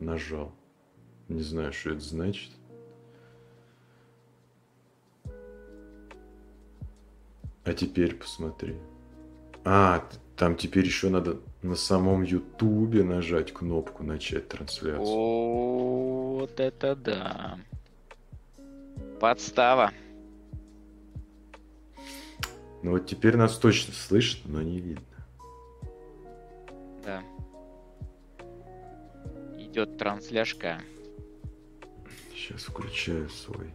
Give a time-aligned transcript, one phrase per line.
[0.00, 0.52] нажал.
[1.28, 2.50] Не знаю, что это значит.
[7.64, 8.76] А теперь посмотри.
[9.64, 10.04] А,
[10.36, 15.04] там теперь еще надо на самом Ютубе нажать кнопку начать трансляцию.
[15.04, 17.58] Вот это да.
[19.18, 19.90] Подстава.
[22.82, 25.02] Ну вот теперь нас точно слышно, но не видно.
[27.04, 27.22] Да.
[29.76, 30.80] Идет трансляшка.
[32.34, 33.74] Сейчас включаю свой.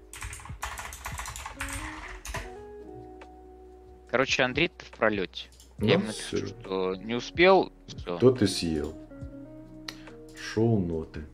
[4.09, 5.50] Короче, Андрей в пролете.
[5.78, 7.72] Ну, Я ему напишу, что не успел.
[7.86, 8.18] Все.
[8.18, 8.95] Кто ты съел?
[10.36, 11.28] Шоу-ноты.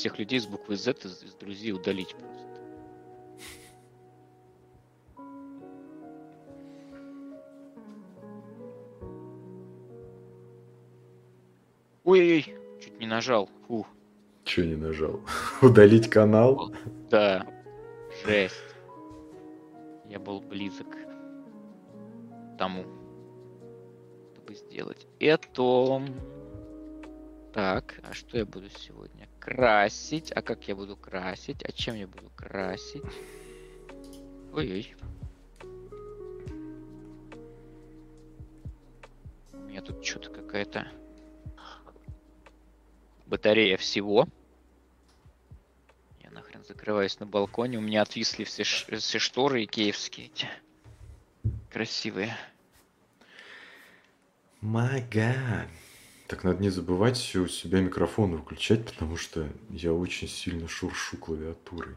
[0.00, 2.48] Всех людей с буквы Z из, из друзей удалить просто.
[12.04, 13.50] Ой-ой-ой, чуть не нажал.
[13.68, 13.86] Фу,
[14.44, 15.20] Че не нажал?
[15.62, 16.72] Удалить канал?
[17.10, 17.46] да,
[18.24, 18.54] жесть.
[20.08, 22.84] Я был близок к тому,
[24.32, 26.02] чтобы сделать это.
[27.52, 29.28] Так, а что я буду сегодня?
[29.40, 30.30] Красить.
[30.32, 31.62] А как я буду красить?
[31.64, 33.02] А чем я буду красить?
[34.52, 34.94] Ой-ой.
[39.52, 40.86] У меня тут что-то какая-то
[43.26, 44.28] батарея всего.
[46.22, 47.78] Я нахрен закрываюсь на балконе.
[47.78, 50.48] У меня отвисли все, ш- все шторы икеевские эти.
[51.72, 52.36] Красивые.
[54.62, 55.68] My God.
[56.30, 61.96] Так надо не забывать у себя микрофон выключать, потому что я очень сильно шуршу клавиатурой.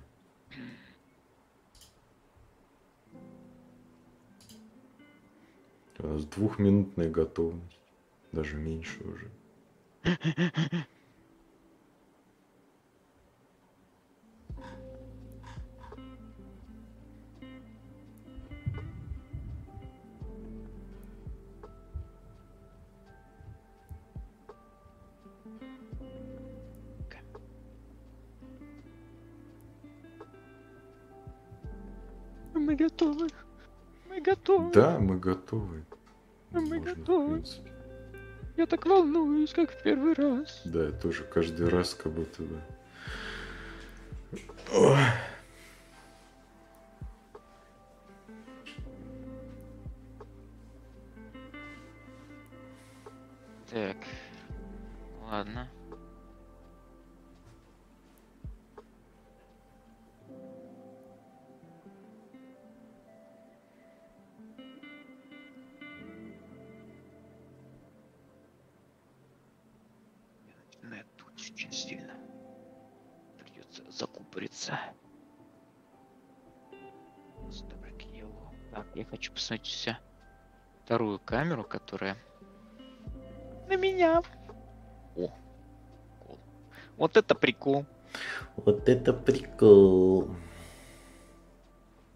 [6.00, 7.78] У нас двухминутная готовность.
[8.32, 9.30] Даже меньше уже.
[32.74, 33.28] Мы готовы.
[34.10, 34.74] Мы готовы.
[34.74, 35.86] Да, мы готовы.
[36.50, 37.44] Мы Можно, готовы.
[38.58, 40.64] Я так волнуюсь, как в первый раз.
[40.66, 42.60] Да, я тоже каждый раз как будто бы.
[44.74, 44.98] Ой.
[53.70, 53.98] Так.
[55.30, 55.70] Ладно.
[80.84, 82.18] Вторую камеру, которая
[83.68, 84.22] на меня.
[85.16, 85.30] О,
[86.20, 86.40] прикол.
[86.98, 87.86] Вот это прикол.
[88.58, 90.36] Вот это прикол.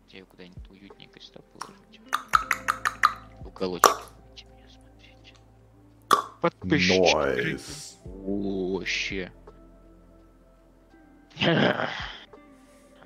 [0.09, 2.01] Я ее куда-нибудь уютненько сюда положить.
[3.45, 3.97] Уголочек.
[8.25, 9.31] О, Вообще.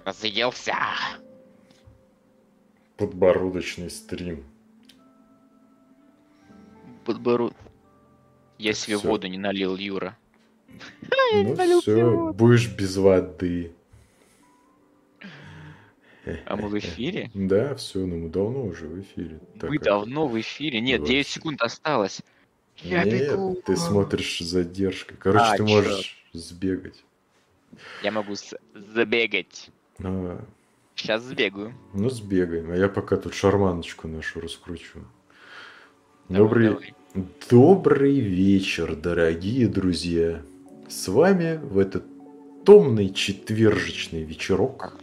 [0.05, 0.75] Разъелся.
[2.97, 4.50] Подбородочный стрим.
[7.05, 7.53] Подбород.
[8.57, 9.07] Я себе Всё.
[9.09, 10.17] воду не налил, Юра.
[11.33, 13.71] Ну все, будешь без воды.
[16.45, 17.31] А мы в эфире?
[17.33, 19.39] Да, все, ну мы давно уже в эфире.
[19.59, 20.79] Как- давно в эфире.
[20.81, 21.31] Нет, 9 Вообще.
[21.33, 22.21] секунд осталось.
[22.77, 23.61] Я Нет, бегу.
[23.65, 25.17] ты смотришь задержкой.
[25.17, 27.03] Короче, А, ты можешь сбегать.
[28.03, 28.33] Я могу
[28.75, 29.69] забегать.
[30.03, 30.43] А,
[30.95, 31.73] Сейчас сбегаю.
[31.93, 32.71] ну, сбегаем.
[32.71, 34.99] А я пока тут шарманочку нашу раскручу.
[36.29, 36.93] Добрый.
[37.13, 40.41] Добрый вечер, дорогие друзья.
[40.87, 42.05] С вами в этот
[42.63, 44.97] томный четвержечный вечерок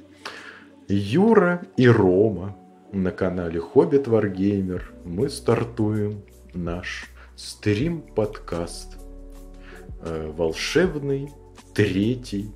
[0.89, 2.57] Юра и Рома
[2.93, 4.91] на канале Хоббит Варгеймер.
[5.05, 6.23] Мы стартуем
[6.55, 7.07] наш
[7.37, 8.97] стрим-подкаст.
[10.01, 11.31] Э, Волшебный
[11.75, 12.53] третий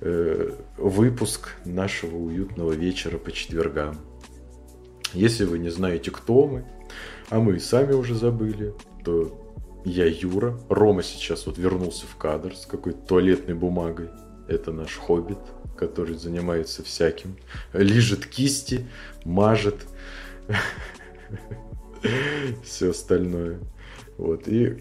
[0.00, 3.96] э, выпуск нашего уютного вечера по четвергам.
[5.12, 6.64] Если вы не знаете, кто мы,
[7.30, 8.74] а мы и сами уже забыли,
[9.04, 9.36] то
[9.84, 10.58] я Юра.
[10.68, 14.10] Рома сейчас вот вернулся в кадр с какой-то туалетной бумагой.
[14.48, 15.38] Это наш хоббит,
[15.76, 17.36] который занимается всяким.
[17.72, 18.86] Лижет кисти,
[19.24, 19.86] мажет.
[22.64, 23.58] Все остальное.
[24.18, 24.46] Вот.
[24.46, 24.78] И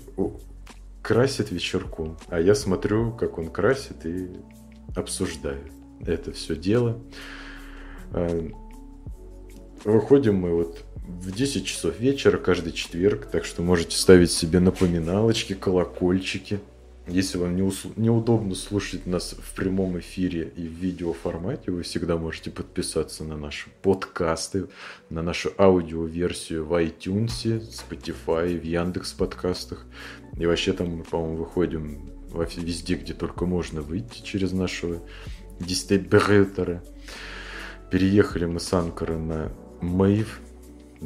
[1.01, 2.17] красит вечерком.
[2.27, 4.29] А я смотрю, как он красит и
[4.95, 5.75] обсуждаю
[6.05, 6.99] это все дело.
[8.11, 8.49] А,
[9.83, 15.53] выходим мы вот в 10 часов вечера каждый четверг, так что можете ставить себе напоминалочки,
[15.53, 16.59] колокольчики.
[17.07, 22.49] Если вам не неудобно слушать нас в прямом эфире и в видеоформате, вы всегда можете
[22.49, 24.67] подписаться на наши подкасты,
[25.11, 29.85] на нашу аудиоверсию в iTunes, Spotify, в Яндекс подкастах.
[30.35, 32.09] И вообще там мы, по-моему, выходим
[32.57, 34.99] везде, где только можно выйти через нашего
[35.59, 36.83] дистрибьютора.
[37.91, 40.41] Переехали мы с Анкара на Мэйв,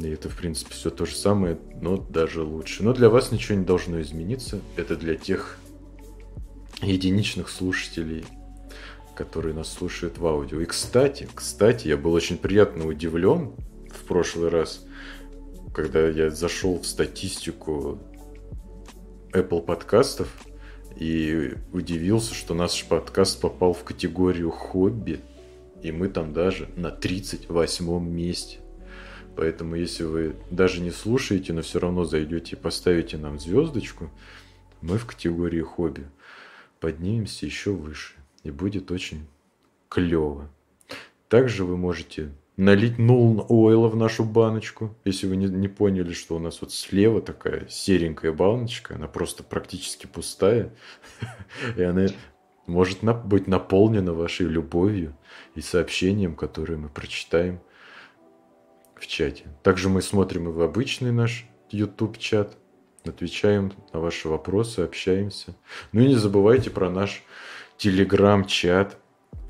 [0.06, 2.82] и это, в принципе, все то же самое, но даже лучше.
[2.82, 4.60] Но для вас ничего не должно измениться.
[4.76, 5.58] Это для тех
[6.82, 8.24] единичных слушателей,
[9.14, 10.60] которые нас слушают в аудио.
[10.60, 13.52] И, кстати, кстати, я был очень приятно удивлен
[13.90, 14.84] в прошлый раз,
[15.74, 17.98] когда я зашел в статистику
[19.32, 20.28] Apple подкастов
[20.96, 25.20] и удивился, что наш подкаст попал в категорию хобби,
[25.82, 28.58] и мы там даже на 38 месте.
[29.40, 34.10] Поэтому, если вы даже не слушаете, но все равно зайдете и поставите нам звездочку,
[34.82, 36.06] мы в категории хобби
[36.78, 38.16] поднимемся еще выше.
[38.42, 39.26] И будет очень
[39.88, 40.50] клево.
[41.30, 44.94] Также вы можете налить Нолн Ойла в нашу баночку.
[45.06, 49.42] Если вы не, не поняли, что у нас вот слева такая серенькая баночка, она просто
[49.42, 50.70] практически пустая.
[51.78, 52.08] И она
[52.66, 55.16] может быть наполнена вашей любовью
[55.54, 57.60] и сообщением, которое мы прочитаем
[59.00, 59.44] в чате.
[59.62, 62.56] Также мы смотрим и в обычный наш YouTube чат,
[63.04, 65.56] отвечаем на ваши вопросы, общаемся.
[65.92, 67.24] Ну и не забывайте про наш
[67.78, 68.98] Telegram чат,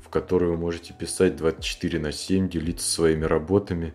[0.03, 3.93] в который вы можете писать 24 на 7, делиться своими работами.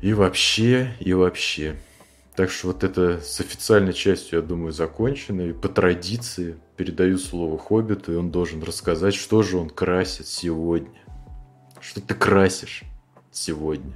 [0.00, 1.76] И вообще, и вообще.
[2.36, 5.42] Так что вот это с официальной частью, я думаю, закончено.
[5.42, 10.98] И по традиции передаю слово Хоббиту, и он должен рассказать, что же он красит сегодня.
[11.80, 12.84] Что ты красишь?
[13.30, 13.92] Сегодня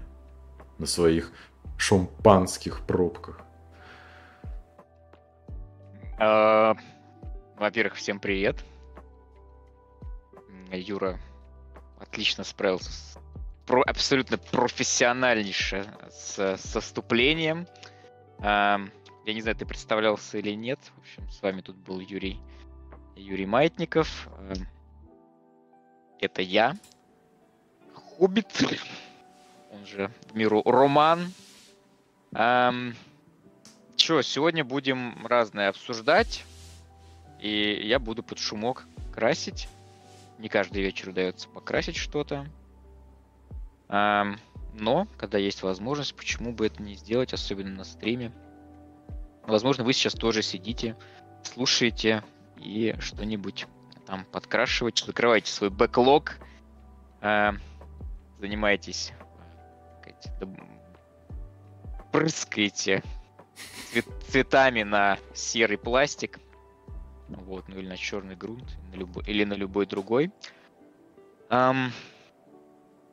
[0.79, 1.33] на своих
[1.77, 3.41] шампанских пробках?
[6.19, 6.77] А,
[7.57, 8.65] во-первых, всем привет.
[10.73, 11.19] Юра
[12.01, 13.19] отлично справился с
[13.67, 17.67] про, абсолютно профессиональнейше с, с вступлением.
[18.41, 18.81] А,
[19.25, 20.79] я не знаю, ты представлялся или нет.
[20.97, 22.41] В общем, с вами тут был Юрий,
[23.17, 24.29] Юрий Маятников.
[24.39, 24.53] А,
[26.21, 26.77] это я.
[27.95, 28.53] Хоббит
[29.75, 31.33] он же в миру Роман.
[32.35, 32.95] Эм,
[33.97, 36.45] Че, сегодня будем разное обсуждать.
[37.41, 39.69] И я буду под шумок красить.
[40.39, 42.47] Не каждый вечер удается покрасить что-то.
[43.89, 44.39] Эм,
[44.73, 48.33] но, когда есть возможность, почему бы это не сделать, особенно на стриме.
[49.43, 50.97] Возможно, вы сейчас тоже сидите,
[51.43, 52.25] слушаете
[52.59, 53.67] и что-нибудь
[54.07, 56.39] там подкрашиваете, закрываете свой бэклог,
[57.21, 57.53] э,
[58.39, 59.13] занимаетесь
[60.05, 60.33] сказать,
[62.13, 63.03] прыскаете
[63.91, 66.39] цвет, цветами на серый пластик,
[67.29, 70.31] вот, ну или на черный грунт, на любой, или на любой другой.
[71.49, 71.91] Um,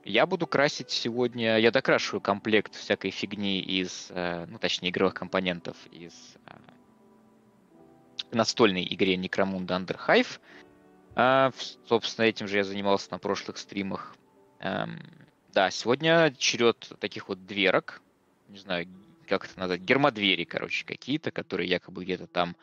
[0.03, 5.77] я буду красить сегодня, я докрашиваю комплект всякой фигни из, э, ну точнее игровых компонентов
[5.91, 6.13] из
[6.47, 6.53] э,
[8.31, 10.39] настольной игре Necromunda Underhive.
[11.13, 11.53] Uh,
[11.87, 14.15] собственно, этим же я занимался на прошлых стримах.
[15.53, 18.01] Да, сегодня черед таких вот дверок,
[18.47, 18.87] не знаю,
[19.27, 22.55] как это назвать, гермодвери, короче, какие-то, которые якобы где-то там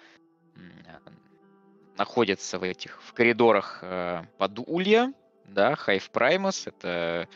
[1.99, 5.13] находятся в этих, в коридорах э, под Улья,
[5.45, 7.29] да, Hive Primus, это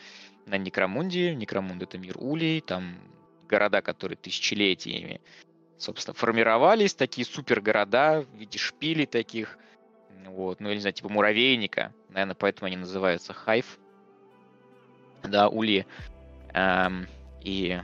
[0.45, 2.97] на Некромунде, Некромунд это мир Улей, там
[3.47, 5.21] города, которые тысячелетиями,
[5.77, 9.57] собственно, формировались, такие супер города в виде шпилей таких,
[10.25, 13.65] вот, ну, или, не знаю, типа муравейника, наверное, поэтому они называются Hive
[15.23, 15.85] да, ули,
[16.53, 17.07] эм,
[17.41, 17.81] и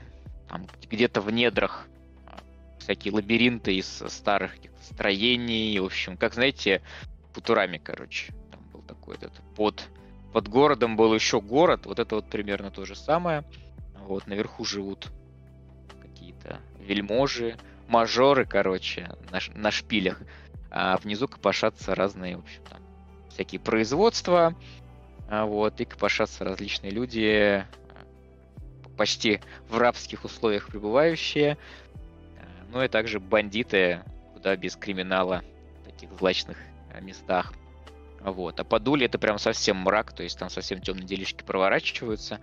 [0.48, 1.88] там где-то в недрах
[2.26, 2.40] а,
[2.80, 6.82] всякие лабиринты из старых строений, в общем, как знаете,
[7.34, 9.90] Футурами, короче, там был такой этот под
[10.34, 13.44] под городом был еще город, вот это вот примерно то же самое.
[14.00, 15.10] Вот наверху живут
[16.02, 20.22] какие-то вельможи, мажоры, короче, на, на шпилях,
[20.72, 22.80] а внизу копошатся разные, в общем, там,
[23.30, 24.56] всякие производства,
[25.30, 27.66] вот, и копошатся различные люди,
[28.98, 31.58] почти в рабских условиях пребывающие.
[32.72, 34.02] ну и также бандиты,
[34.34, 35.44] куда без криминала
[35.82, 36.58] в таких злачных
[36.92, 37.54] э, местах.
[38.22, 38.60] Вот.
[38.60, 42.40] А по дуле это прям совсем мрак, то есть там совсем темные делишки проворачиваются.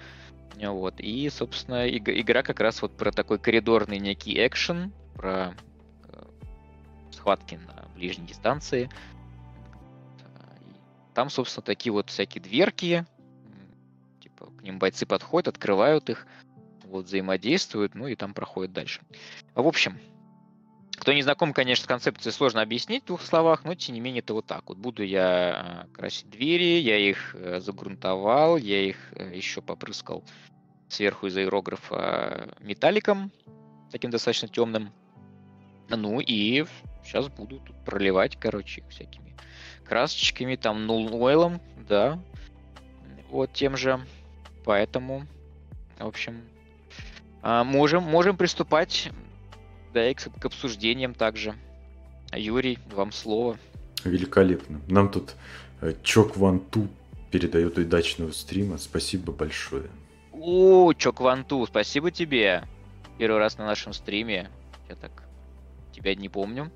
[0.59, 1.01] Вот.
[1.01, 5.55] И, собственно, игра как раз вот про такой коридорный некий экшен, про
[6.09, 6.23] э,
[7.13, 8.89] схватки на ближней дистанции.
[11.17, 13.07] Там, собственно, такие вот всякие дверки,
[14.21, 16.27] типа к ним бойцы подходят, открывают их,
[16.85, 19.01] вот взаимодействуют, ну и там проходят дальше.
[19.55, 19.99] В общем,
[20.95, 24.21] кто не знаком, конечно, с концепцией, сложно объяснить в двух словах, но тем не менее
[24.21, 24.69] это вот так.
[24.69, 30.23] Вот буду я а, красить двери, я их э, загрунтовал, я их э, еще попрыскал
[30.91, 33.33] сверху из аэрографа металликом,
[33.91, 34.93] таким достаточно темным.
[35.89, 36.67] Ну и
[37.03, 39.27] сейчас буду тут проливать, короче, всякими
[39.89, 42.19] красочками, там, нулойлом, да,
[43.31, 44.01] вот тем же.
[44.65, 45.27] Поэтому,
[45.99, 46.43] в общем,
[47.43, 49.11] а, можем, можем приступать
[49.95, 51.55] да, и к, к обсуждениям также.
[52.35, 53.59] Юрий, вам слово.
[54.05, 54.81] Великолепно.
[54.89, 55.35] Нам тут
[55.81, 56.89] э, Чок Ван Ту
[57.31, 58.79] передает удачного стрима.
[58.79, 59.89] Спасибо большое.
[60.33, 62.65] О, Чок Ван Ту, спасибо тебе.
[63.19, 64.51] Первый раз на нашем стриме.
[64.89, 65.23] Я так
[65.93, 66.71] тебя не помню.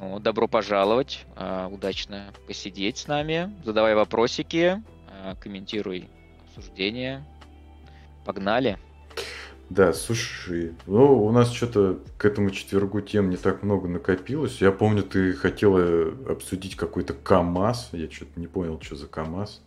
[0.00, 1.26] Ну, добро пожаловать.
[1.36, 3.54] А, удачно посидеть с нами.
[3.64, 6.08] Задавай вопросики, а, комментируй
[6.46, 7.22] обсуждение.
[8.24, 8.78] Погнали.
[9.68, 14.60] Да, слушай, ну, у нас что-то к этому четвергу тем не так много накопилось.
[14.60, 17.90] Я помню, ты хотела обсудить какой-то КАМАЗ.
[17.92, 19.60] Я что-то не понял, что за КАМАЗ.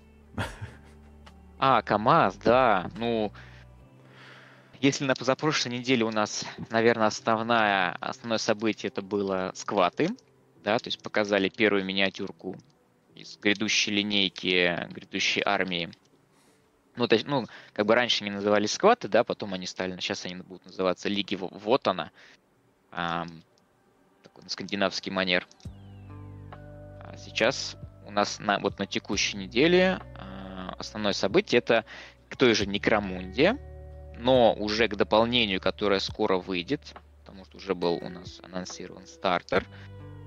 [1.59, 2.89] А, КАМАЗ, да.
[2.97, 3.31] Ну,
[4.83, 10.09] если на позапрошлой неделе у нас, наверное, основная, основное событие это было скваты,
[10.61, 12.57] да, то есть показали первую миниатюрку
[13.15, 15.89] из грядущей линейки, грядущей армии.
[16.97, 20.25] Ну, то есть, ну, как бы раньше они назывались скваты, да, потом они стали, сейчас
[20.25, 22.11] они будут называться Лиги Вот она,
[22.91, 23.41] эм,
[24.21, 25.47] такой на скандинавский манер.
[26.51, 31.85] А сейчас у нас на, вот на текущей неделе э, основное событие это
[32.27, 33.57] к той же Некромунде,
[34.23, 39.67] но уже к дополнению, которое скоро выйдет, потому что уже был у нас анонсирован стартер.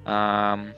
[0.04, 0.74] Эм,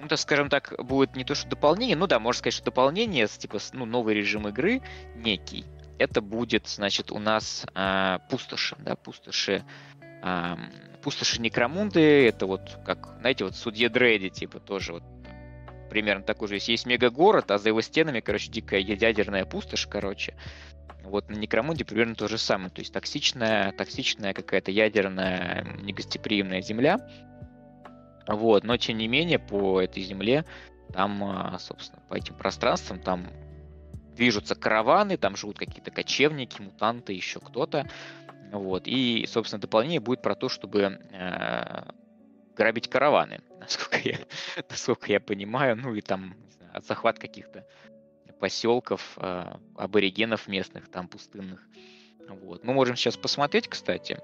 [0.00, 3.26] ну, так скажем так, будет не то, что дополнение, ну да, можно сказать, что дополнение,
[3.26, 4.80] типа, ну, новый режим игры
[5.16, 5.64] некий.
[5.98, 9.64] Это будет, значит, у нас э, пустоши, да, пустоши,
[10.22, 10.56] э,
[11.02, 15.02] пустоши Некромунды, это вот, как, знаете, вот Судья Дрейди, типа, тоже вот
[15.88, 16.54] примерно такой же.
[16.54, 20.34] Есть, есть мегагород, а за его стенами, короче, дикая ядерная пустошь, короче.
[21.04, 22.70] Вот на Некромунде примерно то же самое.
[22.70, 26.98] То есть токсичная, токсичная какая-то ядерная негостеприимная земля,
[28.26, 30.44] вот, но тем не менее по этой земле
[30.92, 33.26] там, а, собственно, по этим пространствам там
[34.14, 37.88] движутся караваны, там живут какие-то кочевники, мутанты, еще кто-то.
[38.52, 38.86] Вот.
[38.86, 41.82] И, собственно, дополнение будет про то, чтобы э,
[42.56, 44.18] грабить караваны, насколько я,
[44.70, 45.76] насколько я понимаю.
[45.76, 47.66] Ну и там знаю, захват каких-то
[48.40, 51.60] поселков, э, аборигенов местных, там пустынных.
[52.28, 52.64] Вот.
[52.64, 54.20] Мы можем сейчас посмотреть, кстати.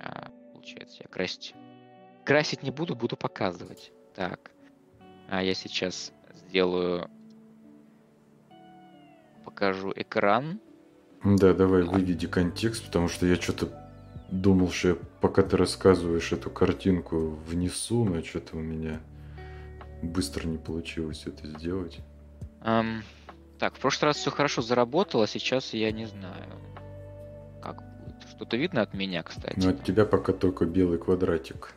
[0.00, 1.54] А, получается, я красить
[2.28, 3.90] красить не буду, буду показывать.
[4.14, 4.50] Так.
[5.30, 7.10] А я сейчас сделаю...
[9.46, 10.60] Покажу экран.
[11.24, 13.66] Да, давай выведи контекст, потому что я что-то
[14.28, 19.00] думал, что я, пока ты рассказываешь эту картинку внесу, но что-то у меня
[20.02, 21.98] быстро не получилось это сделать.
[22.60, 23.02] Um,
[23.58, 26.58] так, в прошлый раз все хорошо заработало, сейчас я не знаю,
[27.62, 28.28] как будет.
[28.28, 29.58] Что-то видно от меня, кстати.
[29.58, 31.74] Ну, от тебя пока только белый квадратик.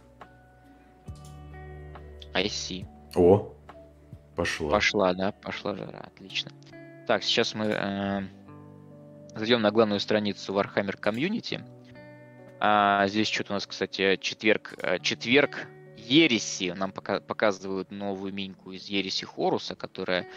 [2.34, 2.86] I see.
[3.16, 3.54] О,
[4.36, 4.72] пошла.
[4.72, 6.52] Пошла, да, пошла жара, отлично.
[7.08, 8.22] Так, сейчас мы э,
[9.36, 11.62] зайдем на главную страницу Warhammer Community.
[12.64, 16.76] А, здесь что-то у нас, кстати, четверг, э, четверг Ереси.
[16.78, 20.28] Нам пока, показывают новую миньку из Ереси Хоруса, которая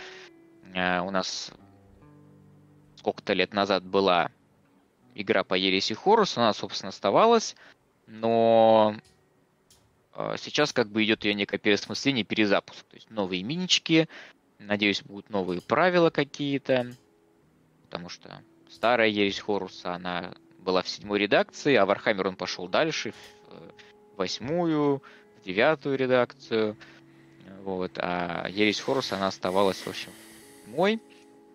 [0.73, 1.53] э, у нас
[2.97, 4.31] сколько-то лет назад была
[5.15, 6.39] игра по Ереси Хорус.
[6.39, 7.57] Она, собственно, оставалась.
[8.07, 8.97] Но
[10.15, 12.87] а, сейчас как бы идет ее некое переосмысление, перезапуск.
[12.87, 14.09] То есть новые минички,
[14.59, 16.91] надеюсь, будут новые правила какие-то,
[17.83, 20.33] потому что старая ересь Хоруса, она
[20.65, 23.71] была в седьмой редакции, а Вархаммер он пошел дальше, в э,
[24.17, 25.03] восьмую,
[25.41, 26.77] в девятую редакцию.
[27.63, 30.11] Вот, а ересь Хоруса, она оставалась, в общем,
[30.67, 31.01] мой.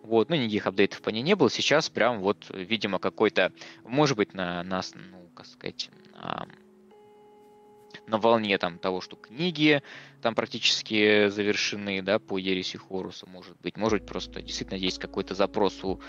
[0.02, 1.50] Вот, ну, никаких апдейтов по ней не было.
[1.50, 3.52] Сейчас прям вот, видимо, какой-то,
[3.84, 6.48] может быть, на нас, ну, как сказать, на
[8.06, 9.82] на волне там того, что книги
[10.20, 13.76] там практически завершены, да, по Ереси Хоруса, может быть.
[13.76, 16.00] Может быть, просто действительно есть какой-то запрос у,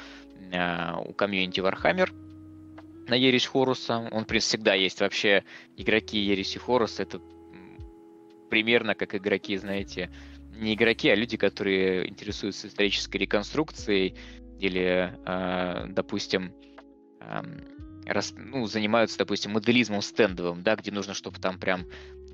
[0.52, 2.31] э, у комьюнити Warhammer.
[3.08, 4.10] На Ересь Хоруса.
[4.12, 5.02] Он, в принципе, всегда есть.
[5.02, 5.44] Вообще,
[5.76, 7.22] игроки Ереси Хоруса это
[8.50, 10.12] примерно как игроки, знаете,
[10.52, 14.16] не игроки, а люди, которые интересуются исторической реконструкцией
[14.60, 16.54] или, э, допустим,
[17.22, 17.42] э,
[18.06, 21.86] рас, ну, занимаются, допустим, моделизмом стендовым, да, где нужно, чтобы там прям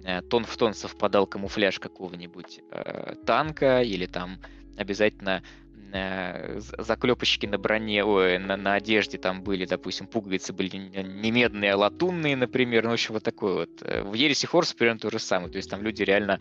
[0.03, 4.39] э, тон в тон совпадал камуфляж какого-нибудь э, танка или там
[4.77, 5.43] обязательно
[5.91, 11.77] заклепочки на броне, ой, на, на одежде там были, допустим, пуговицы были не медные, а
[11.77, 13.69] латунные, например, ну, в общем, вот такой вот.
[13.81, 16.39] Э, в Ереси Хорс примерно то же самое, то есть там люди реально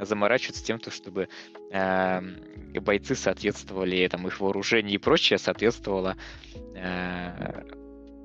[0.00, 1.28] заморачиваются тем, то, чтобы
[1.70, 2.20] э,
[2.80, 6.16] бойцы соответствовали, там, их вооружение и прочее соответствовало
[6.74, 7.62] э,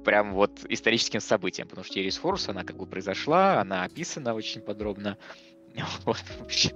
[0.03, 4.61] прям вот историческим событиям, потому что Ерис Хорус, она как бы произошла, она описана очень
[4.61, 5.17] подробно,
[6.05, 6.71] вот, в общем,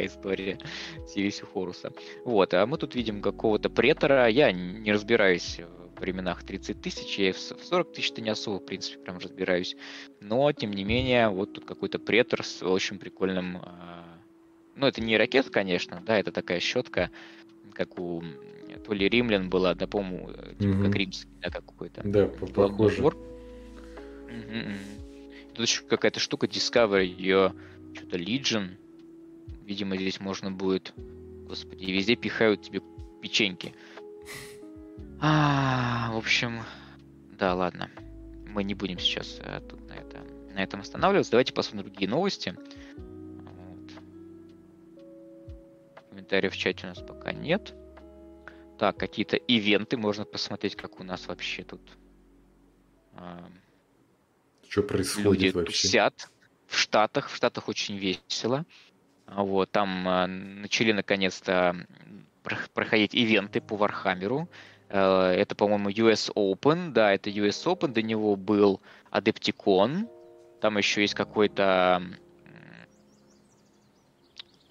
[0.00, 0.58] такая история
[1.06, 1.92] Сирису Хоруса.
[2.24, 4.26] Вот, а мы тут видим какого-то претора.
[4.28, 5.60] Я не разбираюсь
[5.96, 9.76] в временах 30 тысяч, я в 40 тысяч-то не особо, в принципе, прям разбираюсь.
[10.20, 13.58] Но, тем не менее, вот тут какой-то претор с очень прикольным...
[13.58, 14.04] А,
[14.76, 17.10] ну, это не ракет, конечно, да, это такая щетка,
[17.74, 18.22] как у
[18.86, 20.84] то ли римлян была, да, по-моему, типа угу.
[20.84, 22.02] как римский, да, как какой-то.
[22.04, 23.02] Да, похоже.
[23.02, 23.14] Угу,
[25.54, 27.52] Тут еще какая-то штука Discovery, ее
[27.94, 28.76] что-то Legion,
[29.70, 30.92] Видимо, здесь можно будет...
[31.46, 32.82] Господи, везде пихают тебе
[33.22, 33.72] печеньки.
[35.20, 36.64] А, в общем,
[37.38, 37.88] да, ладно.
[38.48, 41.30] Мы не будем сейчас а, тут на, это, на этом останавливаться.
[41.30, 42.56] Давайте посмотрим другие новости.
[42.96, 43.92] Вот.
[46.08, 47.72] Комментариев в чате у нас пока нет.
[48.76, 51.80] Так, какие-то ивенты можно посмотреть, как у нас вообще тут.
[53.14, 53.48] А,
[54.68, 55.82] Что происходит люди вообще?
[55.86, 56.28] тусят
[56.66, 57.28] в Штатах.
[57.28, 58.66] В Штатах очень весело.
[59.36, 61.76] Вот, там э, начали наконец-то
[62.74, 64.48] проходить ивенты по Вархаммеру.
[64.88, 66.90] Э, это, по-моему, US Open.
[66.90, 67.88] Да, это US Open.
[67.88, 68.80] До него был
[69.12, 70.08] Adepticon.
[70.60, 72.02] Там еще есть какой-то...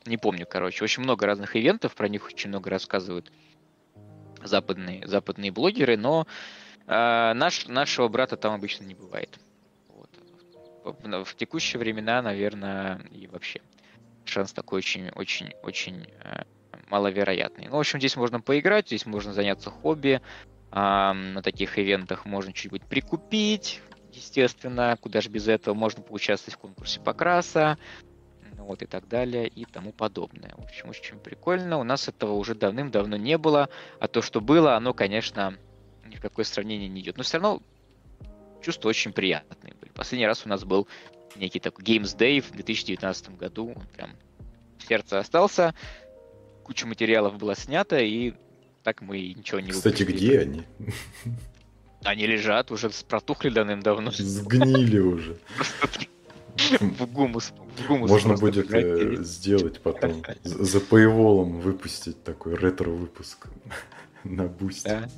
[0.05, 0.83] Не помню, короче.
[0.83, 1.95] Очень много разных ивентов.
[1.95, 3.31] Про них очень много рассказывают
[4.43, 5.95] западные, западные блогеры.
[5.95, 6.27] Но
[6.85, 9.39] э, наш, нашего брата там обычно не бывает.
[9.87, 10.09] Вот.
[11.25, 13.61] В текущие времена, наверное, и вообще
[14.25, 16.43] шанс такой очень-очень-очень э,
[16.89, 17.67] маловероятный.
[17.67, 20.21] Ну, в общем, здесь можно поиграть, здесь можно заняться хобби.
[20.71, 23.81] А, на таких ивентах можно чуть-нибудь прикупить,
[24.13, 25.73] естественно, куда же без этого.
[25.73, 27.77] Можно поучаствовать в конкурсе покраса,
[28.55, 30.53] ну вот и так далее и тому подобное.
[30.57, 31.77] В общем, очень прикольно.
[31.77, 35.57] У нас этого уже давным-давно не было, а то, что было, оно, конечно,
[36.05, 37.17] ни в какое сравнение не идет.
[37.17, 37.61] Но все равно
[38.61, 39.91] чувства очень приятные были.
[39.91, 40.87] Последний раз у нас был
[41.35, 43.73] некий такой Games Day в 2019 году.
[43.75, 44.11] Он прям
[44.77, 45.73] в сердце остался.
[46.63, 48.33] Куча материалов была снята, и
[48.83, 50.27] так мы ничего не Кстати, выпустили.
[50.27, 50.63] где они?
[52.03, 54.11] Они лежат, уже протухли давным-давно.
[54.11, 55.37] Сгнили уже.
[56.79, 57.53] В гумус.
[57.77, 60.23] В гумус Можно будет э, сделать потом.
[60.43, 63.47] За paywall выпустить такой ретро-выпуск
[64.23, 64.89] на бусте.
[64.89, 65.09] Да.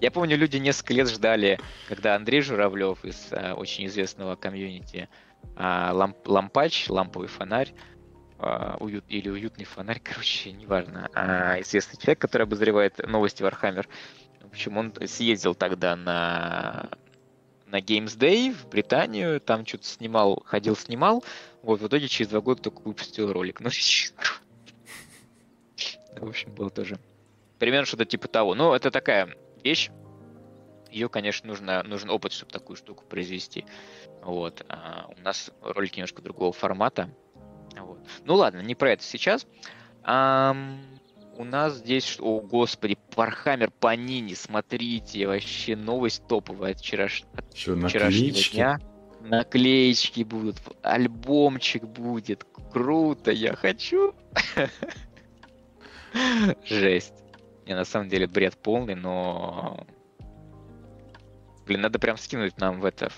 [0.00, 5.08] Я помню, люди несколько лет ждали, когда Андрей Журавлев из а, очень известного комьюнити
[5.56, 7.72] а, ламп, лампач, ламповый фонарь,
[8.38, 13.86] а, уют, или уютный фонарь, короче, неважно, а, известный человек, который обозревает новости Warhammer.
[14.42, 16.90] В общем, он съездил тогда на
[17.66, 21.24] на Games Day в Британию, там что-то снимал, ходил, снимал.
[21.62, 23.60] Вот, в итоге через два года только выпустил ролик.
[26.18, 26.98] Ну, в общем, было тоже
[27.58, 28.54] примерно что-то типа того.
[28.54, 29.90] Но это такая вещь.
[30.90, 33.66] Ее, конечно, нужно, нужен опыт, чтобы такую штуку произвести.
[34.26, 34.66] Вот.
[34.68, 37.08] А у нас ролики немножко другого формата.
[37.78, 38.00] Вот.
[38.24, 39.46] Ну ладно, не про это сейчас.
[40.02, 40.56] А,
[41.36, 47.22] у нас здесь, о господи, Вархаммер Панини, смотрите, вообще новость топовая от, вчераш...
[47.36, 48.80] от Что, вчерашнего дня.
[49.20, 54.12] Наклеечки будут, альбомчик будет, круто, я хочу.
[56.64, 57.14] Жесть.
[57.64, 59.86] Не, на самом деле бред полный, но...
[61.64, 63.10] Блин, надо прям скинуть нам в это,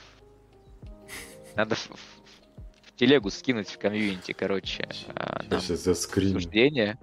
[1.59, 4.89] надо в, в телегу скинуть в комьюнити, короче.
[5.17, 6.33] А, сейчас за скрин.
[6.33, 6.97] Суждение.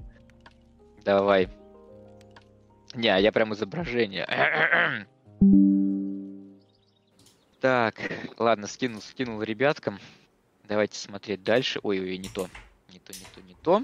[1.03, 1.49] Давай.
[2.93, 4.25] Не, а я прям изображение.
[7.59, 7.95] так,
[8.37, 9.99] ладно, скинул, скинул ребяткам.
[10.63, 11.81] Давайте смотреть дальше.
[11.83, 12.47] Ой-ой, не то.
[12.93, 13.83] Не то, не то, не то.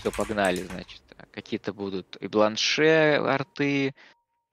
[0.00, 1.02] Все, погнали, значит.
[1.32, 3.94] Какие-то будут и бланше арты,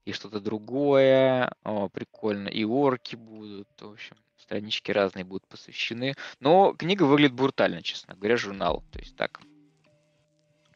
[0.03, 1.49] и что-то другое.
[1.63, 2.49] О, прикольно.
[2.49, 3.69] И орки будут.
[3.79, 6.13] В общем, странички разные будут посвящены.
[6.39, 8.83] Но книга выглядит брутально, честно говоря, журнал.
[8.91, 9.41] То есть так,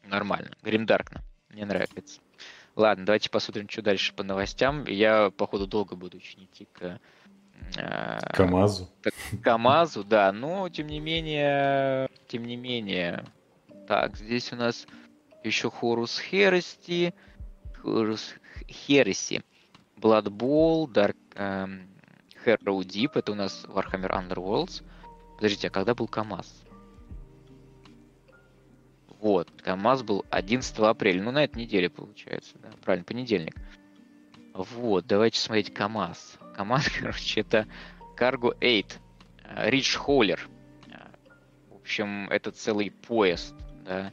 [0.04, 0.50] нормально.
[0.62, 1.22] Гримдаркно.
[1.48, 2.20] Мне нравится.
[2.76, 4.84] Ладно, давайте посмотрим, что дальше по новостям.
[4.86, 7.00] Я, походу, долго буду очень идти к
[7.76, 8.88] э, КамАЗу.
[9.42, 13.24] КамАЗу, да, но тем не менее, тем не менее.
[13.88, 14.86] Так, здесь у нас
[15.42, 17.12] еще Хорус Херести,
[17.82, 18.34] Хорус
[18.68, 19.42] Хереси,
[19.98, 21.90] Dark эм,
[22.44, 24.82] Hero Deep, это у нас Warhammer Underworlds.
[25.36, 26.64] Подождите, а когда был КамАЗ?
[29.20, 33.54] Вот, КамАЗ был 11 апреля, ну на этой неделе получается, да, правильно, понедельник.
[34.54, 36.38] Вот, давайте смотреть КамАЗ.
[36.56, 37.66] КамАЗ, короче, это
[38.16, 38.84] Cargo 8,
[39.68, 40.38] Rich Hauler.
[41.70, 44.12] В общем, это целый поезд, да,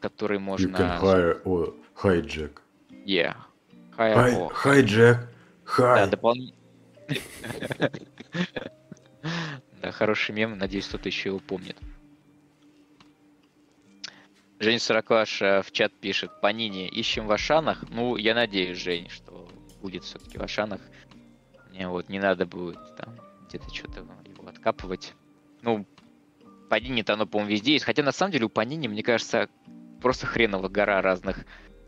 [0.00, 0.76] который можно...
[0.76, 2.60] You can hire, oh, hijack.
[3.06, 3.36] Yeah.
[3.96, 5.28] Hire, Hi, hijack.
[5.78, 6.54] Да, Hi.
[9.80, 11.76] Да, хороший мем, надеюсь, кто-то еще его помнит.
[14.58, 17.84] Жень Сорокваш э, в чат пишет, Панини, ищем в Ашанах.
[17.90, 19.48] Ну, я надеюсь, Жень, что
[19.82, 20.80] будет все-таки в Ашанах.
[21.70, 25.12] Мне вот не надо будет там где-то что-то его откапывать.
[25.60, 25.86] Ну,
[26.70, 27.84] Панини-то оно, по-моему, везде есть.
[27.84, 29.48] Хотя, на самом деле, у Панини, мне кажется,
[30.00, 31.44] просто хреново гора разных,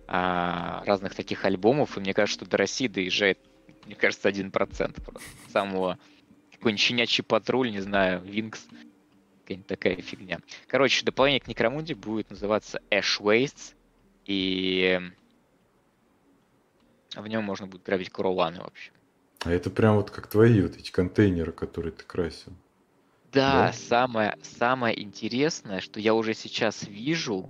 [0.07, 1.97] а, разных таких альбомов.
[1.97, 3.39] И мне кажется, что до России доезжает,
[3.87, 5.29] мне кажется, один процент просто.
[5.49, 5.99] Самого
[6.53, 8.66] какой-нибудь щенячий патруль, не знаю, Винкс
[9.42, 10.40] какая-нибудь такая фигня.
[10.66, 13.75] Короче, дополнение к Некромунде будет называться Ash Wastes,
[14.25, 15.01] и
[17.14, 18.92] в нем можно будет грабить Куроланы, в общем.
[19.44, 22.53] А это прям вот как твои вот эти контейнеры, которые ты красил.
[23.33, 23.72] Да, Да?
[23.72, 27.49] самое, самое интересное, что я уже сейчас вижу,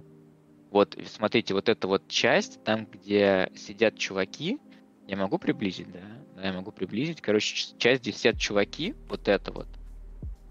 [0.71, 4.59] вот, смотрите, вот эта вот часть, там, где сидят чуваки,
[5.07, 6.01] я могу приблизить, да?
[6.37, 7.21] Да, я могу приблизить.
[7.21, 9.69] Короче, часть, где сидят чуваки, вот это вот,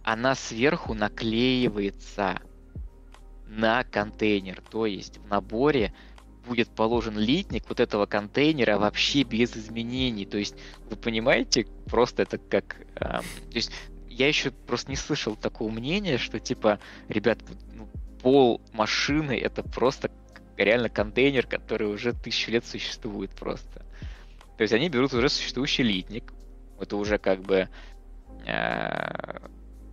[0.04, 2.42] она сверху наклеивается
[3.48, 4.62] на контейнер.
[4.70, 5.94] То есть в наборе
[6.48, 10.26] будет положен литник вот этого контейнера вообще без изменений.
[10.26, 10.56] То есть
[10.90, 12.78] вы понимаете, просто это как...
[12.96, 13.72] эм, то есть
[14.08, 17.40] я еще просто не слышал такого мнения, что типа, ребят,
[17.74, 17.90] ну,
[18.22, 20.12] пол машины это просто
[20.56, 23.85] реально контейнер, который уже тысячу лет существует просто.
[24.58, 26.34] То есть они берут уже существующий литник.
[26.80, 27.70] Это уже как бы
[28.46, 29.38] э,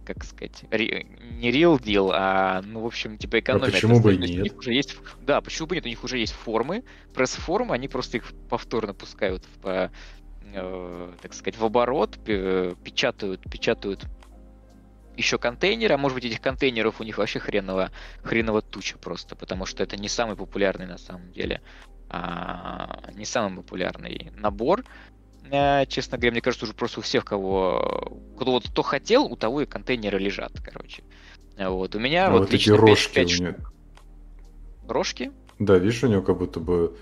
[0.05, 3.71] как сказать, ре- не real deal, а, ну, в общем, типа экономия.
[3.73, 4.45] почему бы и есть У нет?
[4.45, 5.85] них уже есть, да, почему бы нет?
[5.87, 6.83] У них уже есть формы,
[7.15, 9.91] пресс-формы, они просто их повторно пускают по-
[10.55, 14.05] э, так сказать, в оборот, пе- печатают, печатают
[15.17, 19.67] еще контейнеры, а может быть этих контейнеров у них вообще хреново, хреново туча просто, потому
[19.67, 21.92] что это не самый популярный на самом деле, а,
[23.15, 24.85] не самый популярный набор,
[25.51, 29.37] Э, честно говоря, мне кажется, уже просто у всех, кого, кто вот кто хотел, у
[29.37, 31.03] того и контейнеры лежат, короче.
[31.57, 33.47] Э, Вот у меня А вот, вот эти рожки пять у штук.
[33.49, 33.57] него.
[34.89, 35.33] Рожки?
[35.59, 36.97] Да, видишь, у него как будто бы,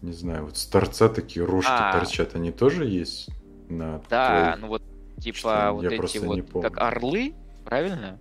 [0.00, 1.92] не знаю, вот с торца такие рожки А.
[1.92, 2.34] торчат.
[2.34, 3.28] Они тоже есть
[3.68, 4.60] на Да, твоих?
[4.62, 4.82] ну вот
[5.20, 8.18] типа Что, вот я эти вот как орлы, правильно?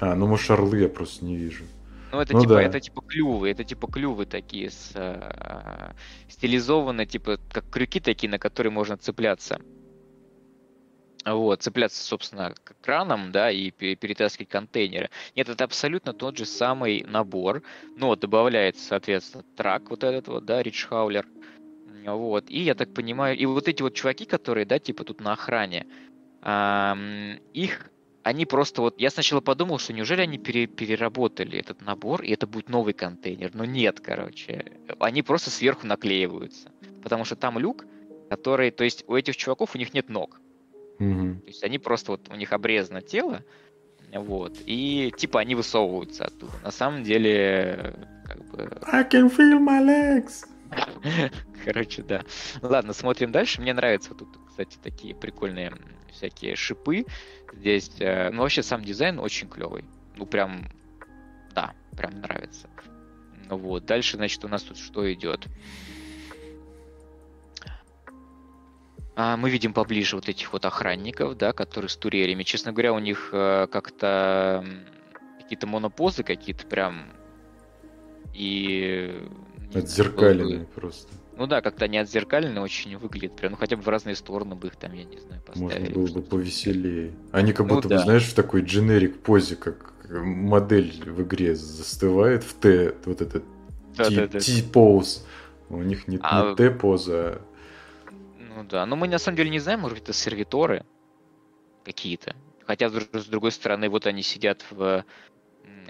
[0.00, 1.64] А, ну может орлы я просто не вижу.
[2.12, 2.62] Ну это Ну типа да.
[2.62, 5.94] это типа клювы, это типа клювы такие с э,
[6.28, 9.58] стилизованные типа как крюки такие, на которые можно цепляться.
[11.24, 15.08] Вот, цепляться, собственно, к краном, да, и пе- перетаскивать контейнеры.
[15.36, 17.62] Нет, это абсолютно тот же самый набор.
[17.96, 21.26] Но вот добавляется, соответственно, трак вот этот вот, да, Рич Хаулер.
[22.04, 25.34] Вот, и я так понимаю, и вот эти вот чуваки, которые, да, типа тут на
[25.34, 25.86] охране,
[27.54, 27.91] их,
[28.22, 32.46] они просто вот, я сначала подумал, что неужели они пере- переработали этот набор, и это
[32.46, 34.64] будет новый контейнер, но нет, короче,
[35.00, 36.70] они просто сверху наклеиваются,
[37.02, 37.84] потому что там люк,
[38.30, 40.40] который, то есть у этих чуваков у них нет ног,
[40.98, 41.40] Мгм.
[41.40, 43.42] то есть они просто вот, у них обрезано тело,
[44.12, 46.52] вот, и типа они высовываются оттуда.
[46.62, 47.94] На самом деле,
[48.26, 50.46] как бы, I can feel my legs.
[51.64, 52.22] Короче, да.
[52.60, 53.60] Ладно, смотрим дальше.
[53.60, 55.72] Мне нравятся тут, кстати, такие прикольные
[56.10, 57.04] всякие шипы.
[57.52, 59.84] Здесь, э, ну, вообще сам дизайн очень клевый.
[60.16, 60.68] Ну, прям,
[61.54, 62.68] да, прям нравится.
[63.48, 65.46] Ну Вот, дальше, значит, у нас тут что идет?
[69.14, 72.44] А, мы видим поближе вот этих вот охранников, да, которые с турерями.
[72.44, 74.64] Честно говоря, у них э, как-то
[75.38, 77.12] какие-то монопозы какие-то прям
[78.32, 79.28] и...
[79.74, 81.12] не Отзеркаленные просто.
[81.36, 83.36] ну да, как-то они отзеркалены очень выглядят.
[83.36, 85.92] Прям, ну хотя бы в разные стороны бы их там, я не знаю, Можно поставили.
[85.94, 87.12] было бы повеселее.
[87.32, 88.00] Они как Ну будто бы, да.
[88.02, 93.44] знаешь, в такой дженерик позе, как модель в игре застывает в Т, вот этот
[93.96, 94.38] Да-да-да.
[94.40, 95.26] T-поз.
[95.70, 97.40] У них не, А- не Т-поза, а
[98.38, 100.84] Ну да, но мы на самом деле не знаем, может быть, это сервиторы
[101.84, 102.36] какие-то.
[102.66, 105.04] Хотя, с друг- с другой стороны, вот они сидят в,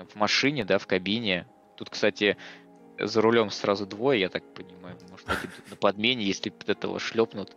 [0.09, 1.47] в машине, да, в кабине.
[1.77, 2.37] Тут, кстати,
[3.07, 4.97] за рулем сразу двое, я так понимаю.
[5.11, 7.57] Может, один тут на подмене, если вот этого шлепнут.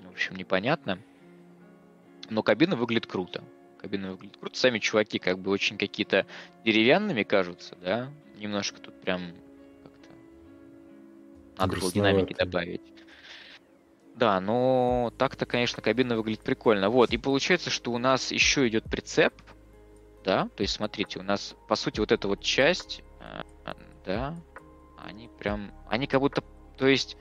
[0.00, 0.98] В общем, непонятно.
[2.30, 3.42] но кабина выглядит круто.
[3.78, 4.58] Кабина выглядит круто.
[4.58, 6.26] Сами чуваки как бы очень какие-то
[6.64, 8.10] деревянными кажутся, да?
[8.36, 9.32] Немножко тут прям
[9.82, 10.08] как-то
[11.58, 12.82] надо было динамики добавить.
[14.14, 16.90] Да, но так-то, конечно, кабина выглядит прикольно.
[16.90, 19.32] Вот, и получается, что у нас еще идет прицеп,
[20.24, 23.72] да, то есть смотрите, у нас, по сути, вот эта вот часть, э,
[24.04, 24.36] да,
[25.04, 26.42] они прям, они как будто,
[26.76, 27.16] то есть,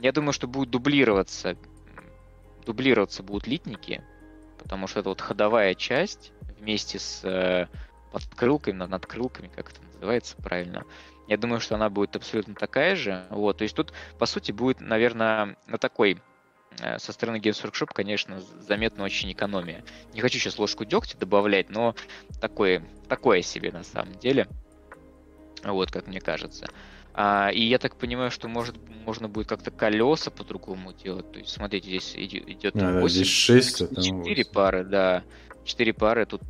[0.00, 1.56] я думаю, что будет дублироваться,
[2.64, 4.02] дублироваться будут литники,
[4.58, 7.66] потому что это вот ходовая часть вместе с э,
[8.12, 10.84] подкрылками, над надкрылками, как это называется правильно.
[11.26, 13.24] Я думаю, что она будет абсолютно такая же.
[13.30, 16.20] Вот, то есть тут, по сути, будет, наверное, на такой
[16.80, 19.84] э, со стороны Games Workshop, конечно, заметна очень экономия.
[20.12, 21.94] Не хочу сейчас ложку дегтя добавлять, но
[22.40, 24.48] такое, такое себе на самом деле.
[25.62, 26.68] Вот, как мне кажется.
[27.14, 31.30] А, и я так понимаю, что может, можно будет как-то колеса по-другому делать.
[31.30, 35.22] То есть, смотрите, здесь идет а, 8, здесь 6, а 4 пары, да.
[35.64, 36.42] 4 пары, тут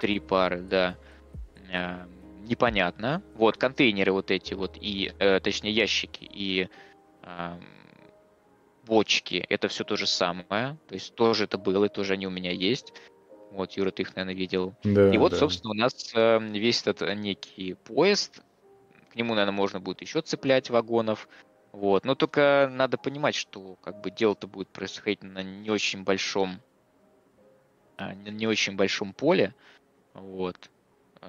[0.00, 0.96] 3 пары, да.
[1.72, 2.06] А,
[2.46, 3.22] непонятно.
[3.34, 6.68] Вот, контейнеры вот эти вот, и, э, точнее, ящики и
[7.22, 7.52] э,
[8.86, 10.78] бочки, это все то же самое.
[10.88, 12.92] То есть тоже это было, и тоже они у меня есть.
[13.52, 14.74] Вот, Юра, ты их, наверное, видел.
[14.82, 15.38] Да, и вот, да.
[15.38, 18.42] собственно, у нас э, весь этот некий поезд,
[19.16, 21.28] нему, наверное, можно будет еще цеплять вагонов.
[21.72, 22.04] Вот.
[22.04, 26.60] Но только надо понимать, что как бы дело-то будет происходить на не очень большом,
[27.96, 29.54] а, не очень большом поле.
[30.14, 30.70] Вот.
[31.20, 31.28] А,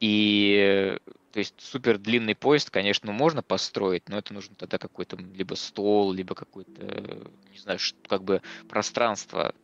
[0.00, 0.98] и
[1.32, 6.12] то есть супер длинный поезд, конечно, можно построить, но это нужно тогда какой-то либо стол,
[6.12, 9.54] либо какой-то, не знаю, как бы пространство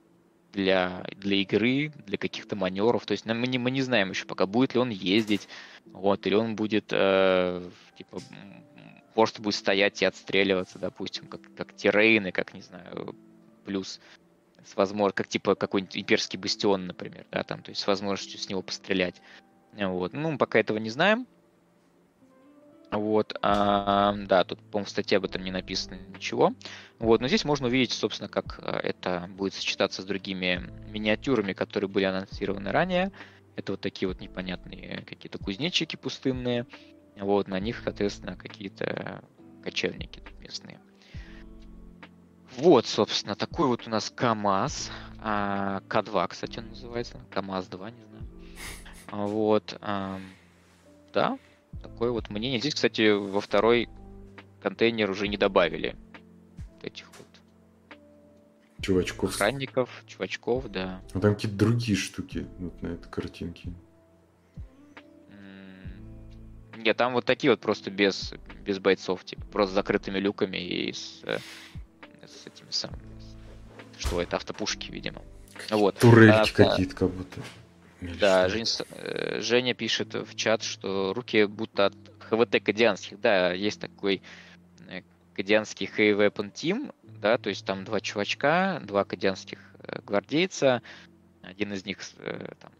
[0.54, 3.04] для, для игры, для каких-то маневров.
[3.06, 5.48] То есть мы не, мы не знаем еще пока, будет ли он ездить,
[5.86, 8.20] вот, или он будет, э, типа,
[9.14, 13.14] просто будет стоять и отстреливаться, допустим, как, как террейны, как, не знаю,
[13.64, 14.00] плюс
[14.64, 18.48] с возможностью, как типа какой-нибудь имперский бастион, например, да, там, то есть с возможностью с
[18.48, 19.20] него пострелять.
[19.72, 20.12] Вот.
[20.12, 21.26] Ну, пока этого не знаем.
[22.96, 26.52] Вот, а, да, тут, по-моему, в статье об этом не написано ничего.
[26.98, 31.90] Вот, но здесь можно увидеть, собственно, как а, это будет сочетаться с другими миниатюрами, которые
[31.90, 33.10] были анонсированы ранее.
[33.56, 36.66] Это вот такие вот непонятные какие-то кузнечики пустынные.
[37.16, 39.22] Вот, на них, соответственно, какие-то
[39.62, 40.78] кочевники местные.
[42.56, 44.90] Вот, собственно, такой вот у нас КАМАЗ.
[45.20, 47.20] А, К2, кстати, он называется.
[47.30, 49.28] КАМАЗ-2, не знаю.
[49.28, 50.20] Вот, а,
[51.12, 51.38] да,
[51.82, 52.60] Такое вот мнение.
[52.60, 53.88] Здесь, кстати, во второй
[54.62, 55.96] контейнер уже не добавили
[56.82, 57.26] этих вот
[58.80, 59.30] чувачков.
[59.30, 61.00] Охранников, чувачков, да.
[61.12, 63.72] А там какие-то другие штуки вот на этой картинке.
[66.76, 68.34] Нет, там вот такие вот просто без,
[68.64, 71.38] без бойцов, типа, просто с закрытыми люками и с, э,
[72.26, 73.02] с этими самыми.
[73.98, 75.22] Что это автопушки, видимо.
[75.70, 75.98] Вот.
[75.98, 77.40] Турельки а, какие-то как будто.
[78.20, 83.20] Да, Жень, э, Женя пишет в чат, что руки будто от ХВТ кадианских.
[83.20, 84.22] Да, есть такой
[84.88, 85.02] э,
[85.34, 90.82] кадианский Weapon Team, да, то есть там два чувачка, два кадианских э, гвардейца,
[91.42, 91.98] один из них,
[92.60, 92.72] там,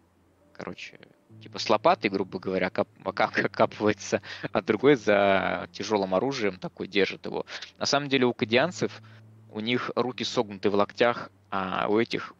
[0.54, 0.98] короче,
[1.42, 7.44] типа с лопатой, грубо говоря, кап, окапывается, а другой за тяжелым оружием такой держит его.
[7.78, 9.02] На самом деле у кадианцев
[9.50, 12.34] у них руки согнуты в локтях, а у этих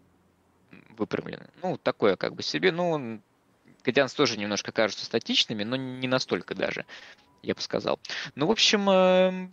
[0.97, 1.49] выпрямлены.
[1.63, 2.73] Ну, такое как бы себе.
[2.73, 3.21] Ну,
[3.83, 6.87] Кадианс тоже немножко кажутся статичными, но не настолько даже,
[7.43, 8.01] я бы сказал.
[8.35, 9.49] Ну, в общем, э,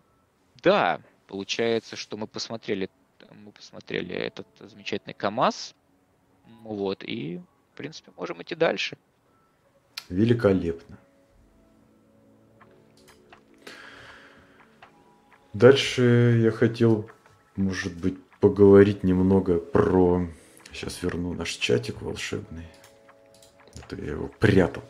[0.63, 2.89] да, получается, что мы посмотрели,
[3.31, 5.75] мы посмотрели этот замечательный КАМАЗ,
[6.63, 7.41] вот, и,
[7.73, 8.97] в принципе, можем идти дальше.
[10.09, 10.97] Великолепно.
[15.53, 17.09] Дальше я хотел,
[17.57, 20.25] может быть, поговорить немного про
[20.73, 22.67] Сейчас верну наш чатик волшебный.
[23.77, 24.83] Это я его прятал.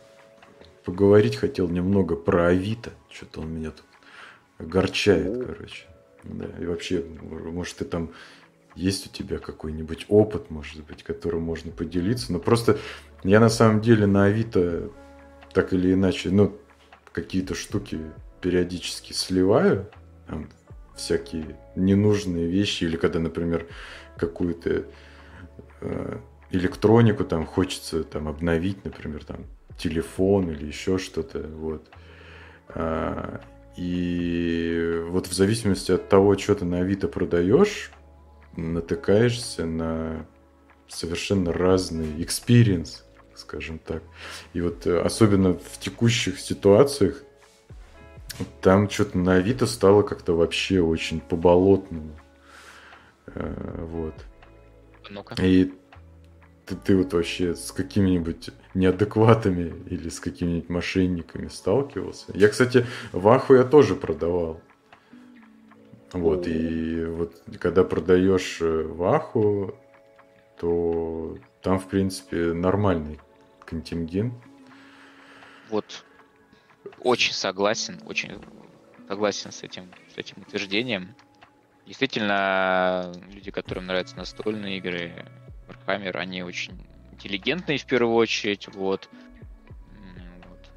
[0.86, 2.92] Поговорить хотел немного про Авито.
[3.10, 3.86] Что-то он меня тут
[4.58, 5.86] огорчает, короче.
[6.24, 8.12] Да, и вообще, может, ты там
[8.76, 12.32] есть у тебя какой-нибудь опыт, может быть, которым можно поделиться.
[12.32, 12.78] Но просто
[13.24, 14.92] я на самом деле на Авито
[15.54, 16.58] так или иначе, ну,
[17.12, 18.00] какие-то штуки
[18.40, 19.90] периодически сливаю.
[20.28, 20.50] Там,
[20.96, 22.84] всякие ненужные вещи.
[22.86, 23.68] Или когда, например,
[24.18, 24.86] какую-то
[26.52, 29.46] электронику там хочется там обновить, например, там
[29.78, 31.88] телефон или еще что-то, вот.
[32.70, 33.42] А,
[33.78, 37.92] и вот в зависимости от того, что ты на Авито продаешь,
[38.56, 40.26] натыкаешься на
[40.88, 44.04] совершенно разный experience, скажем так.
[44.54, 47.24] И вот э, особенно в текущих ситуациях
[48.62, 52.12] там что-то на Авито стало как-то вообще очень по-болотному.
[53.28, 54.16] Э, вот.
[55.12, 55.36] Ну-ка.
[55.42, 55.74] И
[56.66, 62.32] ты, ты вот вообще с какими-нибудь неадекватами или с какими-нибудь мошенниками сталкивался?
[62.34, 64.62] Я, кстати, Ваху я тоже продавал.
[66.14, 69.76] Вот, и вот когда продаешь э, Ваху,
[70.58, 73.20] то там, в принципе, нормальный
[73.66, 74.34] контингент.
[75.70, 76.04] Вот,
[77.00, 78.44] очень согласен, очень
[79.08, 81.16] согласен с этим, с этим утверждением.
[81.92, 85.12] Действительно, люди, которым нравятся настольные игры,
[85.68, 86.72] Warhammer, они очень
[87.12, 89.10] интеллигентные в первую очередь, вот.
[90.48, 90.70] вот.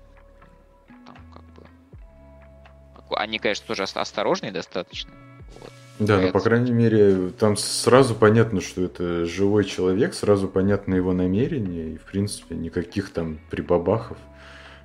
[1.07, 3.17] Там как бы...
[3.17, 5.13] Они, конечно, тоже осторожные достаточно.
[5.61, 5.71] Вот.
[6.01, 11.13] Да, но по крайней мере, там сразу понятно, что это живой человек, сразу понятно его
[11.13, 14.19] намерение, и, в принципе, никаких там прибабахов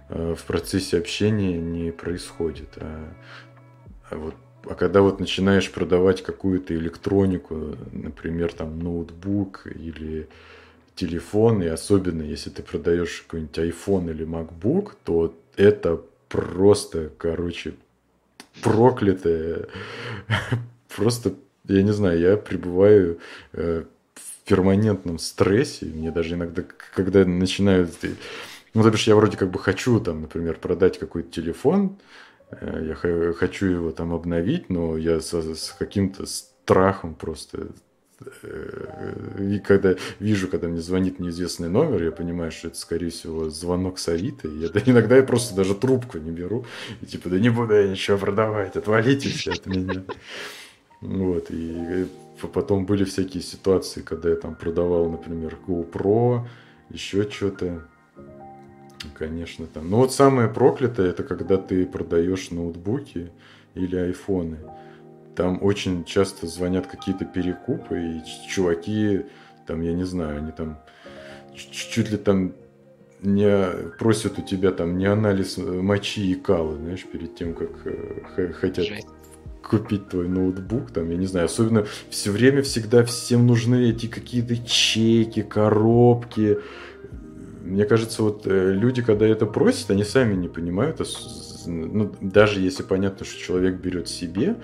[0.10, 2.78] э, в процессе общения не происходит.
[2.78, 3.16] А,
[4.12, 4.36] а вот
[4.66, 10.28] а когда вот начинаешь продавать какую-то электронику, например, там ноутбук или
[10.96, 17.74] телефон, и особенно если ты продаешь какой-нибудь iPhone или MacBook, то это просто, короче,
[18.62, 19.68] проклятое.
[20.96, 23.20] Просто, я не знаю, я пребываю
[23.54, 23.84] э,
[24.16, 25.86] в перманентном стрессе.
[25.86, 27.92] Мне даже иногда, когда начинают...
[28.74, 31.98] Ну, то бишь, я вроде как бы хочу, там, например, продать какой-то телефон,
[32.62, 32.96] я
[33.34, 37.70] хочу его там обновить, но я с, с каким-то страхом просто
[39.40, 43.98] и когда вижу, когда мне звонит неизвестный номер, я понимаю, что это, скорее всего, звонок
[43.98, 44.48] с Авито.
[44.48, 46.66] Я, иногда я просто даже трубку не беру.
[47.02, 50.04] И типа, да не буду я ничего продавать, отвалитесь от меня.
[51.02, 52.08] Вот, и
[52.54, 56.46] потом были всякие ситуации, когда я там продавал, например, GoPro,
[56.90, 57.88] еще что-то.
[59.16, 59.90] Конечно, там.
[59.90, 63.32] Но вот самое проклятое, это когда ты продаешь ноутбуки
[63.76, 64.58] или айфоны
[65.40, 69.22] там очень часто звонят какие-то перекупы, и чуваки,
[69.66, 70.80] там, я не знаю, они там
[71.56, 72.52] чуть ли там
[73.22, 77.70] не просят у тебя там не анализ э, мочи и калы, знаешь, перед тем, как
[77.86, 79.08] э, хотят Жесть.
[79.64, 84.58] купить твой ноутбук, там, я не знаю, особенно все время всегда всем нужны эти какие-то
[84.58, 86.60] чеки, коробки.
[87.70, 91.02] Мне кажется, вот э, люди, когда это просят, они сами не понимают,
[91.66, 94.58] ну, даже если понятно, что человек берет себе,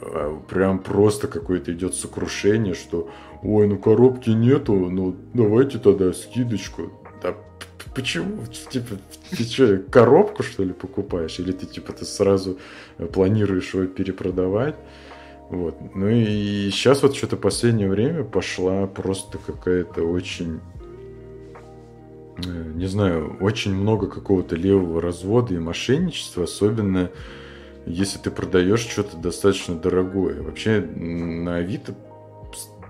[0.00, 3.10] а, прям просто какое-то идет сокрушение, что
[3.42, 6.92] ой, ну коробки нету, ну давайте тогда скидочку.
[7.22, 7.36] Да
[7.94, 8.44] почему?
[8.70, 8.96] Типа,
[9.30, 11.38] ты что, коробку что ли покупаешь?
[11.38, 12.58] Или ты типа ты сразу
[13.12, 14.76] планируешь его перепродавать?
[15.50, 15.76] Вот.
[15.94, 20.81] Ну и сейчас вот что-то последнее время пошла просто какая-то очень э,
[22.46, 27.10] не знаю, очень много какого-то левого развода и мошенничества, особенно
[27.86, 30.42] если ты продаешь что-то достаточно дорогое.
[30.42, 31.94] Вообще на Авито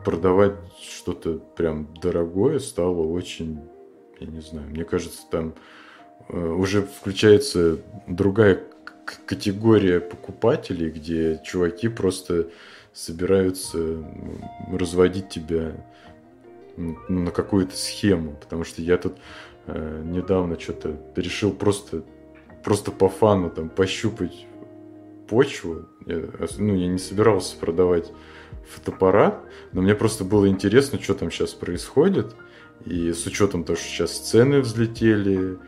[0.05, 3.61] продавать что-то прям дорогое стало очень,
[4.21, 5.55] я не знаю, мне кажется, там
[6.29, 8.61] э, уже включается другая
[9.27, 12.49] категория покупателей, где чуваки просто
[12.93, 14.05] собираются
[14.71, 15.73] разводить тебя
[16.77, 19.19] на какую-то схему, потому что я тут
[19.67, 22.03] э, недавно что-то решил просто
[22.63, 24.47] просто по фану там пощупать
[25.29, 25.87] почву.
[26.07, 26.23] Я,
[26.59, 28.13] ну, я не собирался продавать
[28.69, 29.41] фотоаппарат,
[29.73, 32.35] но мне просто было интересно, что там сейчас происходит.
[32.85, 35.59] И с учетом того, что сейчас цены взлетели,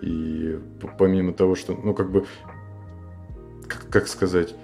[0.00, 0.58] и
[0.98, 2.26] помимо того, что, ну, как бы,
[3.68, 4.54] как, как сказать,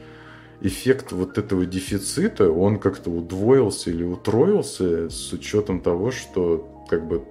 [0.61, 7.25] эффект вот этого дефицита, он как-то удвоился или утроился с учетом того, что, как бы,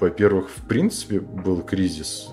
[0.00, 2.28] во-первых, в принципе, был кризис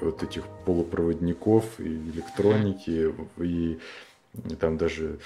[0.00, 3.78] вот этих полупроводников и электроники, и,
[4.50, 5.18] и там даже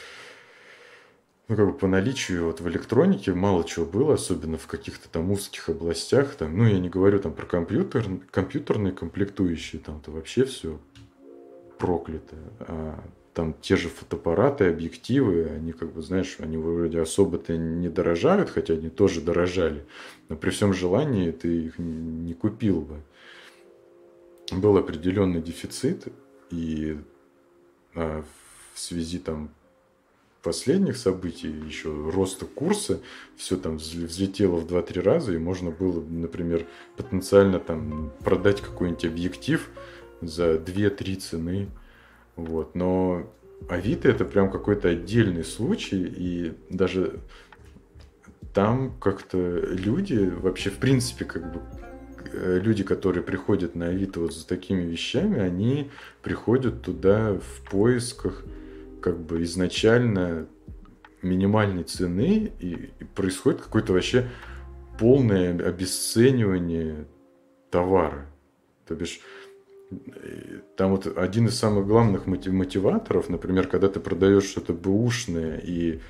[1.48, 5.30] ну, как бы по наличию вот в электронике мало чего было, особенно в каких-то там
[5.30, 6.34] узких областях.
[6.34, 10.78] Там, ну, я не говорю там про компьютер, компьютерные комплектующие, там-то вообще все
[11.78, 12.36] проклято.
[12.60, 13.02] А
[13.38, 18.74] там те же фотоаппараты, объективы, они как бы, знаешь, они вроде особо-то не дорожают, хотя
[18.74, 19.84] они тоже дорожали.
[20.28, 22.96] Но при всем желании ты их не купил бы
[24.50, 26.08] был определенный дефицит,
[26.50, 26.98] и
[27.94, 28.24] а,
[28.74, 29.50] в связи там
[30.42, 33.00] последних событий, еще роста курса,
[33.36, 36.66] все там взлетело в 2-3 раза, и можно было, например,
[36.96, 39.68] потенциально там продать какой-нибудь объектив
[40.20, 41.68] за 2-3 цены.
[42.38, 42.74] Вот.
[42.74, 43.30] Но
[43.68, 47.20] Авито это прям какой-то отдельный случай, и даже
[48.54, 51.60] там как-то люди вообще в принципе как бы
[52.32, 55.90] Э, люди, которые приходят на Авито вот за такими вещами, они
[56.22, 58.44] приходят туда в поисках
[59.00, 60.46] как бы изначально
[61.22, 64.28] минимальной цены, и, и происходит какое-то вообще
[64.98, 67.06] полное обесценивание
[67.70, 68.26] товара.
[68.86, 69.20] То бишь,
[70.76, 76.00] там вот один из самых главных мотиваторов, например, когда ты продаешь что-то бэушное, и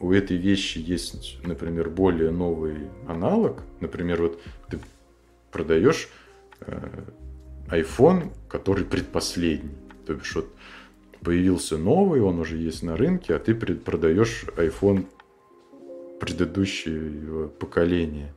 [0.00, 4.78] у этой вещи есть, например, более новый аналог, например, вот ты
[5.50, 6.08] продаешь
[6.60, 7.04] э,
[7.70, 9.76] iPhone, который предпоследний,
[10.06, 10.48] то бишь вот
[11.20, 15.06] появился новый, он уже есть на рынке, а ты продаешь iPhone
[16.20, 18.34] предыдущего поколения.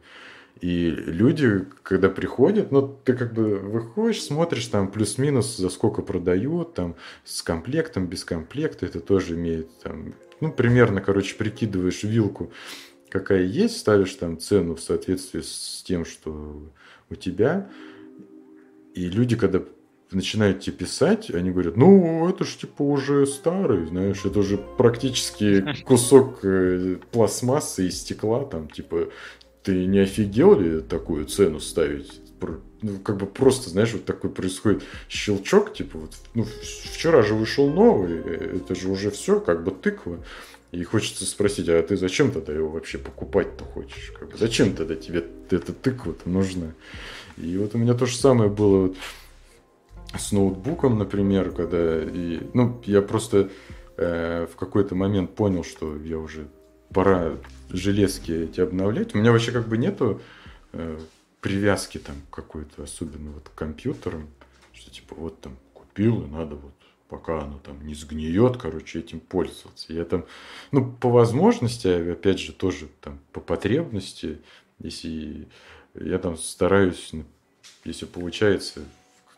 [0.60, 6.76] И люди, когда приходят, ну, ты как бы выходишь, смотришь там плюс-минус, за сколько продают,
[6.76, 12.52] там, с комплектом, без комплекта, это тоже имеет там, ну, примерно, короче, прикидываешь вилку,
[13.10, 16.62] какая есть, ставишь там цену в соответствии с тем, что
[17.10, 17.70] у тебя.
[18.93, 19.64] И люди, когда
[20.12, 25.66] начинают тебе писать, они говорят, ну, это ж типа уже старый, знаешь, это уже практически
[25.86, 29.10] кусок э, пластмассы и стекла, там, типа,
[29.64, 32.22] ты не офигел ли такую цену ставить?
[32.82, 36.45] Ну, как бы просто, знаешь, вот такой происходит щелчок, типа, вот, ну,
[36.93, 40.18] вчера же вышел новый, э, это же уже все, как бы тыква.
[40.72, 44.12] И хочется спросить, а ты зачем тогда его вообще покупать-то хочешь?
[44.18, 46.74] Как бы, зачем тогда тебе эта тыква-то нужна?
[47.38, 48.97] И вот у меня то же самое было вот
[50.18, 53.49] с ноутбуком, например, когда и, ну, я просто
[53.97, 56.47] э, в какой-то момент понял, что я уже
[56.93, 57.34] пора
[57.72, 59.15] железки эти обновлять.
[59.15, 60.22] У меня вообще как бы нету
[60.74, 60.99] э,
[61.39, 64.30] привязки там какой-то, особенно вот к компьютерам,
[64.74, 66.74] что типа вот там купил и надо вот
[67.09, 69.91] пока оно там не сгниет, короче, этим пользоваться.
[69.91, 70.26] Я там,
[70.72, 74.39] ну, по возможности, опять же, тоже там по потребности,
[74.80, 75.49] если
[75.93, 77.26] я там стараюсь, ну,
[77.84, 78.82] если получается,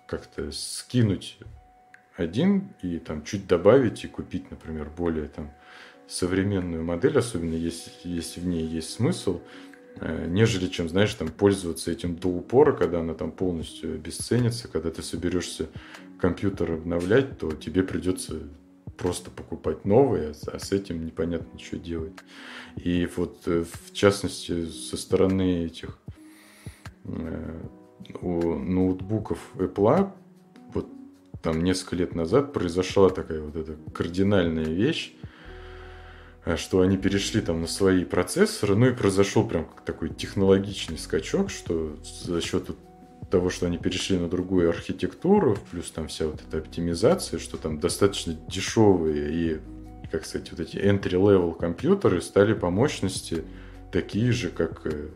[0.06, 1.40] как-то скинуть
[2.16, 5.52] один и там чуть добавить и купить, например, более там
[6.14, 9.42] современную модель, особенно если, если в ней есть смысл,
[10.00, 14.92] э, нежели чем, знаешь, там пользоваться этим до упора, когда она там полностью обесценится, когда
[14.92, 15.70] ты соберешься
[16.20, 18.44] компьютер обновлять, то тебе придется
[18.96, 22.14] просто покупать новые, а с этим непонятно, что делать.
[22.76, 25.98] И вот э, в частности со стороны этих
[27.06, 27.60] э,
[28.22, 30.12] у ноутбуков Apple
[30.76, 30.88] вот
[31.42, 35.16] там несколько лет назад произошла такая вот эта кардинальная вещь,
[36.58, 41.98] что они перешли там на свои процессоры, ну и произошел прям такой технологичный скачок, что
[42.04, 42.70] за счет
[43.32, 47.80] того, что они перешли на другую архитектуру, плюс там вся вот эта оптимизация, что там
[47.80, 49.60] достаточно дешевые и,
[50.12, 53.44] как сказать, вот эти entry-level компьютеры стали по мощности
[53.92, 55.10] такие же, как э,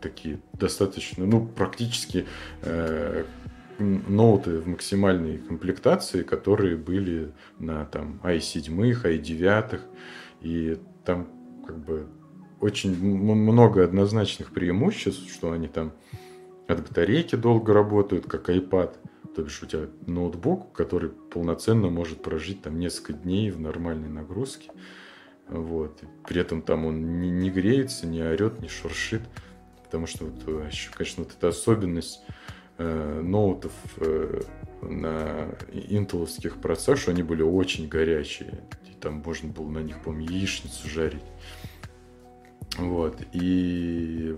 [0.00, 2.26] такие достаточно, ну, практически
[2.62, 3.24] э,
[3.82, 9.80] ноуты в максимальной комплектации, которые были на там i7, i9,
[10.40, 11.28] и там
[11.66, 12.06] как бы
[12.60, 15.92] очень много однозначных преимуществ, что они там
[16.68, 18.96] от батарейки долго работают, как iPad.
[19.34, 24.70] То бишь у тебя ноутбук, который полноценно может прожить там несколько дней в нормальной нагрузке.
[25.48, 26.00] Вот.
[26.26, 29.22] При этом там он не, не греется, не орет, не шуршит.
[29.84, 32.20] Потому что вот, э, конечно, вот эта особенность
[32.78, 34.40] ноутов э,
[34.82, 38.64] на интеловских процессорах, они были очень горячие.
[38.90, 41.22] И там можно было на них, по яичницу жарить.
[42.78, 43.20] Вот.
[43.32, 44.36] И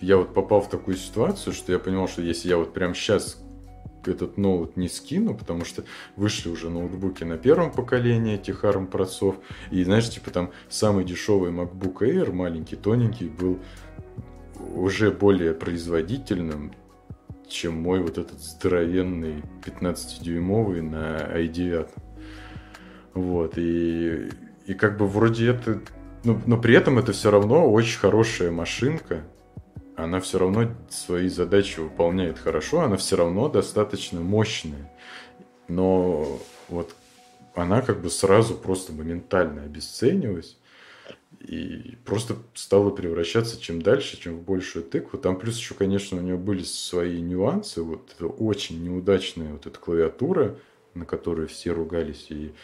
[0.00, 3.40] я вот попал в такую ситуацию, что я понимал, что если я вот прямо сейчас
[4.06, 5.84] этот ноут не скину, потому что
[6.16, 9.36] вышли уже ноутбуки на первом поколении этих ARM процессов.
[9.70, 13.58] И знаешь, типа там самый дешевый MacBook Air, маленький, тоненький, был
[14.74, 16.74] уже более производительным,
[17.54, 21.88] чем мой вот этот здоровенный 15-дюймовый на i9.
[23.14, 24.28] Вот, и,
[24.66, 25.80] и как бы вроде это...
[26.24, 29.22] Ну, но при этом это все равно очень хорошая машинка.
[29.96, 34.90] Она все равно свои задачи выполняет хорошо, она все равно достаточно мощная.
[35.68, 36.96] Но вот
[37.54, 40.58] она как бы сразу просто моментально обесценилась
[41.44, 45.18] и просто стало превращаться чем дальше, чем в большую тыкву.
[45.18, 47.82] Там плюс еще, конечно, у него были свои нюансы.
[47.82, 50.58] Вот это очень неудачная вот эта клавиатура,
[50.94, 52.26] на которую все ругались.
[52.30, 52.54] И,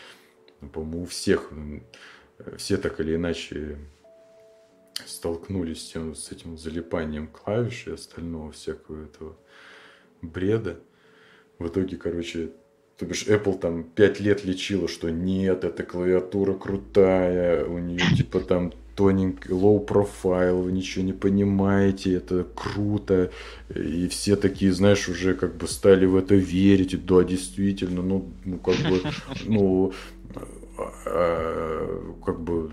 [0.62, 1.52] ну, по-моему, у всех
[2.56, 3.76] все так или иначе
[5.06, 9.36] столкнулись с, тем, с этим залипанием клавиш и остального всякого этого
[10.22, 10.80] бреда.
[11.58, 12.52] В итоге, короче,
[13.00, 18.40] то бишь Apple там 5 лет лечила, что нет, эта клавиатура крутая, у нее типа
[18.40, 23.30] там тоненький low profile, вы ничего не понимаете, это круто.
[23.74, 27.06] И все такие, знаешь, уже как бы стали в это верить.
[27.06, 29.00] Да, действительно, ну, ну как бы,
[29.46, 29.92] ну,
[31.06, 32.70] а, как бы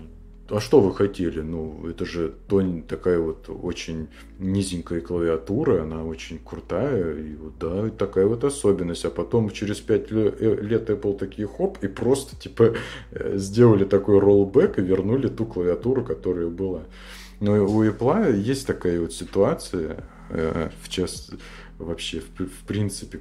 [0.50, 1.40] а что вы хотели?
[1.40, 7.90] Ну, это же тонь такая вот очень низенькая клавиатура, она очень крутая, и вот да,
[7.90, 9.04] такая вот особенность.
[9.04, 12.74] А потом через пять э, лет Apple такие хоп, и просто типа
[13.10, 16.84] э, сделали такой роллбэк и вернули ту клавиатуру, которая была.
[17.40, 21.38] Но у Apple есть такая вот ситуация, э, в частности,
[21.78, 23.20] вообще, в, в принципе,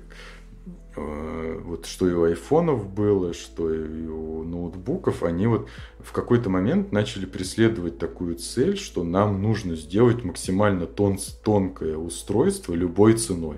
[0.98, 5.70] вот что и у айфонов было, что и у ноутбуков, они вот
[6.00, 12.74] в какой-то момент начали преследовать такую цель, что нам нужно сделать максимально тон тонкое устройство
[12.74, 13.58] любой ценой.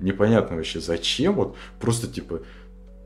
[0.00, 2.42] Непонятно вообще зачем, вот просто типа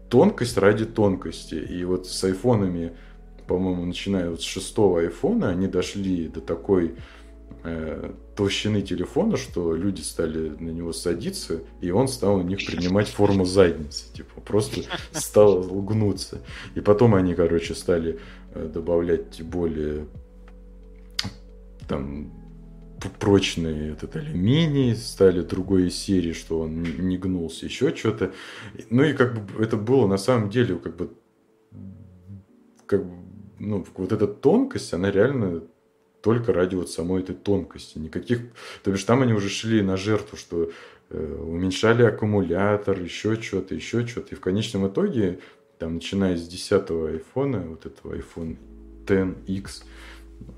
[0.09, 1.55] тонкость ради тонкости.
[1.55, 2.93] И вот с айфонами,
[3.47, 6.97] по-моему, начиная вот с шестого айфона, они дошли до такой
[7.65, 13.09] э, толщины телефона, что люди стали на него садиться, и он стал у них принимать
[13.09, 14.13] форму задницы.
[14.13, 16.43] Типа, просто стал лгнуться.
[16.75, 18.21] И потом они, короче, стали
[18.55, 20.07] э, добавлять более
[21.89, 22.33] там
[23.19, 28.33] прочный этот алюминий, стали другой серии, что он не гнулся, еще что-то.
[28.91, 31.11] Ну и как бы это было на самом деле как бы
[32.87, 33.17] как бы,
[33.59, 35.63] ну, вот эта тонкость, она реально
[36.25, 37.99] только ради вот самой этой тонкости.
[37.99, 38.41] Никаких...
[38.83, 40.71] То бишь там они уже шли на жертву, что
[41.11, 44.35] э, уменьшали аккумулятор, еще что-то, еще что-то.
[44.35, 45.41] И в конечном итоге,
[45.79, 48.57] там, начиная с 10 айфона, вот этого iPhone
[49.47, 49.85] X,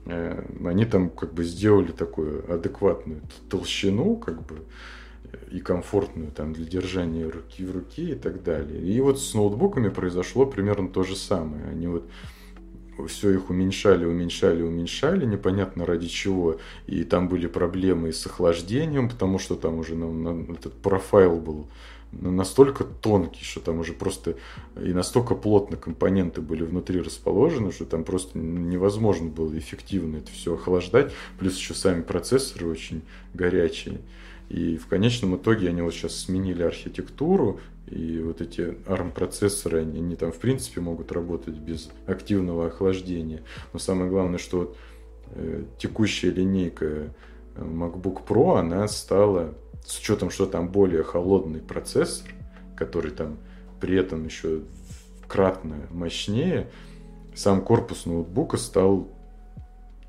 [0.04, 4.58] э, они там как бы сделали такую адекватную толщину, как бы,
[5.50, 8.80] и комфортную там для держания руки в руке и так далее.
[8.80, 11.64] И вот с ноутбуками произошло примерно то же самое.
[11.64, 12.08] Они вот
[13.08, 16.58] все их уменьшали, уменьшали, уменьшали, непонятно ради чего.
[16.86, 21.38] И там были проблемы и с охлаждением, потому что там уже ну, на, этот профайл
[21.38, 21.68] был
[22.12, 24.36] настолько тонкий, что там уже просто
[24.82, 30.54] и настолько плотно компоненты были внутри расположены, что там просто невозможно было эффективно это все
[30.54, 31.12] охлаждать.
[31.38, 33.02] Плюс еще сами процессоры очень
[33.34, 34.00] горячие.
[34.48, 40.16] И в конечном итоге они вот сейчас сменили архитектуру, и вот эти ARM-процессоры, они, они
[40.16, 43.42] там в принципе могут работать без активного охлаждения.
[43.72, 44.76] Но самое главное, что вот,
[45.30, 47.08] э, текущая линейка э,
[47.56, 52.28] MacBook Pro, она стала, с учетом, что там более холодный процессор,
[52.76, 53.38] который там
[53.80, 54.62] при этом еще
[55.28, 56.68] кратно мощнее,
[57.34, 59.08] сам корпус ноутбука стал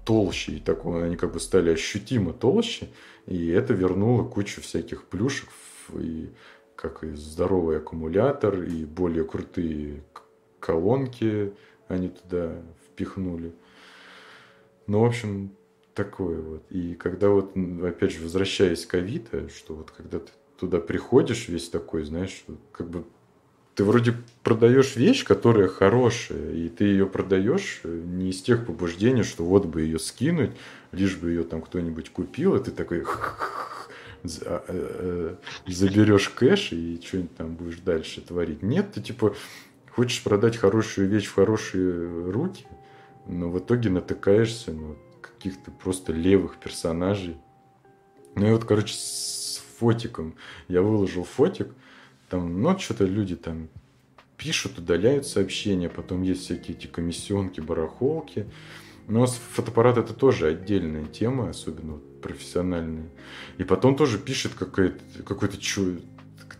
[0.06, 2.90] толще, и такой, они как бы стали ощутимо толще,
[3.28, 5.50] и это вернуло кучу всяких плюшек
[5.94, 6.30] и
[6.76, 10.04] как и здоровый аккумулятор, и более крутые
[10.60, 11.54] колонки
[11.88, 13.54] они туда впихнули.
[14.86, 15.52] Ну, в общем,
[15.94, 16.64] такое вот.
[16.70, 17.54] И когда вот,
[17.84, 22.90] опять же, возвращаясь к Авито, что вот когда ты туда приходишь весь такой, знаешь, как
[22.90, 23.04] бы
[23.78, 29.46] ты вроде продаешь вещь, которая хорошая, и ты ее продаешь не из тех побуждений, что
[29.46, 30.50] вот бы ее скинуть,
[30.92, 33.04] лишь бы ее там кто-нибудь купил, и ты такой
[34.24, 35.36] э, э,
[35.68, 38.64] заберешь кэш и что-нибудь там будешь дальше творить.
[38.64, 39.36] Нет, ты типа
[39.92, 42.66] хочешь продать хорошую вещь в хорошие руки,
[43.28, 47.38] но в итоге натыкаешься на каких-то просто левых персонажей.
[48.34, 50.34] Ну и вот, короче, с фотиком.
[50.68, 51.76] Я выложил фотик,
[52.30, 53.70] там, ну, что-то люди там
[54.38, 58.48] пишут, удаляют сообщения, потом есть всякие эти комиссионки, барахолки.
[59.08, 63.10] Но фотоаппарат это тоже отдельная тема, особенно вот профессиональная.
[63.58, 66.00] И потом тоже пишет какой-то чу...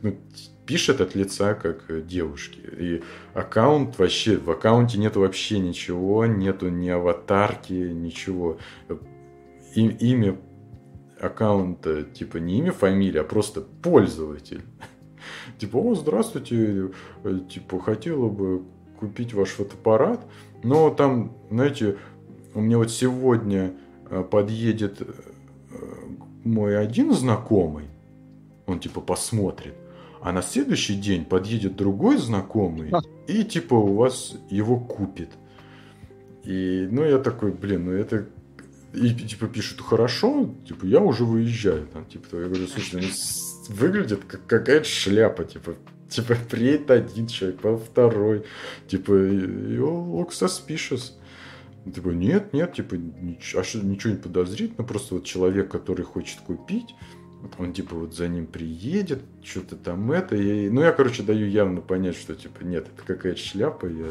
[0.01, 0.18] ну,
[0.65, 2.59] пишет от лица как девушки.
[2.59, 3.03] И
[3.34, 8.59] аккаунт вообще, в аккаунте нет вообще ничего, нету ни аватарки, ничего.
[9.76, 10.38] И, имя
[11.20, 14.61] аккаунта, типа не имя, фамилия, а просто пользователь.
[15.57, 16.91] Типа, о, здравствуйте,
[17.49, 18.63] типа, хотела бы
[18.99, 20.25] купить ваш фотоаппарат,
[20.63, 21.97] но там, знаете,
[22.53, 23.73] у меня вот сегодня
[24.09, 25.05] э, подъедет э,
[26.43, 27.85] мой один знакомый,
[28.65, 29.73] он типа посмотрит,
[30.21, 32.91] а на следующий день подъедет другой знакомый
[33.27, 35.29] и типа у вас его купит.
[36.43, 38.25] И, ну, я такой, блин, ну это...
[38.93, 41.87] И типа пишут, хорошо, типа я уже выезжаю.
[41.87, 43.07] Там, типа, я говорю, слушай, ну,
[43.70, 45.76] выглядит как какая-то шляпа, типа,
[46.09, 48.45] типа, приедет один человек, а второй,
[48.88, 51.13] типа, look suspicious.
[51.93, 56.93] Типа, нет, нет, типа, ничего, а ничего не подозрительно, просто вот человек, который хочет купить,
[57.57, 60.36] он типа вот за ним приедет, что-то там это.
[60.36, 64.07] И, ну, я, короче, даю явно понять, что типа нет, это какая-то шляпа, я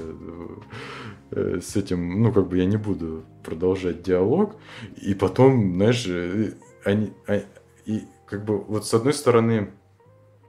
[1.33, 4.57] э, с этим, ну, как бы я не буду продолжать диалог.
[5.03, 6.53] И потом, знаешь, э,
[6.85, 7.43] они, а,
[7.85, 9.71] и как бы вот с одной стороны,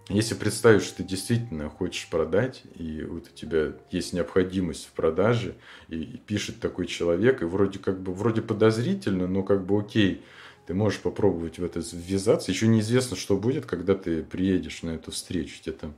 [0.10, 5.56] если представить, что ты действительно хочешь продать, и вот у тебя есть необходимость в продаже,
[5.90, 10.24] и, и пишет такой человек, и вроде как бы вроде подозрительно, но как бы окей,
[10.66, 12.52] ты можешь попробовать в это ввязаться.
[12.52, 15.94] Еще неизвестно, что будет, когда ты приедешь на эту встречу, тебе там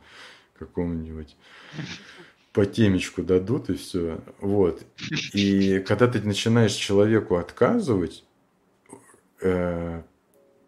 [0.57, 1.36] какому-нибудь
[2.51, 4.21] по темечку дадут и все.
[4.39, 4.84] Вот.
[5.34, 8.23] И когда ты начинаешь человеку отказывать,
[9.41, 10.03] э,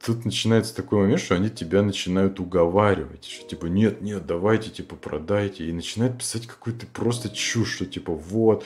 [0.06, 4.96] тут начинается такой момент, что они тебя начинают уговаривать, что типа нет, нет, давайте, типа
[4.96, 8.66] продайте, и начинают писать какую-то просто чушь, что типа вот,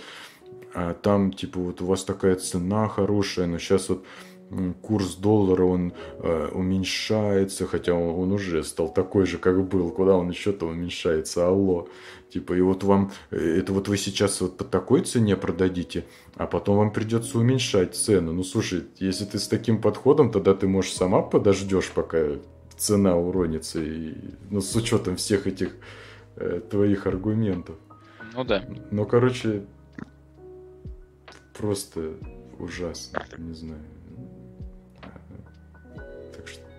[0.74, 4.06] а там типа вот у вас такая цена хорошая, но сейчас вот
[4.82, 10.16] курс доллара он э, уменьшается, хотя он, он уже стал такой же, как был, куда
[10.16, 11.88] он еще-то уменьшается, алло.
[12.30, 16.46] Типа, и вот вам, э, это вот вы сейчас вот по такой цене продадите, а
[16.48, 18.34] потом вам придется уменьшать цену.
[18.34, 22.20] Ну, слушай, если ты с таким подходом, тогда ты, можешь сама подождешь, пока
[22.78, 24.16] цена уронится, и,
[24.50, 25.76] ну, с учетом всех этих
[26.36, 27.78] э, твоих аргументов.
[28.34, 28.64] Ну да.
[28.92, 29.66] Ну, короче,
[31.58, 32.16] просто
[32.60, 33.95] ужасно, не знаю.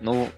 [0.01, 0.29] Ну,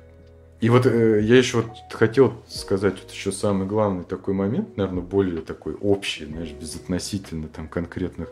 [0.61, 5.01] и вот э, я еще вот хотел сказать вот еще самый главный такой момент, наверное,
[5.01, 8.29] более такой общий, знаешь, безотносительно там конкретных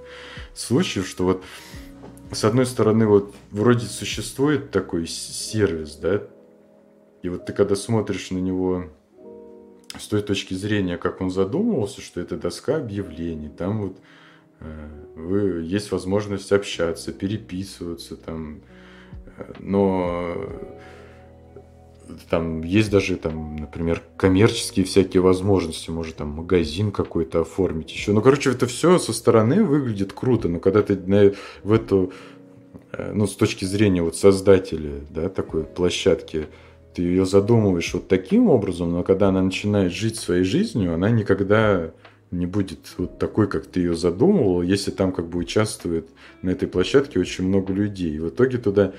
[0.53, 1.43] случаев, что вот
[2.31, 6.23] с одной стороны вот вроде существует такой сервис, да,
[7.21, 8.85] и вот ты когда смотришь на него
[9.97, 13.97] с той точки зрения, как он задумывался, что это доска объявлений, там вот
[14.59, 18.59] э, вы, есть возможность общаться, переписываться там,
[19.37, 20.35] э, но
[22.29, 28.13] там есть даже, там, например, коммерческие всякие возможности, может там магазин какой-то оформить еще.
[28.13, 32.13] Ну, короче, это все со стороны выглядит круто, но когда ты в эту,
[32.91, 36.47] э, ну, с точки зрения вот создателя, да, такой площадки,
[36.93, 41.91] ты ее задумываешь вот таким образом, но когда она начинает жить своей жизнью, она никогда
[42.31, 46.09] не будет вот такой, как ты ее задумывал, если там как бы участвует
[46.41, 48.15] на этой площадке очень много людей.
[48.15, 48.93] И в итоге туда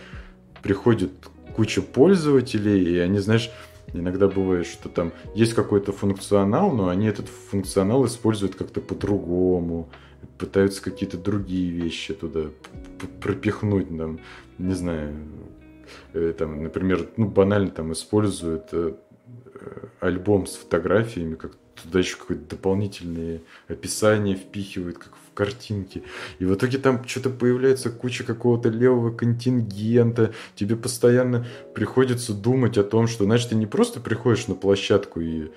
[0.62, 1.10] приходит
[1.58, 3.50] куча пользователей, и они, знаешь,
[3.92, 9.88] иногда бывает, что там есть какой-то функционал, но они этот функционал используют как-то по-другому,
[10.38, 12.42] пытаются какие-то другие вещи туда
[13.20, 14.20] пропихнуть, там,
[14.58, 15.16] не знаю,
[16.12, 18.94] э, там, например, ну, банально там используют э,
[19.54, 26.02] э, альбом с фотографиями, как туда еще какое-то дополнительное описание впихивают, как в картинки.
[26.38, 30.32] И в итоге там что-то появляется куча какого-то левого контингента.
[30.56, 35.50] Тебе постоянно приходится думать о том, что, значит, ты не просто приходишь на площадку и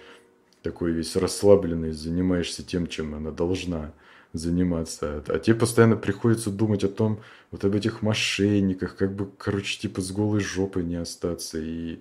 [0.62, 3.94] такой весь расслабленный занимаешься тем, чем она должна
[4.34, 5.24] заниматься.
[5.28, 7.20] А тебе постоянно приходится думать о том,
[7.52, 11.60] вот об этих мошенниках, как бы, короче, типа с голой жопой не остаться.
[11.60, 12.00] И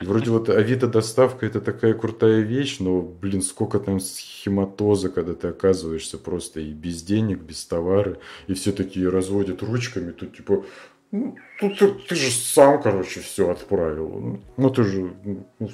[0.00, 5.34] и вроде вот Авито доставка это такая крутая вещь, но, блин, сколько там схематоза, когда
[5.34, 10.64] ты оказываешься просто и без денег, без товара, и все такие разводят ручками, тут типа,
[11.10, 14.08] ну, тут ты, ты же сам, короче, все отправил.
[14.08, 15.14] Ну, ну ты же...
[15.24, 15.70] Ну,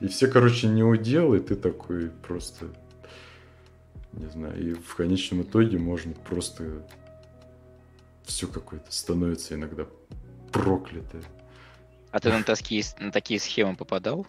[0.00, 2.66] и все, короче, не удел, и ты такой просто...
[4.14, 6.86] Не знаю, и в конечном итоге можно просто...
[8.24, 9.86] Все какое-то становится иногда
[10.52, 11.22] проклятое.
[12.12, 14.26] А ты на такие, на такие схемы попадал?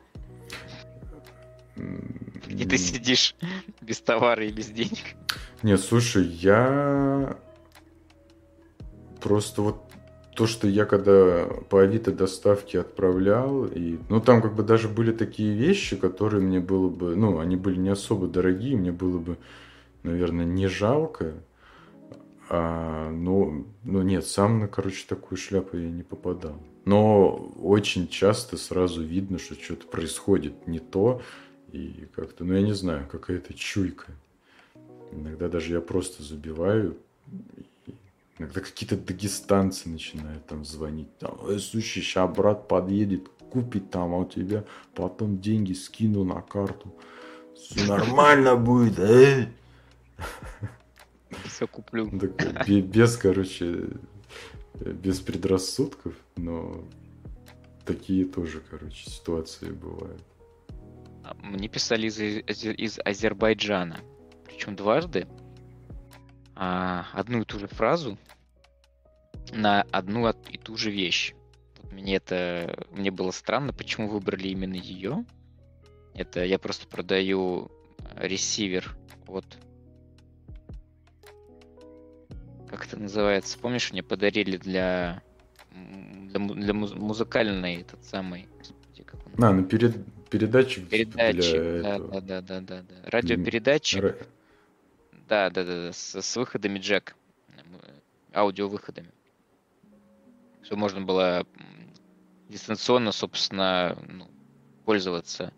[1.76, 3.36] Где ты сидишь
[3.82, 5.16] без товара и без денег?
[5.62, 7.38] Нет, слушай, я
[9.22, 9.84] просто вот
[10.36, 15.12] то, что я когда по Авито доставки отправлял, и, ну, там как бы даже были
[15.12, 19.38] такие вещи, которые мне было бы, ну, они были не особо дорогие, мне было бы,
[20.04, 21.34] наверное, не жалко,
[22.50, 26.60] а, ну, ну, нет, сам на, короче, такую шляпу я не попадал.
[26.86, 31.22] Но очень часто сразу видно, что что-то происходит не то,
[31.72, 34.12] и как-то, ну я не знаю, какая-то чуйка.
[35.12, 36.98] Иногда даже я просто забиваю,
[38.38, 41.16] иногда какие-то дагестанцы начинают там звонить.
[41.20, 46.42] Там, э, слушай, сейчас брат подъедет, купит там, а у тебя потом деньги скину на
[46.42, 46.94] карту.
[47.56, 49.48] Все нормально будет, э?
[51.46, 52.10] Все куплю.
[52.20, 53.90] Так, без, короче,
[54.80, 56.84] без предрассудков, но
[57.86, 60.24] такие тоже, короче, ситуации бывают.
[61.24, 64.00] А, мне писали из, из Азербайджана,
[64.46, 65.28] причем дважды,
[66.56, 68.18] а, одну и ту же фразу
[69.52, 71.34] на одну и ту же вещь.
[71.92, 75.26] Мне это мне было странно, почему выбрали именно ее.
[76.16, 77.72] Это я просто продаю
[78.16, 78.96] ресивер
[79.28, 79.46] от
[82.74, 83.60] как это называется?
[83.60, 85.22] Помнишь, мне подарили для
[85.72, 88.48] для, для музыкальной этот самый.
[88.58, 89.44] Господи, как он...
[89.44, 91.54] А, ну перед, передатчик, передатчик
[91.84, 92.22] да, этого.
[92.22, 93.10] да, да, да, да, да.
[93.12, 94.04] Радиопередатчик.
[94.04, 94.28] Р...
[95.30, 97.16] Да, да, да, да, с, с выходами джек,
[98.34, 99.12] аудиовыходами.
[100.64, 101.46] Чтобы можно было
[102.50, 104.28] дистанционно, собственно, ну,
[104.84, 105.54] пользоваться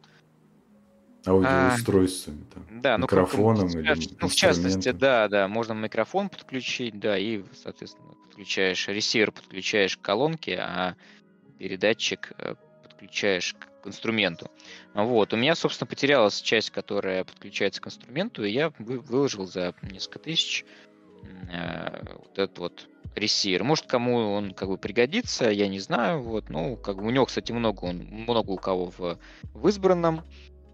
[1.27, 6.29] аудиоустройствами, а, там, да, ну, микрофоном ну, или ну, в частности, да, да, можно микрофон
[6.29, 10.95] подключить, да, и, соответственно, подключаешь ресивер, подключаешь к колонке, а
[11.57, 14.49] передатчик э, подключаешь к инструменту.
[14.93, 15.33] Вот.
[15.33, 20.65] У меня, собственно, потерялась часть, которая подключается к инструменту, и я выложил за несколько тысяч
[21.49, 23.63] э, вот этот вот ресивер.
[23.63, 26.21] Может, кому он как бы пригодится, я не знаю.
[26.21, 26.49] Вот.
[26.49, 29.17] Ну, как бы у него, кстати, много, он, много у кого в,
[29.53, 30.23] в избранном.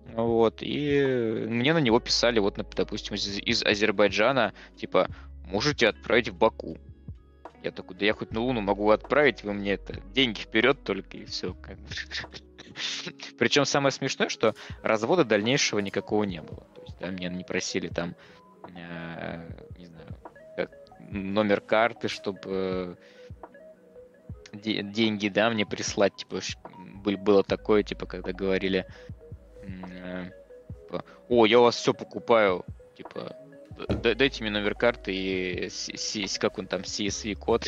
[0.08, 0.58] Вот.
[0.62, 5.08] И мне на него писали, вот, допустим, из, из Азербайджана, типа,
[5.46, 6.78] можете отправить в Баку.
[7.64, 11.18] Я такой, да я хоть на Луну могу отправить, вы мне это деньги вперед только
[11.18, 11.56] и все.
[13.38, 16.66] Причем самое смешное, что развода дальнейшего никакого не было.
[16.76, 18.16] То есть, да, меня не просили там,
[18.76, 19.48] э,
[19.78, 20.08] не знаю,
[20.56, 20.72] как,
[21.12, 22.96] номер карты, чтобы э,
[24.54, 26.40] деньги, да, мне прислать, типа,
[27.18, 28.88] было такое, типа, когда говорили,
[31.30, 32.66] о, я у вас все покупаю,
[32.98, 33.36] типа,
[33.88, 35.70] дайте мне номер карты и
[36.40, 37.68] как он там, CSV код.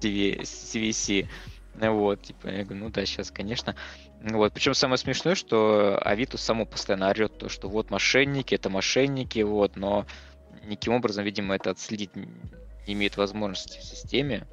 [0.00, 1.28] CVC.
[1.74, 3.76] Вот, типа, я говорю, ну да, сейчас, конечно.
[4.20, 9.40] Вот, причем самое смешное, что Авито само постоянно орет то, что вот мошенники, это мошенники,
[9.40, 10.06] вот, но
[10.64, 14.46] никаким образом, видимо, это отследить не имеет возможности в системе.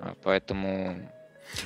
[0.00, 1.10] А, поэтому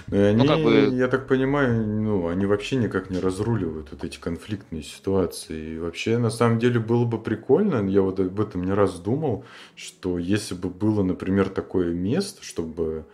[0.08, 0.96] ну, и они, ну, как бы...
[0.96, 5.74] я так понимаю, ну, они вообще никак не разруливают вот эти конфликтные ситуации.
[5.74, 9.44] И вообще, на самом деле, было бы прикольно, я вот об этом не раз думал,
[9.74, 13.06] что если бы было, например, такое место, чтобы,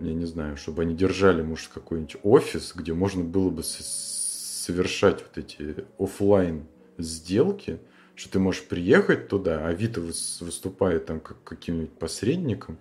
[0.00, 5.38] я не знаю, чтобы они держали, может, какой-нибудь офис, где можно было бы совершать вот
[5.38, 6.66] эти офлайн
[6.98, 7.78] сделки,
[8.14, 12.78] что ты можешь приехать туда, а Авито выступает там как каким-нибудь посредником,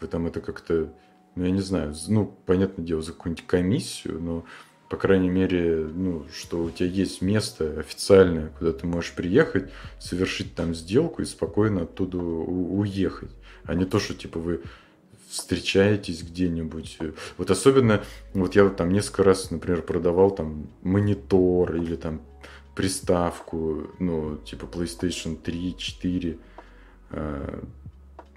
[0.00, 0.92] вы там это как-то
[1.36, 4.44] ну, я не знаю, ну, понятное дело, за какую-нибудь комиссию, но,
[4.88, 10.54] по крайней мере, ну, что у тебя есть место официальное, куда ты можешь приехать, совершить
[10.54, 13.30] там сделку и спокойно оттуда уехать.
[13.64, 14.62] А не то, что, типа, вы
[15.28, 16.98] встречаетесь где-нибудь.
[17.36, 22.22] Вот особенно, вот я там несколько раз, например, продавал там монитор или там
[22.74, 26.38] приставку, ну, типа PlayStation 3, 4,
[27.10, 27.64] а,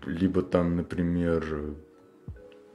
[0.05, 1.75] либо там, например,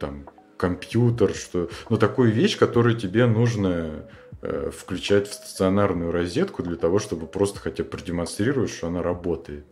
[0.04, 0.26] там
[0.58, 4.06] компьютер, что, ну такую вещь, которую тебе нужно
[4.42, 9.64] э, включать в стационарную розетку для того, чтобы просто хотя бы продемонстрировать, что она работает.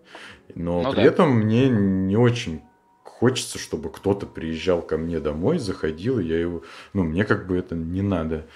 [0.54, 1.04] Но ну, при да.
[1.04, 2.62] этом мне не очень
[3.02, 6.62] хочется, чтобы кто-то приезжал ко мне домой, заходил, и я его,
[6.94, 8.46] ну мне как бы это не надо.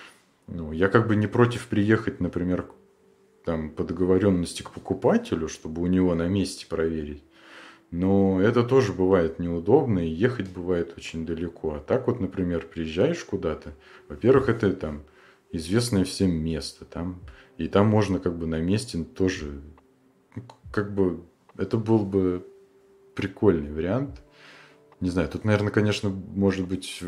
[0.47, 2.67] Ну, я как бы не против приехать, например,
[3.45, 7.23] там по договоренности к покупателю, чтобы у него на месте проверить.
[7.91, 11.75] Но это тоже бывает неудобно, и ехать бывает очень далеко.
[11.75, 13.75] А так вот, например, приезжаешь куда-то,
[14.09, 15.05] во-первых, это там
[15.53, 17.21] известное всем место, там,
[17.59, 19.63] и там можно как бы на месте тоже,
[20.35, 21.23] ну, как бы,
[21.57, 22.47] это был бы
[23.15, 24.23] прикольный вариант.
[25.01, 27.03] Не знаю, тут, наверное, конечно, может быть,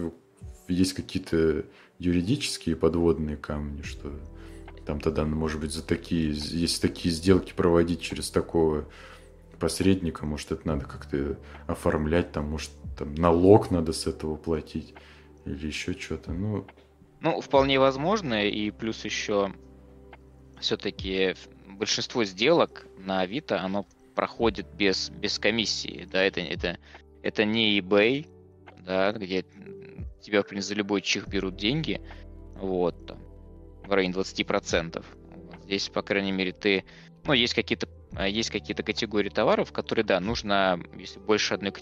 [0.68, 1.64] есть какие-то
[1.98, 4.12] юридические подводные камни, что
[4.86, 8.88] там тогда, может быть, за такие, если такие сделки проводить через такого
[9.58, 14.94] посредника, может, это надо как-то оформлять, там, может, там налог надо с этого платить
[15.44, 16.32] или еще что-то.
[16.32, 16.66] Ну,
[17.20, 19.52] ну, вполне возможно, и плюс еще
[20.60, 21.34] все-таки
[21.66, 26.78] большинство сделок на Авито, оно проходит без, без комиссии, да, это, это,
[27.22, 28.28] это не eBay,
[28.84, 29.44] да, где
[30.20, 32.00] тебя, в принципе, за любой чих берут деньги,
[32.56, 33.18] вот, там,
[33.84, 35.04] в районе 20%.
[35.34, 35.64] Вот.
[35.64, 36.84] Здесь, по крайней мере, ты,
[37.24, 41.72] ну, есть какие-то а, есть какие-то категории товаров, которые, да, нужно, если больше одной,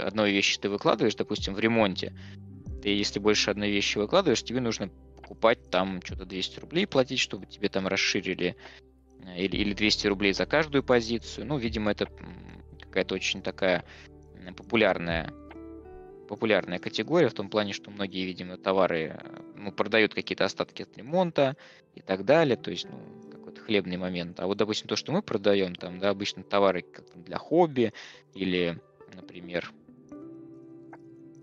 [0.00, 2.14] одной вещи ты выкладываешь, допустим, в ремонте,
[2.82, 7.46] ты если больше одной вещи выкладываешь, тебе нужно покупать там что-то 200 рублей платить, чтобы
[7.46, 8.56] тебе там расширили
[9.24, 11.46] э, или, или 200 рублей за каждую позицию.
[11.46, 12.08] Ну, видимо, это
[12.80, 13.84] какая-то очень такая
[14.56, 15.32] популярная
[16.28, 20.96] популярная категория в том плане, что многие, видимо, товары э, ну, продают какие-то остатки от
[20.96, 21.56] ремонта
[21.94, 22.56] и так далее.
[22.56, 22.98] То есть, ну,
[23.66, 24.38] хлебный момент.
[24.40, 27.92] А вот, допустим, то, что мы продаем, там, да, обычно товары как для хобби
[28.34, 28.80] или,
[29.14, 29.72] например,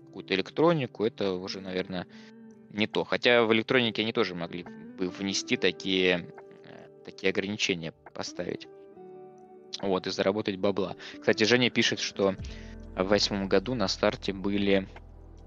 [0.06, 2.06] какую-то электронику, это уже, наверное,
[2.70, 3.04] не то.
[3.04, 6.32] Хотя в электронике они тоже могли бы внести такие,
[6.64, 8.68] э, такие ограничения, поставить.
[9.82, 10.96] Вот, и заработать бабла.
[11.18, 12.36] Кстати, Женя пишет, что
[12.96, 14.88] в восьмом году на старте были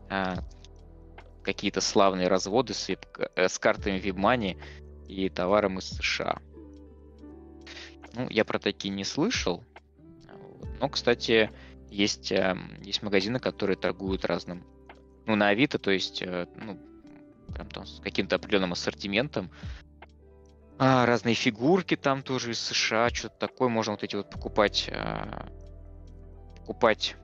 [0.09, 0.35] а,
[1.43, 2.97] какие-то славные разводы с, э,
[3.35, 4.57] с картами WebMoney
[5.07, 6.39] и товаром из США.
[8.17, 9.63] Ну, я про такие не слышал.
[10.79, 11.51] Но, кстати,
[11.91, 14.65] есть, эм, есть магазины, которые торгуют разным.
[15.27, 16.79] Ну, на Авито, то есть, э, ну,
[17.53, 19.51] прям там с каким-то определенным ассортиментом.
[20.79, 23.69] А, разные фигурки там тоже из США, что-то такое.
[23.69, 25.47] Можно вот эти вот покупать, а,
[26.57, 27.15] покупать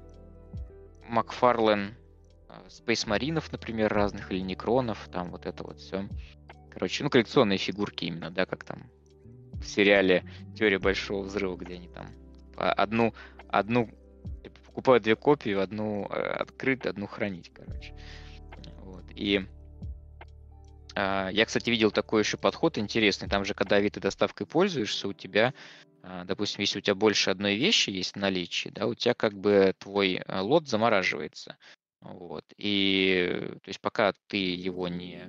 [1.08, 1.96] Макфарлен
[2.68, 6.08] Space Маринов, например, разных, или Некронов, там вот это вот все.
[6.72, 8.90] Короче, ну, коллекционные фигурки именно, да, как там
[9.64, 10.24] в сериале
[10.56, 12.08] «Теория большого взрыва», где они там
[12.56, 13.14] одну,
[13.48, 13.90] одну
[14.44, 17.96] типа, покупают две копии, одну э, открыть, одну хранить, короче.
[18.78, 19.06] Вот.
[19.16, 19.46] И
[20.96, 23.30] э, я, кстати, видел такой еще подход интересный.
[23.30, 25.54] Там же, когда Авито доставкой пользуешься, у тебя,
[26.04, 29.34] э, допустим, если у тебя больше одной вещи есть в наличии, да, у тебя как
[29.34, 31.58] бы твой э, лот замораживается.
[32.02, 32.46] Вот.
[32.58, 35.22] И то есть пока ты его не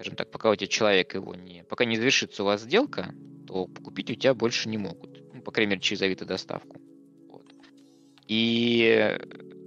[0.00, 1.62] скажем так, пока у тебя человек его не...
[1.64, 3.14] Пока не завершится у вас сделка,
[3.46, 5.22] то купить у тебя больше не могут.
[5.34, 6.80] Ну, по крайней мере, через Авито доставку.
[7.28, 7.44] Вот.
[8.26, 9.18] И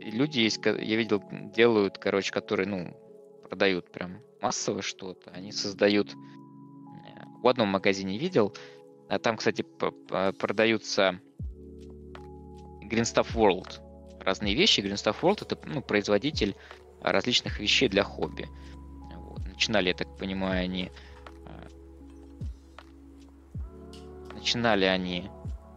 [0.02, 1.24] люди есть, я видел,
[1.56, 2.98] делают, короче, которые, ну,
[3.48, 5.30] продают прям массово что-то.
[5.30, 6.12] Они создают...
[6.14, 8.56] Э, в одном магазине видел,
[9.10, 11.20] а там, кстати, продаются
[12.90, 13.80] Green Stuff World.
[14.20, 14.80] Разные вещи.
[14.80, 16.56] Green Stuff World это ну, производитель
[17.02, 18.48] различных вещей для хобби.
[19.64, 20.92] Начинали, я так понимаю, они
[24.34, 25.30] начинали они,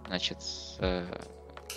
[0.09, 1.07] значит, с э,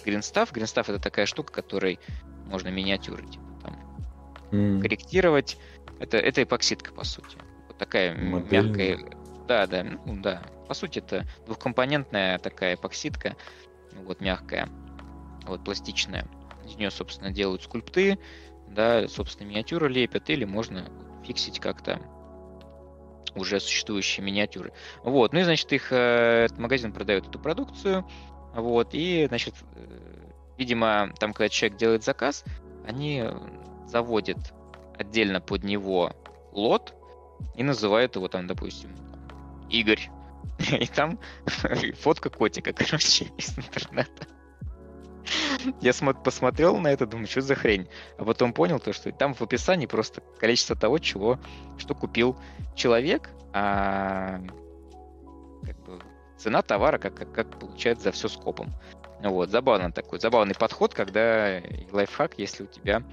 [0.04, 0.52] Greenstaff.
[0.52, 2.00] Greenstaff это такая штука, которой
[2.48, 4.08] можно миниатюры типа, там,
[4.50, 4.82] mm.
[4.82, 5.60] корректировать.
[6.00, 7.38] Это, это эпоксидка, по сути.
[7.68, 8.66] Вот такая Модель.
[8.66, 9.00] мягкая.
[9.48, 10.42] Да, да, ну да.
[10.68, 13.36] По сути, это двухкомпонентная такая эпоксидка,
[13.94, 14.68] вот мягкая,
[15.46, 16.26] вот пластичная.
[16.66, 18.18] Из нее, собственно, делают скульпты,
[18.68, 20.92] да, собственно, миниатюры лепят, или можно
[21.24, 22.00] фиксить как-то
[23.36, 24.74] уже существующие миниатюры.
[25.04, 28.06] Вот, ну и, значит, их э, этот магазин продает эту продукцию,
[28.54, 32.44] вот, и, значит, э, видимо, там, когда человек делает заказ,
[32.88, 33.24] они
[33.86, 34.54] заводят
[34.98, 36.14] отдельно под него
[36.52, 36.94] лот
[37.56, 38.96] и называют его там, допустим,
[39.70, 40.10] Игорь.
[40.72, 41.20] И там
[42.02, 44.28] фотка котика, короче, из интернета.
[45.82, 47.88] Я посмотрел на это, думаю, что за хрень.
[48.18, 51.40] А потом понял то, что там в описании просто количество того, чего,
[51.78, 52.38] что купил
[52.76, 54.42] человек, а
[55.66, 56.00] как бы,
[56.38, 58.74] цена товара, как, как, как получается за все скопом.
[59.22, 63.04] Вот, забавно такой, забавный подход, когда лайфхак, если у тебя,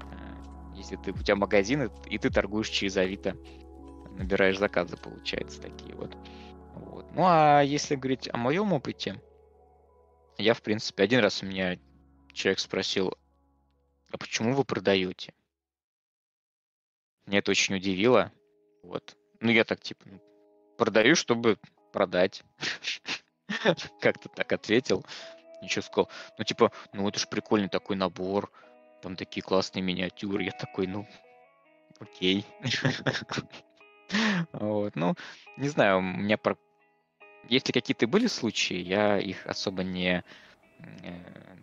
[0.00, 3.36] а, если ты, у тебя магазин, и ты торгуешь через Авито,
[4.16, 6.16] набираешь заказы, получается, такие вот.
[6.74, 7.06] вот.
[7.14, 9.20] Ну, а если говорить о моем опыте,
[10.38, 11.76] я, в принципе, один раз у меня
[12.32, 13.14] человек спросил,
[14.10, 15.32] а почему вы продаете?
[17.26, 18.32] Мне это очень удивило.
[18.82, 19.16] Вот.
[19.40, 20.04] Ну, я так, типа,
[20.76, 21.58] продаю, чтобы
[21.92, 22.42] продать.
[24.00, 25.04] Как-то так ответил.
[25.62, 26.10] Ничего сказал.
[26.38, 28.50] Ну, типа, ну, это же прикольный такой набор.
[29.02, 30.44] Там такие классные миниатюры.
[30.44, 31.06] Я такой, ну,
[31.98, 32.44] окей.
[34.52, 35.14] Вот, ну,
[35.56, 36.36] не знаю, у меня
[37.48, 40.24] если какие-то были случаи, я их особо не,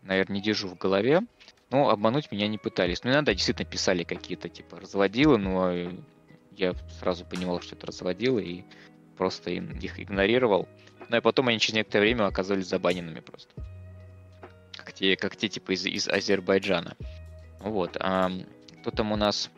[0.03, 1.22] наверное, не держу в голове.
[1.70, 3.03] Но обмануть меня не пытались.
[3.03, 5.74] Ну, иногда действительно писали какие-то, типа, разводилы, но
[6.51, 8.65] я сразу понимал, что это разводилы, и
[9.18, 10.68] просто их игнорировал.
[11.09, 13.53] Ну, и потом они через некоторое время оказались забаненными просто.
[14.78, 16.95] Как те, как те типа, из, из Азербайджана.
[17.59, 17.97] Вот.
[17.99, 18.32] А,
[18.82, 19.51] кто там у нас...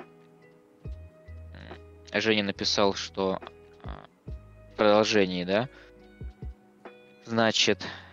[2.12, 3.40] Женя написал, что
[3.84, 4.08] а,
[4.74, 5.70] в продолжении, да,
[7.30, 8.09] Значит, а,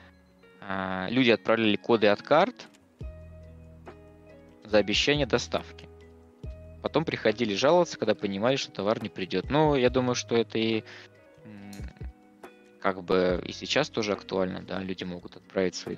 [1.11, 2.69] люди отправляли коды от карт
[4.65, 5.89] за обещание доставки.
[6.83, 9.51] Потом приходили жаловаться, когда понимали, что товар не придет.
[9.51, 10.85] Ну, я думаю, что это и
[12.81, 15.97] как бы и сейчас тоже актуально, да, люди могут отправить свои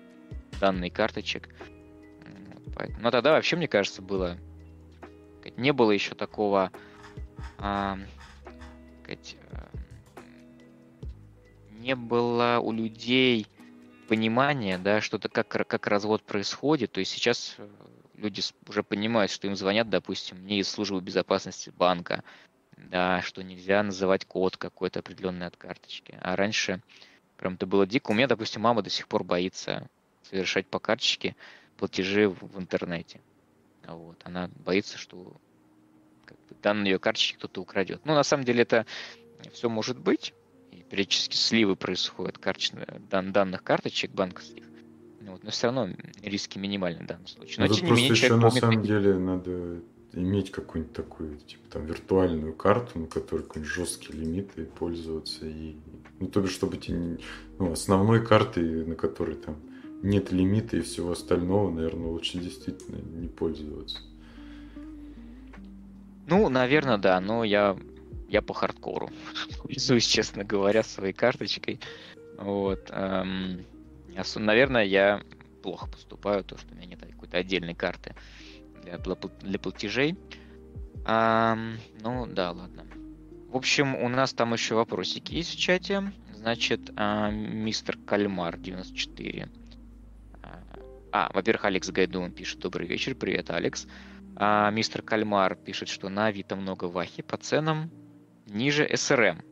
[0.60, 1.48] данные карточек.
[3.00, 4.38] Но тогда вообще, мне кажется, было
[5.56, 6.70] не было еще такого
[7.58, 7.98] а,
[9.02, 9.36] сказать,
[11.78, 13.46] не было у людей
[14.08, 16.92] понимания, да, что-то как, как развод происходит.
[16.92, 17.68] То есть сейчас э,
[18.14, 22.24] люди уже понимают, что им звонят, допустим, не из службы безопасности банка,
[22.76, 26.18] да, что нельзя называть код какой-то определенный от карточки.
[26.20, 26.82] А раньше
[27.36, 28.10] прям это было дико.
[28.10, 29.88] У меня, допустим, мама до сих пор боится
[30.22, 31.36] совершать по карточке
[31.76, 33.20] платежи в, интернете.
[33.86, 34.20] Вот.
[34.24, 35.36] Она боится, что
[36.24, 38.00] как бы, данные ее карточки кто-то украдет.
[38.04, 38.86] Ну, на самом деле это
[39.52, 40.34] все может быть,
[40.90, 44.64] периодически сливы происходят карточных, дан, данных карточек банковских.
[45.20, 45.90] Вот, но все равно
[46.22, 47.56] риски минимальны в данном случае.
[47.58, 49.80] Но ну, тем не менее, еще на самом деле надо
[50.12, 55.46] иметь какую-нибудь такую, типа, там, виртуальную карту, на которой какой-нибудь жесткий лимит и пользоваться.
[55.46, 55.76] И,
[56.18, 57.18] ну, то бишь, чтобы тебе,
[57.58, 59.56] ну, основной картой, на которой там
[60.02, 63.98] нет лимита и всего остального, наверное, лучше действительно не пользоваться.
[66.26, 67.76] Ну, наверное, да, но я,
[68.28, 69.10] я по хардкору
[69.62, 71.80] пользуюсь, честно говоря, своей карточкой.
[72.36, 72.88] Вот.
[72.90, 73.64] Эм,
[74.36, 75.22] наверное, я
[75.62, 78.14] плохо поступаю, то, что у меня нет какой-то отдельной карты
[78.82, 80.16] для, для платежей.
[81.06, 82.86] Эм, ну, да, ладно.
[83.48, 86.12] В общем, у нас там еще вопросики есть в чате.
[86.34, 89.48] Значит, э, мистер Кальмар 94.
[90.42, 90.62] А,
[91.10, 93.88] а, во-первых, Алекс Гайдун пишет «Добрый вечер, привет, Алекс».
[94.36, 97.90] А, мистер Кальмар пишет, что на Авито много вахи по ценам
[98.48, 99.42] ниже СРМ.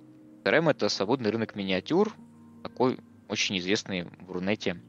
[0.45, 2.15] СРМ это свободный рынок миниатюр,
[2.63, 4.81] такой очень известный в Рунете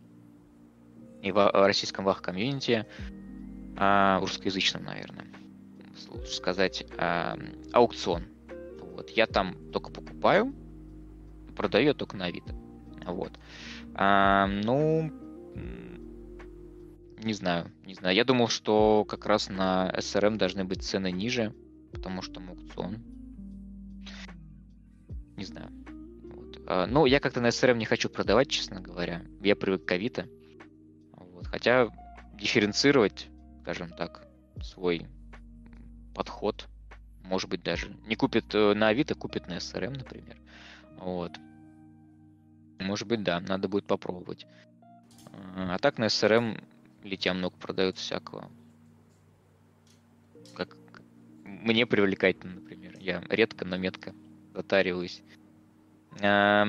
[1.22, 2.86] и в российском вах-комьюнити,
[3.76, 5.28] а, русскоязычном, наверное,
[6.10, 7.38] лучше сказать, а,
[7.74, 8.26] аукцион.
[8.82, 9.10] Вот.
[9.12, 10.54] Я там только покупаю,
[11.56, 12.54] продаю только на Авито.
[13.06, 13.32] Вот.
[13.94, 15.12] А, ну,
[17.24, 18.16] не знаю, не знаю.
[18.16, 21.54] Я думал, что как раз на SRM должны быть цены ниже,
[21.92, 22.98] потому что аукцион.
[25.38, 25.72] Не знаю.
[26.34, 26.62] Вот.
[26.66, 29.22] А, ну, я как-то на SRM не хочу продавать, честно говоря.
[29.42, 30.28] Я привык к Авито.
[31.14, 31.46] Вот.
[31.48, 31.90] Хотя
[32.34, 33.28] дифференцировать,
[33.62, 34.28] скажем так,
[34.62, 35.08] свой
[36.16, 36.68] подход,
[37.24, 40.38] может быть, даже не купит э, на Авито, купит на SRM, например.
[40.98, 41.38] Вот.
[42.80, 44.48] Может быть, да, надо будет попробовать.
[45.56, 46.64] А так на SRM
[47.04, 48.50] Литья много продают всякого.
[50.56, 50.76] Как
[51.44, 52.98] мне привлекательно, например.
[53.00, 54.16] Я редко, но метко
[54.58, 55.22] затариваюсь.
[56.22, 56.66] А,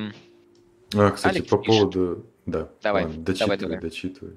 [0.91, 1.93] кстати, Алекс по пишет.
[1.93, 2.27] поводу...
[2.45, 3.91] Да, давай, ладно, дочитывай, давай, давай.
[3.91, 4.37] дочитывай.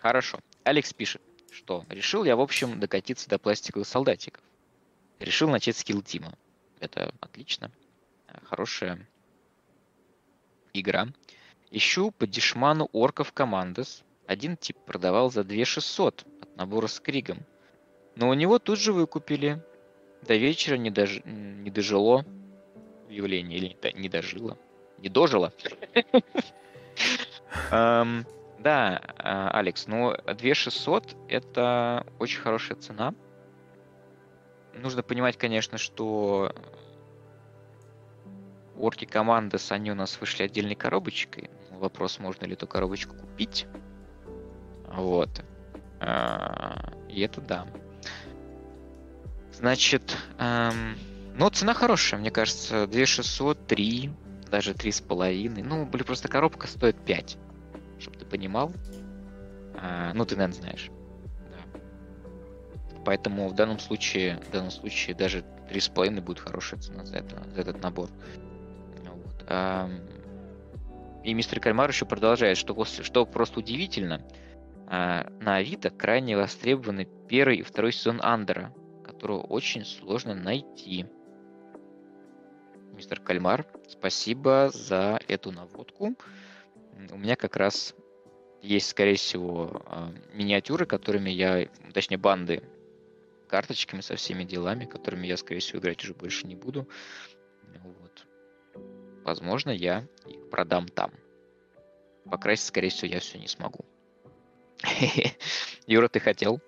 [0.00, 0.38] Хорошо.
[0.64, 4.42] Алекс пишет, что решил я, в общем, докатиться до пластиковых солдатиков.
[5.18, 6.34] Решил начать с килл-тима.
[6.80, 7.70] Это отлично.
[8.44, 9.06] Хорошая
[10.72, 11.08] игра.
[11.70, 17.38] Ищу по дешману орков командос один тип продавал за 2600 от набора с Кригом.
[18.16, 19.62] Но у него тут же выкупили.
[20.22, 21.20] До вечера не, дож...
[21.24, 22.24] не дожило
[23.08, 24.58] явление, или не дожило.
[24.98, 25.52] Не дожило.
[28.58, 33.14] Да, а, Алекс, ну 2600 это очень хорошая цена.
[34.72, 36.52] Нужно понимать, конечно, что
[38.76, 41.50] орки команды, они у нас вышли отдельной коробочкой.
[41.70, 43.66] Вопрос, можно ли эту коробочку купить.
[44.88, 45.44] Вот.
[46.00, 47.66] А, и это да.
[49.52, 50.96] Значит, эм,
[51.38, 54.10] ну, цена хорошая, мне кажется, 2600, 3,
[54.50, 55.62] даже 3,5.
[55.62, 57.38] Ну, блин, просто коробка стоит 5,
[57.98, 58.72] чтобы ты понимал.
[59.74, 60.90] А, ну, ты, наверное, знаешь.
[61.50, 61.80] Да.
[63.04, 67.60] Поэтому в данном случае, в данном случае даже 3,5 будет хорошая цена за, это, за
[67.60, 68.08] этот набор.
[69.04, 69.44] Вот.
[69.48, 69.90] А,
[71.24, 74.22] и мистер Кальмар еще продолжает, что, что просто удивительно–
[74.88, 78.72] а, на Авито крайне востребованы первый и второй сезон Андера,
[79.04, 81.06] которого очень сложно найти.
[82.96, 86.16] Мистер Кальмар, спасибо за эту наводку.
[87.10, 87.94] У меня как раз
[88.62, 92.62] есть, скорее всего, а, миниатюры, которыми я, точнее, банды
[93.48, 96.88] карточками со всеми делами, которыми я, скорее всего, играть уже больше не буду.
[97.84, 98.26] Вот.
[99.24, 101.12] Возможно, я их продам там.
[102.24, 103.84] Покрасить, скорее всего, я все не смогу.
[105.86, 106.62] Юра, ты хотел?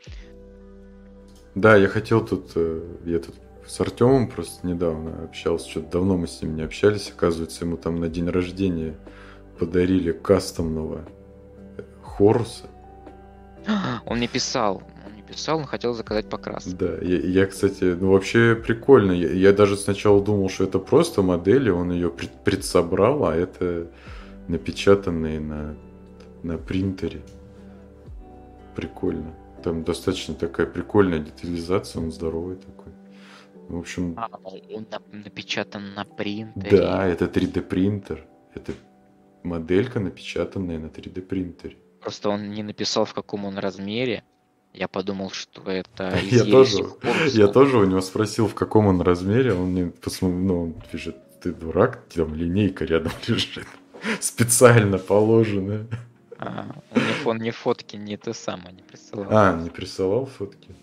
[1.54, 3.34] Да, я хотел тут, э, я тут
[3.68, 8.00] с Артемом просто недавно общался, что-то давно мы с ним не общались, оказывается, ему там
[8.00, 8.96] на день рождения
[9.58, 11.04] подарили кастомного
[12.02, 12.64] Хоруса.
[14.06, 16.64] Он не писал, он не писал, он хотел заказать покрас.
[16.64, 19.12] Да, я, я кстати, ну вообще прикольно.
[19.12, 23.88] Я, я даже сначала думал, что это просто модели, он ее пред, предсобрал, а это
[24.48, 25.76] напечатанные на,
[26.42, 27.20] на принтере
[28.74, 29.34] прикольно.
[29.62, 32.77] Там достаточно такая прикольная детализация, он здоровый такой.
[33.68, 34.14] В общем...
[34.16, 36.78] А, он напечатан на принтере?
[36.78, 38.26] Да, это 3D принтер.
[38.54, 38.72] Это
[39.42, 41.76] моделька, напечатанная на 3D принтере.
[42.00, 44.24] Просто он не написал, в каком он размере.
[44.72, 46.84] Я подумал, что это я тоже,
[47.32, 49.52] я тоже у него спросил, в каком он размере.
[49.52, 53.66] Он мне посмотрел, ну, он пишет, ты дурак, там линейка рядом лежит.
[54.20, 55.86] Специально положенная.
[56.38, 59.26] А, он, не, он не фотки, не то самое не присылал.
[59.30, 60.74] А, не присылал фотки.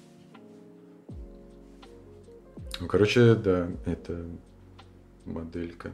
[2.80, 4.26] Ну, короче, да, это
[5.26, 5.92] моделька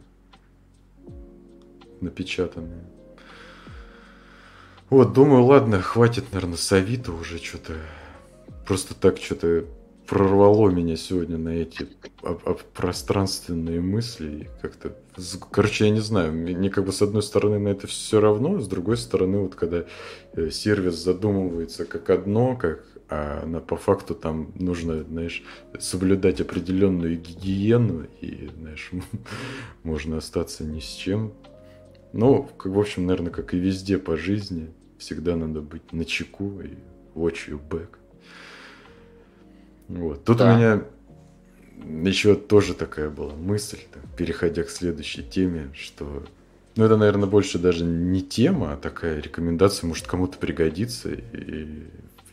[1.99, 2.85] напечатанная.
[4.89, 6.71] Вот, думаю, ладно, хватит, наверное, с
[7.13, 7.75] уже что-то.
[8.65, 9.65] Просто так что-то
[10.07, 11.87] прорвало меня сегодня на эти
[12.73, 14.49] пространственные мысли.
[14.61, 14.93] Как-то,
[15.49, 18.67] короче, я не знаю, мне как бы с одной стороны на это все равно, с
[18.67, 19.85] другой стороны, вот когда
[20.33, 25.43] э, сервис задумывается как одно, как а на, по факту там нужно, знаешь,
[25.77, 28.89] соблюдать определенную гигиену, и, знаешь,
[29.83, 31.33] можно остаться ни с чем.
[32.13, 36.61] Ну, как, в общем, наверное, как и везде по жизни, всегда надо быть на чеку
[36.61, 36.69] и
[37.13, 37.89] watch your back.
[39.89, 40.23] Вот.
[40.23, 40.53] Тут да.
[40.53, 40.83] у меня
[42.09, 46.23] еще тоже такая была мысль, так, переходя к следующей теме, что
[46.77, 51.09] ну, это, наверное, больше даже не тема, а такая рекомендация, может, кому-то пригодится.
[51.11, 51.83] И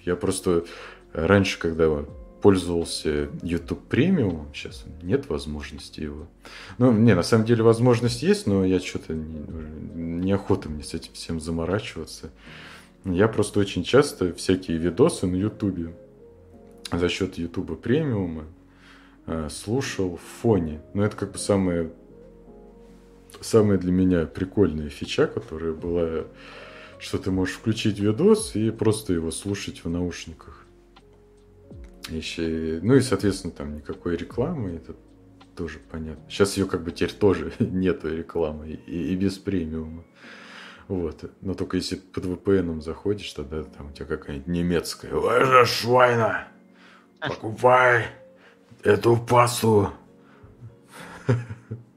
[0.08, 0.64] я просто
[1.12, 2.04] раньше, когда
[2.40, 6.28] пользовался YouTube премиум, сейчас нет возможности его.
[6.78, 9.40] Ну, не, на самом деле возможность есть, но я что-то не,
[9.94, 12.30] неохота мне с этим всем заморачиваться.
[13.04, 15.90] Я просто очень часто всякие видосы на YouTube
[16.92, 18.44] за счет Ютуба премиума
[19.26, 20.80] э, слушал в фоне.
[20.94, 21.90] Но это как бы самая,
[23.40, 26.24] самая для меня прикольная фича, которая была,
[26.98, 30.64] что ты можешь включить видос и просто его слушать в наушниках.
[32.08, 34.94] Еще, ну и, соответственно, там никакой рекламы, это
[35.54, 36.24] тоже понятно.
[36.30, 40.04] Сейчас ее как бы теперь тоже нету рекламы и, и без премиума.
[40.86, 41.30] Вот.
[41.42, 46.48] Но только если под VPN заходишь, тогда там у тебя какая-нибудь немецкая «Ваша швайна!»
[47.20, 48.06] Покупай
[48.82, 49.92] эту пасту.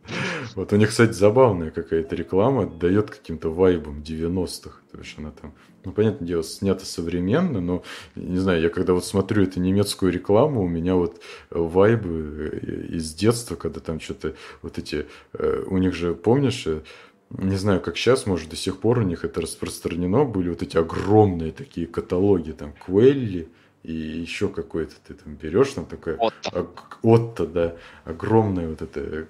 [0.55, 4.79] Вот у них, кстати, забавная какая-то реклама, дает каким-то вайбом 90-х.
[4.91, 7.83] То есть она там, ну, понятное дело, снята современно, но,
[8.15, 13.55] не знаю, я когда вот смотрю эту немецкую рекламу, у меня вот вайбы из детства,
[13.55, 16.81] когда там что-то, вот эти, э, у них же, помнишь, э,
[17.29, 20.77] не знаю, как сейчас, может, до сих пор у них это распространено, были вот эти
[20.77, 23.47] огромные такие каталоги, там, Квелли,
[23.83, 26.17] и еще какой-то ты там берешь, там такая...
[26.17, 26.67] Отто.
[27.01, 27.75] Отто, да.
[28.03, 29.27] Огромная вот эта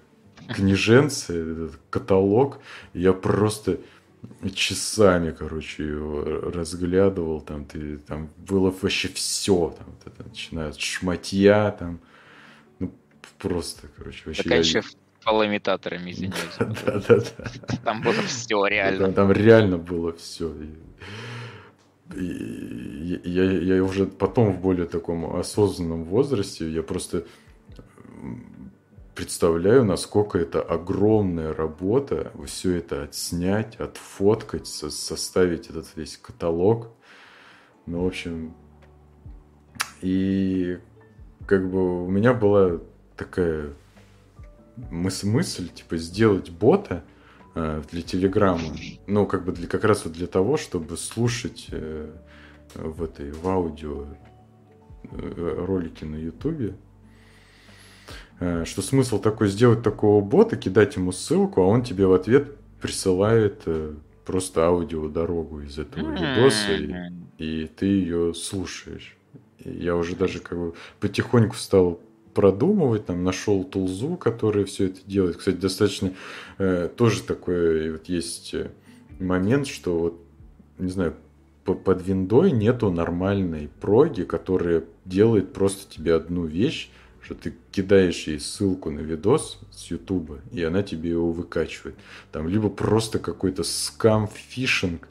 [0.54, 2.60] книженца, этот каталог.
[2.94, 3.80] Я просто
[4.54, 10.80] часами, короче, его разглядывал, там, ты, там было вообще все, там, вот это, начиная от
[10.80, 12.00] шматья, там,
[12.80, 12.94] ну,
[13.40, 14.44] просто, короче, вообще...
[14.44, 14.90] Заканчивая я...
[15.22, 16.36] фалоимитаторами, извиняюсь.
[16.60, 17.78] Да, да, да.
[17.84, 19.06] Там было все, реально.
[19.06, 20.54] Там, там реально было все
[22.16, 27.26] я, я уже потом в более таком осознанном возрасте, я просто
[29.22, 36.90] представляю, насколько это огромная работа, все это отснять, отфоткать, со составить этот весь каталог.
[37.86, 38.54] Ну, в общем,
[40.02, 40.80] и
[41.46, 42.80] как бы у меня была
[43.16, 43.74] такая
[44.90, 47.04] мыс мысль, типа, сделать бота,
[47.54, 48.62] Э, для Телеграма.
[49.08, 52.10] Ну, как бы для, как раз вот для того, чтобы слушать э,
[52.76, 54.06] в этой, в аудио
[55.12, 56.76] э, ролики на Ютубе.
[58.66, 63.64] Что смысл такой сделать такого бота, кидать ему ссылку, а он тебе в ответ присылает
[64.26, 66.94] просто аудиодорогу из этого видоса, и,
[67.38, 69.16] и ты ее слушаешь.
[69.60, 72.00] И я уже даже как бы потихоньку стал
[72.34, 75.38] продумывать, там нашел тулзу, которая все это делает.
[75.38, 76.14] Кстати, достаточно
[76.58, 78.72] э, тоже такой вот есть э,
[79.20, 80.20] момент, что вот,
[80.80, 81.16] не знаю,
[81.64, 86.90] под виндой нету нормальной проги, которая делает просто тебе одну вещь,
[87.22, 91.96] что ты кидаешь ей ссылку на видос с Ютуба, и она тебе его выкачивает.
[92.32, 95.08] Там либо просто какой-то скам, фишинг,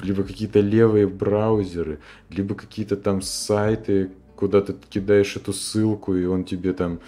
[0.00, 1.98] либо какие-то левые браузеры,
[2.30, 7.00] либо какие-то там сайты, куда ты кидаешь эту ссылку, и он тебе там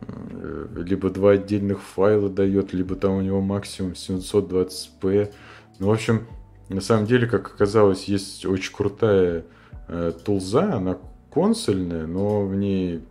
[0.00, 5.32] э, либо два отдельных файла дает, либо там у него максимум 720p.
[5.78, 6.26] Ну, в общем,
[6.68, 9.44] на самом деле, как оказалось, есть очень крутая
[9.86, 10.98] э, тулза, она
[11.32, 13.02] консольная, но в ней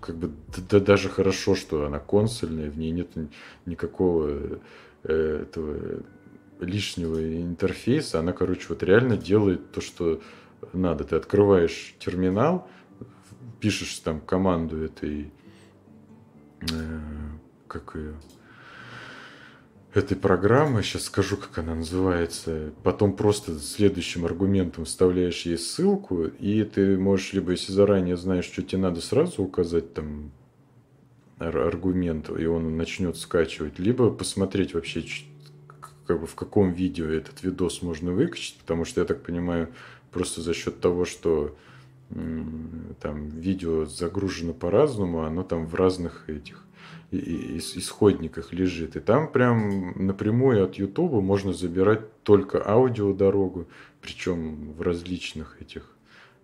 [0.00, 0.30] как бы
[0.70, 3.08] да, даже хорошо, что она консольная, в ней нет
[3.66, 4.60] никакого
[5.04, 6.02] э, этого
[6.60, 8.20] лишнего интерфейса.
[8.20, 10.20] Она, короче, вот реально делает то, что
[10.72, 11.04] надо.
[11.04, 12.68] Ты открываешь терминал,
[13.60, 15.32] пишешь там команду этой,
[16.60, 17.00] э,
[17.66, 18.14] как ее,
[19.94, 26.62] этой программы, сейчас скажу, как она называется, потом просто следующим аргументом вставляешь ей ссылку, и
[26.64, 30.30] ты можешь, либо если заранее знаешь, что тебе надо, сразу указать там
[31.38, 35.04] аргумент, и он начнет скачивать, либо посмотреть вообще,
[36.06, 39.68] как бы в каком видео этот видос можно выкачать, потому что, я так понимаю,
[40.10, 41.56] просто за счет того, что
[43.00, 46.64] там видео загружено по-разному, оно там в разных этих
[47.10, 48.96] исходниках лежит.
[48.96, 53.66] И там прям напрямую от Ютуба можно забирать только аудиодорогу,
[54.00, 55.94] причем в различных этих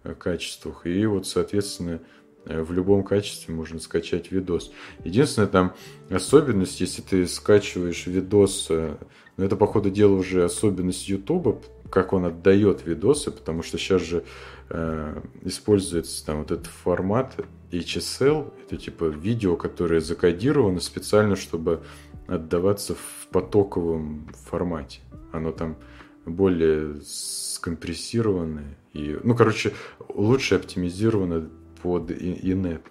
[0.03, 0.87] э, качествах.
[0.87, 2.01] И вот, соответственно,
[2.47, 4.73] Э, в любом качестве можно скачать видос.
[5.05, 5.75] Единственная там
[6.11, 8.97] особенность, если ты скачиваешь видос, э,
[9.37, 14.03] ну это, по ходу дела, уже особенность YouTube, как он отдает видосы, потому что сейчас
[14.03, 14.25] же
[14.71, 17.35] э, используется там вот этот формат
[17.71, 21.83] HSL, это типа видео, которое закодировано специально, чтобы
[22.27, 25.01] отдаваться в потоковом формате.
[25.33, 25.77] Оно там
[26.25, 29.73] более скомпрессированное и, ну, короче,
[30.09, 31.51] лучше оптимизировано
[31.83, 32.83] под инет,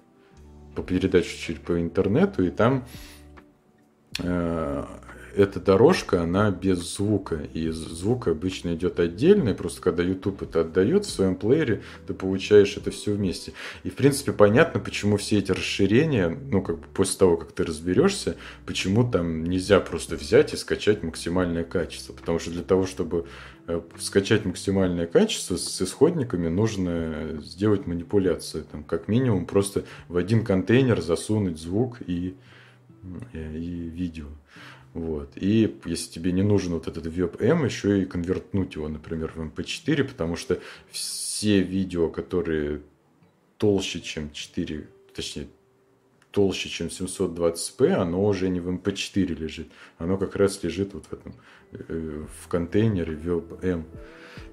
[0.75, 2.85] по передаче чуть по интернету, и там
[4.19, 4.85] э,
[5.35, 11.05] эта дорожка, она без звука, и звук обычно идет отдельно, просто когда YouTube это отдает
[11.05, 13.53] в своем плеере, ты получаешь это все вместе.
[13.83, 17.63] И, в принципе, понятно, почему все эти расширения, ну, как бы после того, как ты
[17.63, 23.25] разберешься, почему там нельзя просто взять и скачать максимальное качество, потому что для того, чтобы
[23.65, 28.65] Э, скачать максимальное качество с исходниками нужно сделать манипуляцию.
[28.65, 32.35] Там, как минимум просто в один контейнер засунуть звук и,
[33.31, 34.25] э, и видео.
[34.93, 35.31] Вот.
[35.35, 40.01] И если тебе не нужен вот этот WebM, еще и конвертнуть его, например, в MP4,
[40.01, 40.59] эм потому что
[40.91, 42.81] все видео, которые
[43.57, 45.47] толще, чем 4, точнее,
[46.31, 49.67] толще, чем 720p, оно уже не в MP4 эм лежит.
[49.97, 51.33] Оно как раз лежит вот в этом
[51.87, 53.83] Э, в контейнере WebM.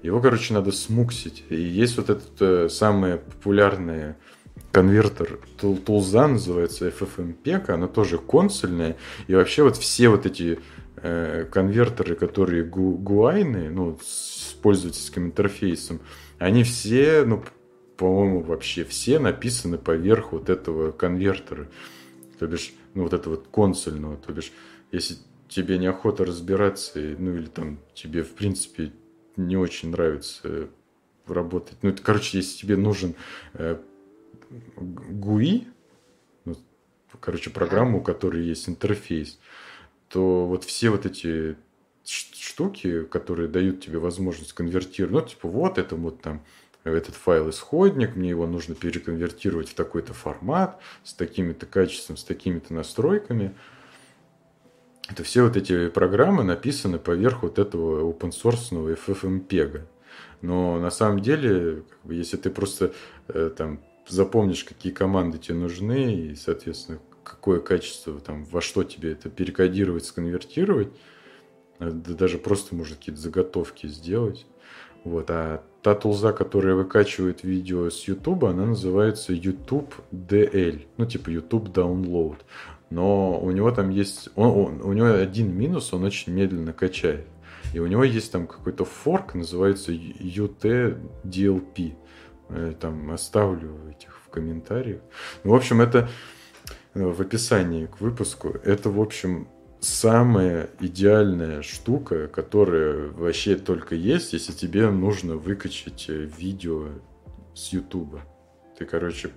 [0.01, 1.43] Его, короче, надо смуксить.
[1.49, 4.15] И есть вот этот э, самый популярный
[4.71, 8.97] конвертер тулза, называется FFmpeg, она тоже консольная.
[9.27, 10.59] И вообще вот все вот эти
[10.97, 15.99] э, конвертеры, которые гу гуайные, ну, с пользовательским интерфейсом,
[16.39, 17.43] они все, ну,
[17.97, 21.67] по-моему, вообще все написаны поверх вот этого конвертера.
[22.39, 24.17] То бишь, ну, вот этого вот консольного.
[24.17, 24.51] То бишь,
[24.91, 25.17] если
[25.47, 28.93] тебе неохота разбираться, ну или там тебе, в принципе,
[29.35, 30.69] не очень нравится
[31.27, 31.77] работать.
[31.81, 33.15] Ну, это, короче, если тебе нужен
[33.53, 33.77] э,
[34.75, 35.67] GUI,
[36.45, 36.55] ну,
[37.19, 39.39] короче, программа, у которой есть интерфейс,
[40.09, 41.55] то вот все вот эти
[42.03, 46.43] штуки, которые дают тебе возможность конвертировать, ну, типа, вот это вот там
[46.83, 52.73] этот файл исходник, мне его нужно переконвертировать в такой-то формат, с такими-то качеством, с такими-то
[52.73, 53.55] настройками–
[55.11, 59.81] это все вот эти программы написаны поверх вот этого open source FFmpeg.
[60.41, 62.93] Но на самом деле, если ты просто
[63.27, 69.11] э, там запомнишь, какие команды тебе нужны, и, соответственно, какое качество, там, во что тебе
[69.11, 70.89] это перекодировать, сконвертировать,
[71.79, 74.45] э, да даже просто может какие-то заготовки сделать.
[75.03, 75.29] Вот.
[75.29, 81.69] А та тулза, которая выкачивает видео с YouTube, она называется YouTube DL, ну типа YouTube
[81.69, 82.37] Download
[82.91, 87.25] но у него там есть, он, он, у него один минус, он очень медленно качает.
[87.73, 90.97] И у него есть там какой-то форк, называется UTDLP.
[91.77, 91.95] Я
[92.79, 95.01] там оставлю этих в комментариях.
[95.43, 96.09] Ну, в общем, это
[96.93, 98.55] э, в описании к выпуску.
[98.63, 99.47] Это, в общем,
[99.79, 106.89] самая идеальная штука, которая вообще только есть, если тебе нужно выкачать э, видео
[107.55, 108.21] с Ютуба.
[108.77, 109.31] Ты, короче,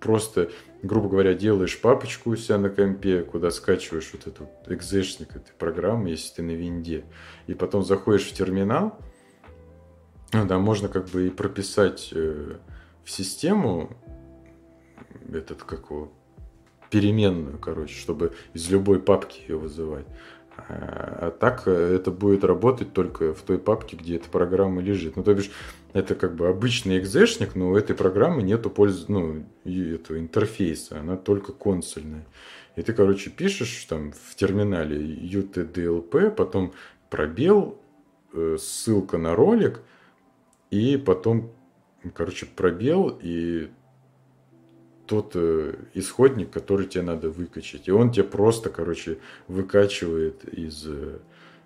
[0.00, 0.50] просто,
[0.82, 6.10] грубо говоря, делаешь папочку у себя на компе, куда скачиваешь вот эту экзешник этой программы,
[6.10, 7.04] если ты на винде,
[7.46, 8.98] и потом заходишь в терминал,
[10.32, 12.56] ну да, можно как бы и прописать э,
[13.04, 13.90] в систему
[15.32, 16.12] этот как его
[16.90, 20.06] переменную, короче, чтобы из любой папки ее вызывать.
[20.56, 25.16] А, а так э, это будет работать только в той папке, где эта программа лежит.
[25.16, 25.50] Ну, то бишь,
[25.92, 31.16] это как бы обычный экзешник, но у этой программы нету пользы, ну, этого интерфейса, она
[31.16, 32.26] только консольная.
[32.76, 36.72] И ты, короче, пишешь там в терминале UTDLP, потом
[37.08, 37.80] пробел,
[38.32, 39.80] э, ссылка на ролик,
[40.70, 41.52] и потом,
[42.14, 43.70] короче, пробел, и
[45.06, 47.88] тот э, исходник, который тебе надо выкачать.
[47.88, 49.18] И он тебе просто, короче,
[49.48, 51.18] выкачивает из э,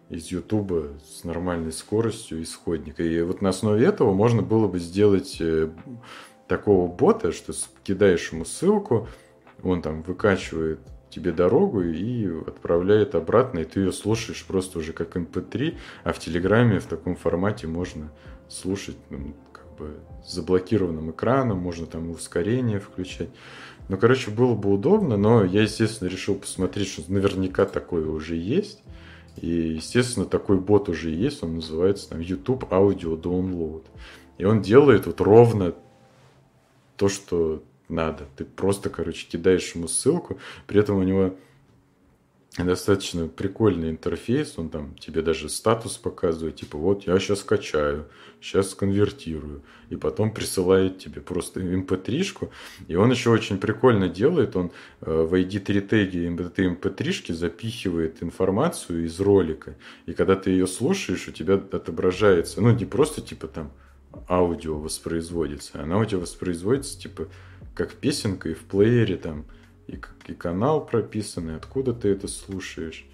[0.08, 3.02] из Ютуба с нормальной скоростью исходника.
[3.02, 5.70] И вот на основе этого можно было бы сделать э,
[6.46, 7.52] такого бота, что
[7.82, 9.08] кидаешь ему ссылку,
[9.62, 15.16] он там выкачивает тебе дорогу и отправляет обратно, и ты ее слушаешь просто уже как
[15.16, 18.10] MP3, эм а в Телеграме в таком формате можно
[18.48, 23.28] слушать ну, как бы с заблокированным экраном, можно там ускорение включать.
[23.88, 28.82] Ну, короче, было бы удобно, но я, естественно, решил посмотреть, что наверняка такое уже есть.
[29.36, 33.82] И, естественно, такой бот уже есть, он называется там YouTube Audio Download.
[34.38, 35.74] И он делает вот ровно
[36.96, 38.26] то, что надо.
[38.36, 41.34] Ты просто, короче, кидаешь ему ссылку, при этом у него
[42.56, 48.06] достаточно прикольный интерфейс, он там тебе даже статус показывает, типа вот я сейчас скачаю,
[48.40, 52.50] сейчас конвертирую, и потом присылает тебе просто mp3-шку,
[52.86, 54.70] и он еще очень прикольно делает, он
[55.00, 59.74] э, в ID3 теги этой mp3-шки запихивает информацию из ролика,
[60.06, 63.72] и когда ты ее слушаешь, у тебя отображается, ну не просто типа там
[64.28, 67.26] аудио воспроизводится, она у тебя воспроизводится типа
[67.74, 69.44] как песенка и в плеере там
[69.86, 73.06] и, и канал прописанный, откуда ты это слушаешь.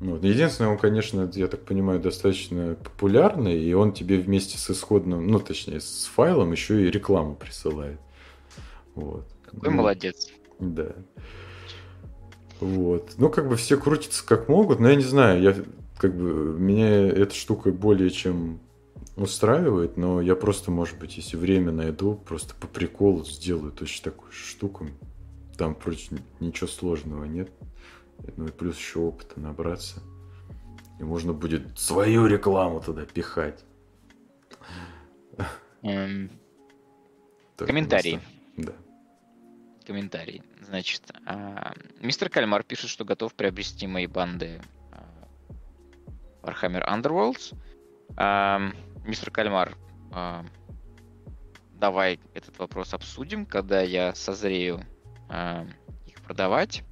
[0.00, 5.26] Ну, единственное, он, конечно, я так понимаю, достаточно популярный, и он тебе вместе с исходным,
[5.26, 8.00] ну, точнее, с файлом еще и рекламу присылает.
[8.94, 9.26] Вот.
[9.44, 10.30] Какой ну, молодец.
[10.58, 10.94] Да.
[12.60, 13.12] Вот.
[13.18, 15.54] Ну, как бы все крутятся как могут, но я не знаю, я
[15.98, 18.60] как бы меня эта штука более чем
[19.16, 24.32] устраивает, но я просто, может быть, если время найду, просто по приколу сделаю точно такую
[24.32, 24.86] штуку.
[25.60, 27.50] Там, впрочем, ничего сложного нет.
[28.38, 30.02] Ну и плюс еще опыта набраться.
[30.98, 33.62] И можно будет свою рекламу туда пихать.
[35.82, 36.30] Эм,
[37.58, 38.20] комментарий.
[38.56, 38.72] Да.
[39.86, 40.42] Комментарий.
[40.62, 44.62] Значит, а, мистер Кальмар пишет, что готов приобрести мои банды
[44.92, 45.28] а,
[46.40, 47.54] Warhammer Underworlds.
[48.16, 48.62] А,
[49.04, 49.76] мистер Кальмар,
[50.10, 50.42] а,
[51.74, 54.86] давай этот вопрос обсудим, когда я созрею
[55.30, 55.66] э,
[56.06, 56.82] их продавать.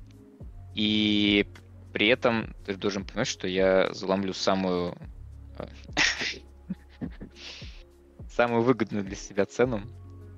[0.75, 1.47] И
[1.93, 4.97] при этом ты должен понимать, что я заломлю самую
[5.59, 5.67] э,
[8.31, 9.83] самую выгодную для себя цену.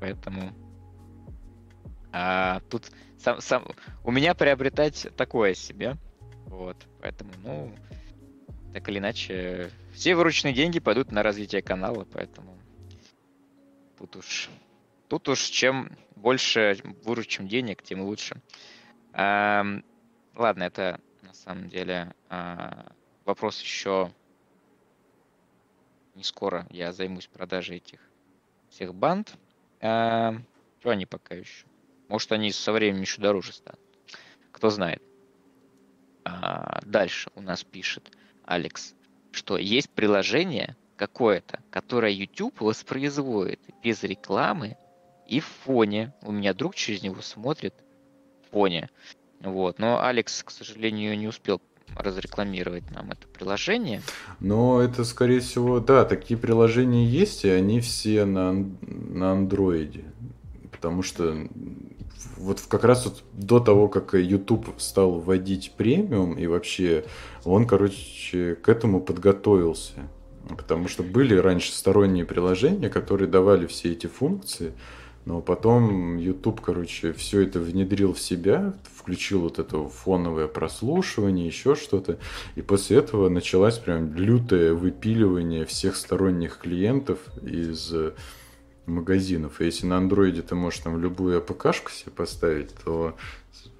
[0.01, 0.52] Поэтому
[2.12, 3.66] а, тут сам, сам,
[4.05, 5.97] у меня приобретать такое себе.
[6.47, 7.74] Вот, поэтому, ну,
[8.72, 12.59] так или иначе, все вырученные деньги пойдут на развитие канала, поэтому
[13.98, 14.48] тут уж,
[15.10, 18.40] тут уж чем больше выручим денег, тем лучше.
[19.12, 19.64] А,
[20.36, 22.92] ладно, это на самом деле а,
[23.24, 24.12] вопрос еще
[26.14, 26.66] не скоро.
[26.70, 27.98] Я займусь продажей этих
[28.70, 29.34] всех банд.
[29.80, 30.36] А,
[30.78, 31.66] что они пока еще?
[32.06, 33.80] Может, они со временем еще дороже станут.
[34.52, 35.02] Кто знает.
[36.24, 38.94] А, дальше у нас пишет Алекс,
[39.32, 44.76] что есть приложение какое-то, которое YouTube воспроизводит без рекламы
[45.31, 46.12] и в фоне.
[46.23, 47.74] У меня друг через него смотрит
[48.43, 48.90] в фоне.
[49.40, 49.78] Вот.
[49.78, 51.62] Но Алекс, к сожалению, не успел
[51.97, 54.02] разрекламировать нам это приложение.
[54.40, 60.05] Но это, скорее всего, да, такие приложения есть, и они все на, на андроиде.
[60.73, 61.48] Потому что
[62.36, 67.05] вот как раз вот до того, как YouTube стал вводить премиум, и вообще
[67.44, 70.09] он, короче, к этому подготовился.
[70.48, 74.73] Потому что были раньше сторонние приложения, которые давали все эти функции,
[75.31, 81.77] но потом YouTube, короче, все это внедрил в себя, включил вот это фоновое прослушивание, еще
[81.77, 82.19] что-то.
[82.57, 87.94] И после этого началось прям лютое выпиливание всех сторонних клиентов из
[88.86, 89.61] магазинов.
[89.61, 93.15] И если на андроиде ты можешь там любую АПКшку себе поставить, то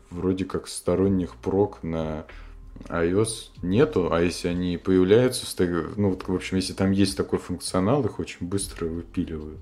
[0.09, 2.27] вроде как сторонних прок на
[2.85, 5.47] iOS нету, а если они появляются,
[5.97, 9.59] ну вот, в общем, если там есть такой функционал, их очень быстро выпиливают.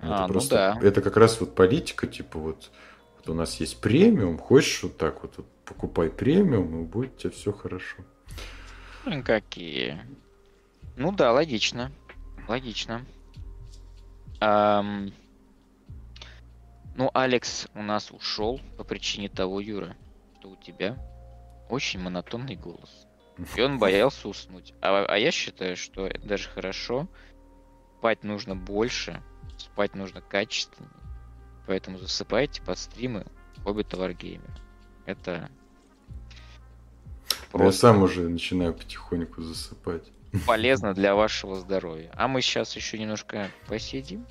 [0.00, 0.88] Это а, ну просто, ну да.
[0.88, 2.70] Это как раз вот политика, типа вот,
[3.16, 7.18] вот у нас есть премиум, хочешь вот так вот, вот покупай премиум, и будет у
[7.18, 7.96] тебя все хорошо.
[9.04, 9.98] Ну, какие.
[10.96, 11.90] Ну да, логично.
[12.46, 13.04] Логично.
[14.40, 15.12] Ам...
[16.94, 19.96] Ну, Алекс у нас ушел по причине того, Юра,
[20.38, 20.96] что у тебя
[21.68, 23.06] очень монотонный голос.
[23.54, 24.74] И он боялся уснуть.
[24.80, 27.06] А, а я считаю, что это даже хорошо.
[27.98, 29.22] Спать нужно больше,
[29.60, 30.92] спать нужно качественнее.
[31.66, 33.26] Поэтому засыпайте под стримы
[33.62, 34.50] Хоббита Wargamer.
[35.04, 35.50] Это
[37.50, 37.66] просто...
[37.66, 40.10] Я сам уже начинаю потихоньку засыпать.
[40.46, 42.10] Полезно для вашего здоровья.
[42.14, 44.26] А мы сейчас еще немножко посидим.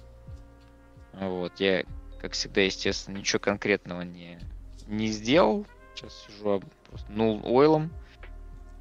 [1.14, 1.84] Вот, я,
[2.22, 4.40] как всегда, естественно, ничего конкретного не,
[4.88, 5.66] не сделал.
[5.96, 7.92] Сейчас сижу, просто нул ойлом.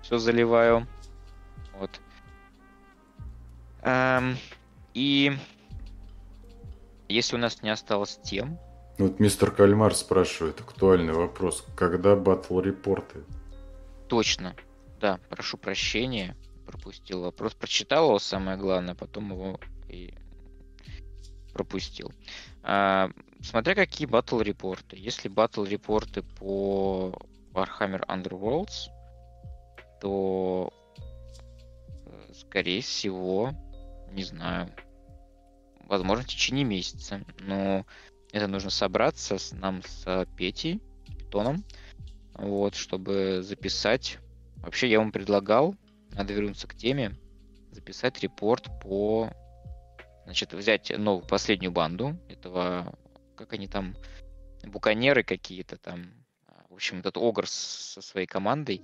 [0.03, 0.87] Все заливаю.
[1.79, 2.01] Вот.
[3.83, 4.37] Эм,
[4.95, 5.37] и
[7.15, 8.59] если у нас не осталось тем...
[8.99, 11.67] Вот мистер Кальмар спрашивает актуальный вопрос.
[11.77, 13.25] Когда батл репорты?
[14.09, 14.57] Точно.
[15.01, 16.35] Да, прошу прощения.
[16.67, 17.55] Пропустил вопрос.
[17.55, 20.15] Прочитал его, самое главное, потом его и
[21.53, 22.13] пропустил.
[22.63, 23.11] А,
[23.43, 24.97] смотря какие батл репорты.
[24.97, 27.15] Если батл репорты по
[27.53, 28.91] Warhammer Underworlds,
[30.01, 30.73] то
[32.07, 33.53] э, скорее всего,
[34.13, 34.71] не знаю,
[35.87, 37.25] возможно, в течение месяца.
[37.41, 37.87] Но
[38.33, 41.65] это нужно собраться с нам с Петей, Питоном,
[42.35, 44.19] вот, чтобы записать.
[44.57, 45.75] Вообще я вам предлагал,
[46.13, 47.17] надо вернуться к теме,
[47.71, 49.31] записать репорт по,
[50.25, 52.99] значит, взять новую последнюю банду этого,
[53.37, 53.97] как они там,
[54.65, 56.11] буканеры какие-то там,
[56.69, 58.83] в общем, этот Огр со своей командой,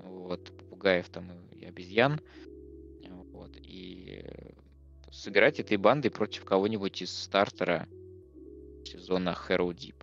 [0.00, 2.20] вот, попугаев там и обезьян,
[3.32, 4.24] вот, и
[5.12, 7.86] сыграть этой бандой против кого-нибудь из стартера
[8.84, 9.94] сезона Hero Deep.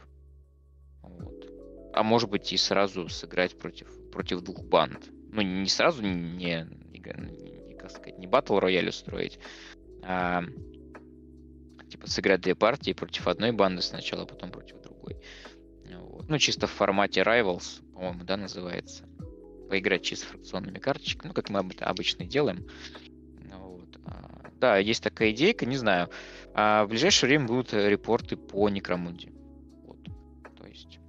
[1.02, 1.92] Вот.
[1.94, 5.10] А может быть и сразу сыграть против, против двух банд.
[5.32, 9.40] Ну, не сразу, не, не, не как сказать, не батл рояль устроить,
[10.04, 10.44] а
[11.90, 15.18] типа сыграть две партии против одной банды сначала, а потом против другой.
[15.92, 16.30] Вот.
[16.30, 19.06] Ну, чисто в формате Rivals, по-моему, да, называется.
[19.70, 22.68] Поиграть чисто фракционными карточками, ну, как мы обычно делаем.
[24.60, 26.10] Да, есть такая идейка, не знаю.
[26.54, 29.32] А в ближайшее время будут репорты по Некромунде.
[29.86, 29.98] Вот.
[30.58, 31.00] То есть.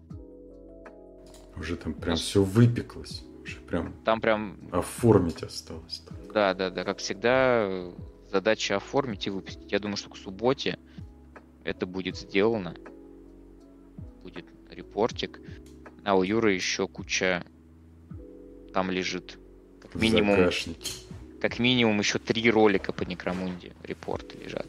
[1.57, 2.21] Уже там прям нас...
[2.21, 3.25] все выпеклось.
[3.43, 3.93] Уже прям.
[4.05, 4.57] Там прям.
[4.71, 6.03] Оформить осталось.
[6.07, 6.33] -то.
[6.33, 6.85] Да, да, да.
[6.85, 7.91] Как всегда,
[8.31, 9.73] задача оформить и выпустить.
[9.73, 10.79] Я думаю, что к субботе
[11.65, 12.77] это будет сделано.
[14.23, 15.41] Будет репортик.
[16.05, 17.45] А у Юры еще куча
[18.73, 19.39] там лежит.
[19.81, 20.37] Как минимум.
[20.37, 21.10] Загашники
[21.41, 24.67] как минимум еще три ролика по Некромунде репорты лежат.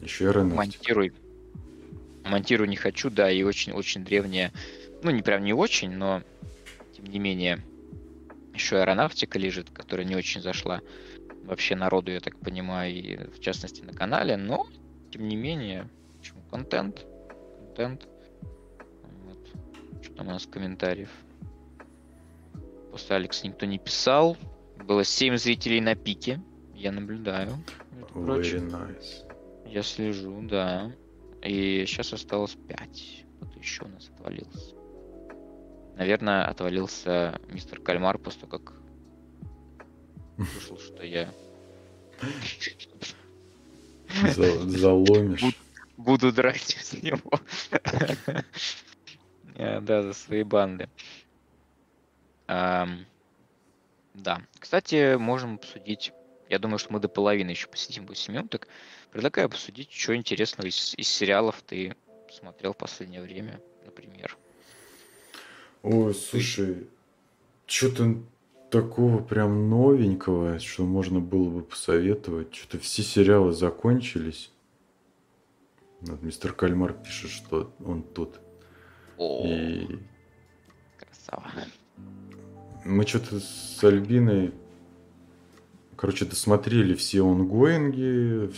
[0.00, 1.12] Еще и Монтируй.
[2.24, 4.50] Монтирую не хочу, да, и очень-очень древняя,
[5.02, 6.22] ну не прям не очень, но
[6.96, 7.62] тем не менее
[8.54, 10.80] еще аэронавтика лежит, которая не очень зашла
[11.44, 14.66] вообще народу, я так понимаю, и в частности на канале, но
[15.10, 15.88] тем не менее,
[16.18, 17.04] почему контент,
[17.58, 18.08] контент.
[19.24, 20.02] Вот.
[20.02, 21.10] Что там у нас комментариев?
[22.90, 24.38] После Алекс никто не писал,
[24.82, 26.40] было 7 зрителей на пике.
[26.74, 27.50] Я наблюдаю.
[28.14, 29.30] Very nice.
[29.66, 30.92] Я слежу, да.
[31.42, 33.24] И сейчас осталось 5.
[33.40, 34.74] Вот еще у нас отвалился.
[35.96, 38.74] Наверное, отвалился мистер Кальмар после того, как
[40.52, 41.32] слышал, что я
[44.66, 45.56] заломишь.
[45.96, 47.30] Буду драть с него.
[49.56, 50.88] Э, да, за свои банды.
[54.14, 54.40] Да.
[54.58, 56.12] Кстати, можем обсудить.
[56.48, 58.68] Я думаю, что мы до половины еще посидим 8 минуток.
[59.10, 61.96] Предлагаю обсудить, что интересного из, из сериалов ты
[62.30, 64.36] смотрел в последнее время, например.
[65.82, 66.88] Ой, слушай,
[67.66, 68.22] что-то
[68.70, 72.54] такого прям новенького, что можно было бы посоветовать.
[72.54, 74.50] Что-то все сериалы закончились.
[76.00, 78.40] Вот мистер Кальмар пишет, что он тут.
[79.16, 79.98] О, И...
[80.98, 81.50] Красава
[82.84, 84.52] мы что-то с Альбиной,
[85.96, 88.50] короче, досмотрели все онгоинги,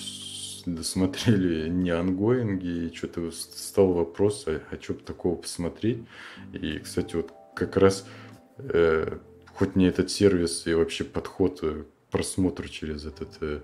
[0.67, 6.03] досмотрели не ангоинги, и что-то стал вопрос, а, а что бы такого посмотреть.
[6.53, 8.07] И, кстати, вот как раз
[8.59, 9.19] э,
[9.55, 13.61] хоть не этот сервис и вообще подход к просмотру через этот э,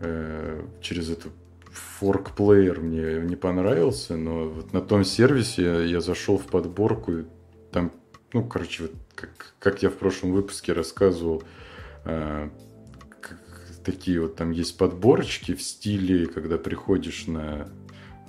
[0.00, 1.32] э, через этот
[1.70, 7.24] форк плеер мне не понравился, но вот на том сервисе я, я зашел в подборку,
[7.72, 7.92] там,
[8.32, 11.42] ну, короче, вот как, как я в прошлом выпуске рассказывал,
[12.04, 12.48] э,
[13.84, 17.68] такие вот там есть подборочки в стиле, когда приходишь на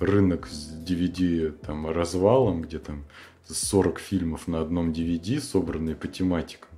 [0.00, 3.04] рынок с DVD там развалом, где там
[3.46, 6.68] 40 фильмов на одном DVD, собранные по тематикам.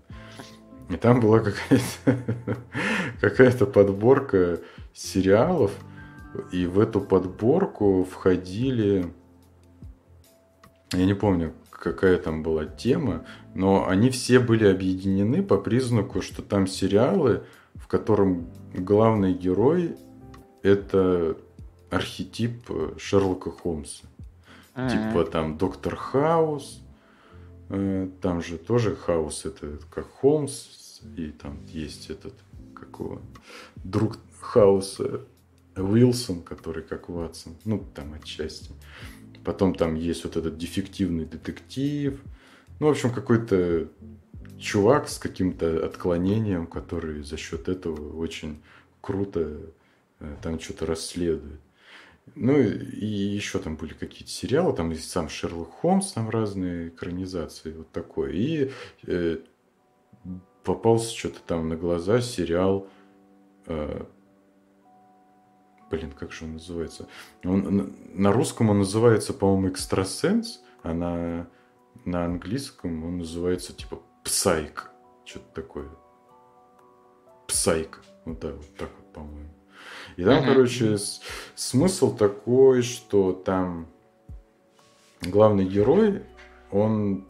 [0.91, 2.19] И там была какая-то
[3.21, 4.61] какая подборка
[4.93, 5.73] сериалов,
[6.51, 9.13] и в эту подборку входили,
[10.93, 16.41] я не помню, какая там была тема, но они все были объединены по признаку, что
[16.41, 17.43] там сериалы,
[17.75, 19.97] в котором главный герой
[20.63, 21.37] это
[21.91, 24.05] архетип Шерлока Холмса.
[24.75, 24.89] А-а-а.
[24.89, 26.81] Типа там Доктор Хаус,
[27.69, 32.35] э, там же тоже Хаус это как Холмс, и там есть этот
[32.75, 33.21] какого
[33.83, 35.23] друг Хауса
[35.77, 38.71] Уилсон, который как Ватсон, ну там отчасти.
[39.45, 42.21] Потом там есть вот этот дефективный детектив.
[42.81, 43.89] Ну, в общем, какой-то
[44.59, 48.63] чувак с каким-то отклонением, который за счет этого очень
[49.01, 49.61] круто
[50.21, 51.61] э, там что-то расследует.
[52.35, 57.73] Ну и еще там были какие-то сериалы, там и сам Шерлок Холмс, там разные экранизации,
[57.73, 58.31] вот такое.
[58.31, 58.71] И
[59.07, 59.39] э,
[60.63, 62.87] попался что-то там на глаза сериал
[63.67, 64.05] э,
[65.93, 67.07] блин, как же он называется?
[67.45, 71.47] Он, на русском он называется, по-моему, экстрасенс, а на,
[72.07, 74.91] на английском он называется типа псайк.
[75.25, 75.89] Что-то такое.
[77.47, 78.01] Псайк.
[78.25, 79.51] Вот так вот, так вот по-моему.
[80.17, 80.47] И там, mm-hmm.
[80.47, 81.21] короче, с,
[81.55, 83.87] смысл такой, что там
[85.21, 86.23] главный герой,
[86.71, 87.27] он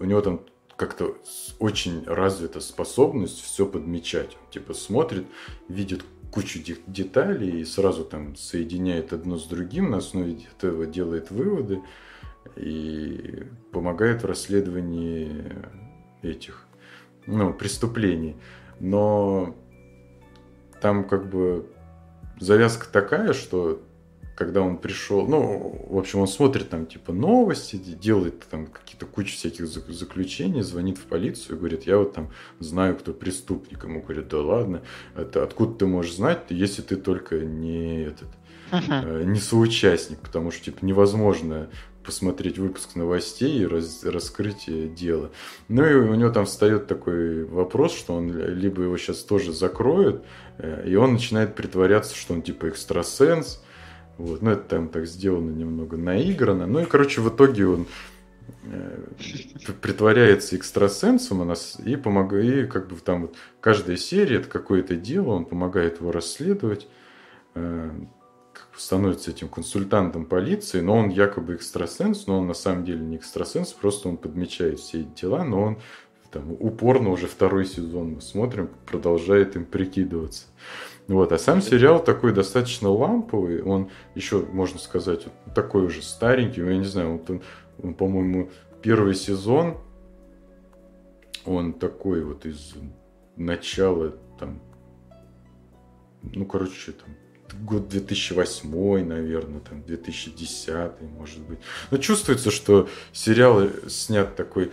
[0.00, 0.40] у него там
[0.76, 1.16] как-то
[1.60, 4.36] очень развита способность все подмечать.
[4.42, 5.26] Он, типа смотрит,
[5.68, 6.04] видит
[6.36, 11.80] кучу деталей и сразу там соединяет одно с другим, на основе этого делает выводы
[12.56, 15.30] и помогает в расследовании
[16.20, 16.66] этих
[17.24, 18.36] ну, преступлений.
[18.80, 19.56] Но
[20.82, 21.70] там как бы
[22.38, 23.80] завязка такая, что
[24.36, 29.34] когда он пришел, ну, в общем, он смотрит там типа новости, делает там какие-то кучу
[29.34, 32.30] всяких заключений, звонит в полицию и говорит, я вот там
[32.60, 33.82] знаю, кто преступник.
[33.82, 34.82] Ему говорят, да ладно,
[35.16, 38.28] это откуда ты можешь знать, если ты только не этот,
[38.72, 39.24] uh-huh.
[39.24, 41.70] не соучастник, потому что типа невозможно
[42.04, 45.32] посмотреть выпуск новостей и раз, раскрыть дело.
[45.68, 50.24] Ну и у него там встает такой вопрос, что он либо его сейчас тоже закроют,
[50.58, 53.62] э, и он начинает притворяться, что он типа экстрасенс,
[54.18, 54.42] вот.
[54.42, 56.66] Ну, это там так сделано немного наиграно.
[56.66, 57.86] Ну и, короче, в итоге он
[58.64, 59.04] э,
[59.82, 64.96] притворяется экстрасенсом у нас и помогает, и как бы там вот каждая серия это какое-то
[64.96, 66.88] дело, он помогает его расследовать,
[67.54, 67.90] э,
[68.76, 73.72] становится этим консультантом полиции, но он якобы экстрасенс, но он на самом деле не экстрасенс,
[73.72, 75.78] просто он подмечает все эти дела, но он
[76.30, 80.46] там, упорно уже второй сезон мы смотрим, продолжает им прикидываться.
[81.08, 86.76] Вот, а сам сериал такой достаточно ламповый, он еще, можно сказать, такой уже старенький, я
[86.76, 87.42] не знаю, вот он,
[87.80, 88.50] он по-моему,
[88.82, 89.78] первый сезон,
[91.44, 92.74] он такой вот из
[93.36, 94.60] начала, там,
[96.22, 97.14] ну, короче, там,
[97.64, 101.60] год 2008, наверное, там, 2010, может быть.
[101.92, 104.72] Но чувствуется, что сериал снят такой,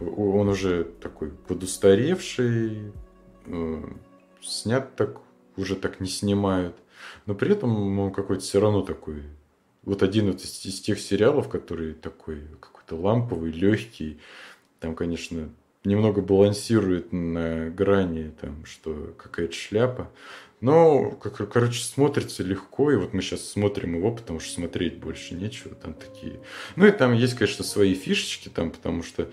[0.00, 2.92] он уже такой подустаревший,
[3.46, 3.82] э,
[4.42, 5.20] снят так
[5.58, 6.76] уже так не снимают.
[7.26, 9.22] Но при этом он какой-то все равно такой.
[9.82, 14.18] Вот один вот из, из тех сериалов, который такой какой-то ламповый, легкий.
[14.80, 15.50] Там, конечно,
[15.84, 20.10] немного балансирует на грани, там, что какая-то шляпа.
[20.60, 25.34] Но, как, короче, смотрится легко, и вот мы сейчас смотрим его, потому что смотреть больше
[25.34, 26.40] нечего, там такие.
[26.74, 29.30] Ну и там есть, конечно, свои фишечки, там, потому что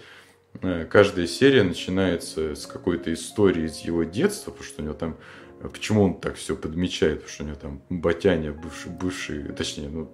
[0.62, 5.18] э, каждая серия начинается с какой-то истории из его детства, потому что у него там
[5.70, 7.24] почему он так все подмечает?
[7.24, 10.12] Потому что у него там Батяня, бывший, бывший точнее, ну,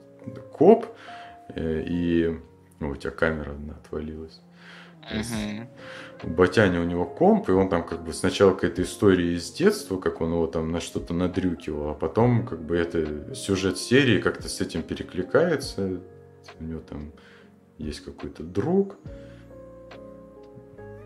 [0.51, 0.85] коп,
[1.55, 2.39] э, и
[2.79, 4.41] ну, у тебя камера одна отвалилась.
[5.11, 5.67] Uh-huh.
[6.23, 10.21] Батяня у него комп, и он там как бы сначала какая-то история из детства, как
[10.21, 14.61] он его там на что-то надрюкивал, а потом как бы это сюжет серии как-то с
[14.61, 16.01] этим перекликается.
[16.59, 17.11] У него там
[17.79, 18.97] есть какой-то друг.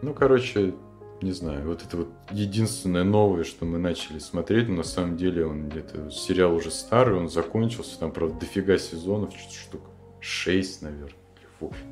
[0.01, 0.75] Ну, короче,
[1.21, 5.45] не знаю, вот это вот единственное новое, что мы начали смотреть, но на самом деле
[5.45, 9.81] он где-то, сериал уже старый, он закончился, там, правда, дофига сезонов, штук
[10.19, 11.13] 6, наверное,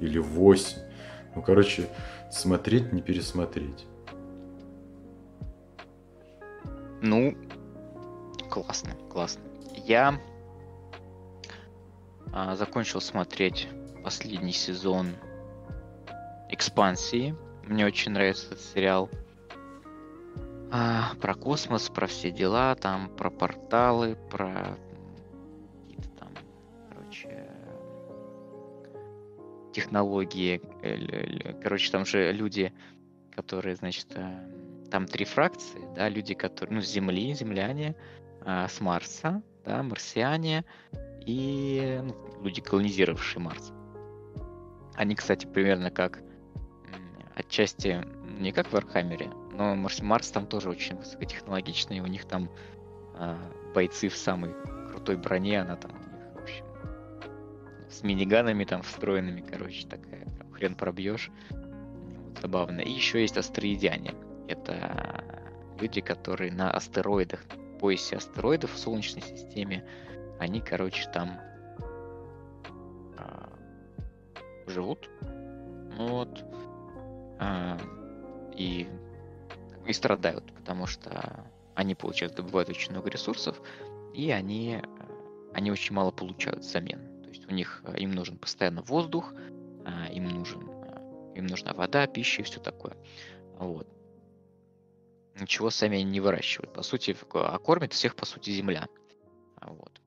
[0.02, 0.78] или 8.
[1.36, 1.88] Ну, короче,
[2.32, 3.86] смотреть, не пересмотреть.
[7.02, 7.38] Ну,
[8.50, 9.42] классно, классно.
[9.86, 10.20] Я
[12.32, 13.68] а, закончил смотреть
[14.04, 15.16] последний сезон
[16.50, 17.36] экспансии
[17.68, 19.10] мне очень нравится этот сериал.
[20.72, 24.78] А, про космос, про все дела, там, про порталы, про
[25.82, 26.30] какие-то там,
[26.90, 27.50] короче,
[29.72, 30.62] технологии.
[31.62, 32.74] Короче, там же люди,
[33.36, 37.96] которые, значит, э, там три фракции, да, люди, которые, ну, с Земли, земляне,
[38.42, 40.66] а, с Марса, да, марсиане
[41.26, 43.72] и ну, люди, колонизировавшие Марс.
[44.96, 46.22] Они, кстати, примерно как
[47.54, 48.04] отчасти
[48.40, 52.50] не как в Вархаммере, но Марс, Марс там тоже очень высокотехнологичный, у них там
[53.14, 53.36] э,
[53.76, 54.56] бойцы в самой
[54.90, 56.66] крутой броне, она там у них, в общем,
[57.92, 61.30] с миниганами там встроенными, короче, такая, прям хрен пробьешь.
[61.52, 62.82] Вот, забавно.
[62.82, 64.16] И еще есть астероидяне.
[64.48, 65.24] Это
[65.80, 67.42] люди, которые на астероидах,
[67.80, 69.86] поясе астероидов в Солнечной системе,
[70.40, 71.40] они, короче, там
[73.20, 73.48] э,
[74.66, 75.08] живут.
[76.00, 76.44] Вот
[78.56, 78.88] и,
[79.86, 81.46] и страдают, потому что
[81.76, 83.62] они, получают, добывают очень много ресурсов,
[84.14, 84.82] и они,
[85.54, 87.22] они очень мало получают взамен.
[87.24, 89.34] То есть у них им нужен постоянно воздух,
[89.86, 90.70] а, им нужен
[91.36, 92.96] им нужна вода, пища и все такое.
[93.58, 93.88] Вот.
[95.40, 96.74] Ничего сами они не выращивают.
[96.74, 98.88] По сути, а кормит всех, по сути, земля.
[99.62, 100.02] Вот.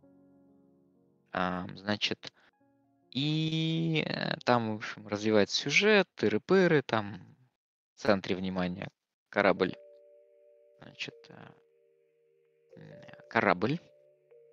[1.32, 2.32] А, значит,
[3.16, 7.34] и э, там, в общем, развивается сюжет, тыры-пыры, там
[7.94, 8.90] в центре внимания
[9.30, 9.74] корабль.
[10.82, 11.14] Значит,
[12.76, 13.80] э, корабль.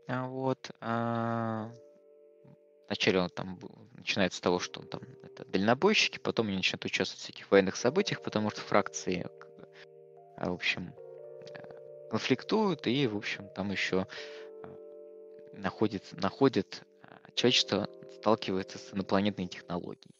[0.07, 0.71] А вот.
[0.79, 1.73] А,
[2.87, 3.59] вначале он там
[3.97, 7.75] начинается с того, что он там это дальнобойщики, потом они начинают участвовать в всяких военных
[7.75, 9.27] событиях, потому что фракции,
[10.37, 10.93] в общем,
[12.09, 14.07] конфликтуют, и, в общем, там еще
[15.51, 16.83] находит, находит
[17.35, 17.89] человечество
[18.23, 20.15] сталкивается с инопланетной технологией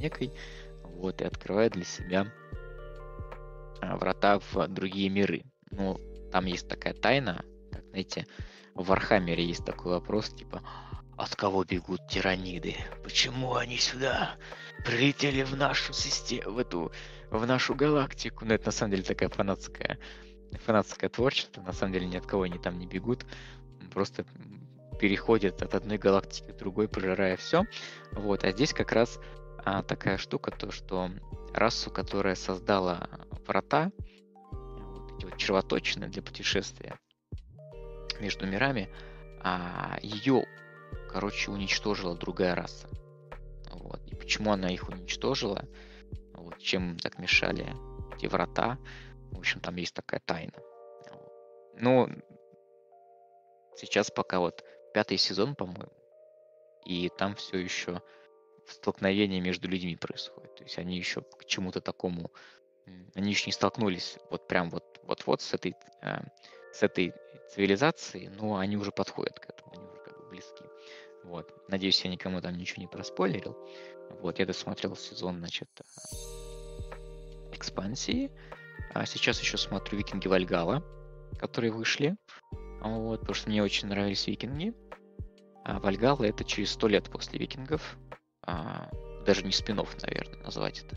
[0.00, 0.32] некой,
[0.82, 2.26] вот, и открывает для себя
[3.80, 5.44] врата в другие миры.
[5.70, 6.00] Ну,
[6.32, 8.26] там есть такая тайна, как, знаете,
[8.74, 10.60] в Вархаммере есть такой вопрос, типа,
[11.16, 12.74] от кого бегут тираниды?
[13.04, 14.34] Почему они сюда
[14.84, 16.90] прилетели в нашу систему, в эту,
[17.30, 18.44] в нашу галактику?
[18.44, 20.00] Ну, это на самом деле такая фанатская,
[20.64, 21.62] фанатское творчество.
[21.62, 23.24] На самом деле ни от кого они там не бегут.
[23.92, 24.26] Просто
[24.98, 27.64] переходят от одной галактики к другой, пожирая все.
[28.12, 29.18] Вот, а здесь как раз
[29.64, 31.10] а, такая штука, то что
[31.52, 33.08] расу, которая создала
[33.46, 33.90] врата,
[34.50, 36.98] вот эти вот червоточины для путешествия
[38.20, 38.88] между мирами,
[39.40, 40.44] а ее,
[41.10, 42.88] короче, уничтожила другая раса.
[43.72, 44.04] Вот.
[44.06, 45.64] И почему она их уничтожила,
[46.34, 47.66] вот, чем так мешали
[48.16, 48.78] эти врата,
[49.30, 50.54] в общем, там есть такая тайна.
[51.74, 52.08] Ну,
[53.76, 55.92] сейчас пока вот пятый сезон, по-моему,
[56.84, 58.02] и там все еще
[58.66, 60.54] столкновение между людьми происходит.
[60.56, 62.30] То есть они еще к чему-то такому,
[63.14, 66.20] они еще не столкнулись вот прям вот вот-вот с этой, э,
[66.72, 67.14] с этой
[67.50, 70.64] цивилизацией, но они уже подходят к этому, они уже как бы близки.
[71.24, 71.52] Вот.
[71.68, 73.56] Надеюсь, я никому там ничего не проспойлерил.
[74.20, 75.84] Вот, я досмотрел сезон, значит, э,
[77.54, 78.30] экспансии.
[78.94, 80.82] А сейчас еще смотрю Викинги Вальгала,
[81.38, 82.16] которые вышли.
[82.80, 84.74] Вот, потому что мне очень нравились викинги.
[85.64, 87.96] А Вальгала это через сто лет после викингов
[88.42, 88.90] а,
[89.26, 90.96] даже не спин наверное, назвать это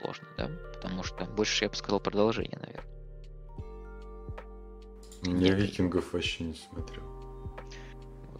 [0.00, 0.50] сложно, да?
[0.74, 2.94] Потому что больше я бы сказал продолжение, наверное.
[5.22, 5.58] Я Нет.
[5.58, 7.04] викингов вообще не смотрел.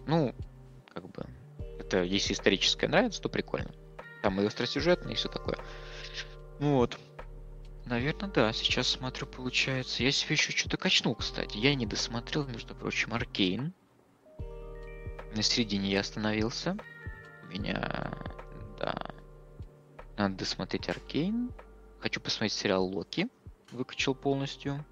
[0.05, 0.35] Ну,
[0.93, 1.25] как бы,
[1.79, 3.71] это если историческое нравится, то прикольно.
[4.21, 5.57] Там и остросюжетное, и все такое.
[6.59, 6.99] Ну вот.
[7.85, 8.51] Наверное, да.
[8.51, 10.03] Сейчас смотрю, получается.
[10.03, 11.57] Я себе еще что-то качнул, кстати.
[11.57, 13.73] Я не досмотрел, между прочим, Аркейн.
[15.35, 16.77] На середине я остановился
[17.49, 18.11] меня,
[18.79, 18.95] да.
[20.17, 21.51] Надо досмотреть Аркейн.
[21.99, 23.27] Хочу посмотреть сериал Локи.
[23.71, 24.83] Выкачал полностью.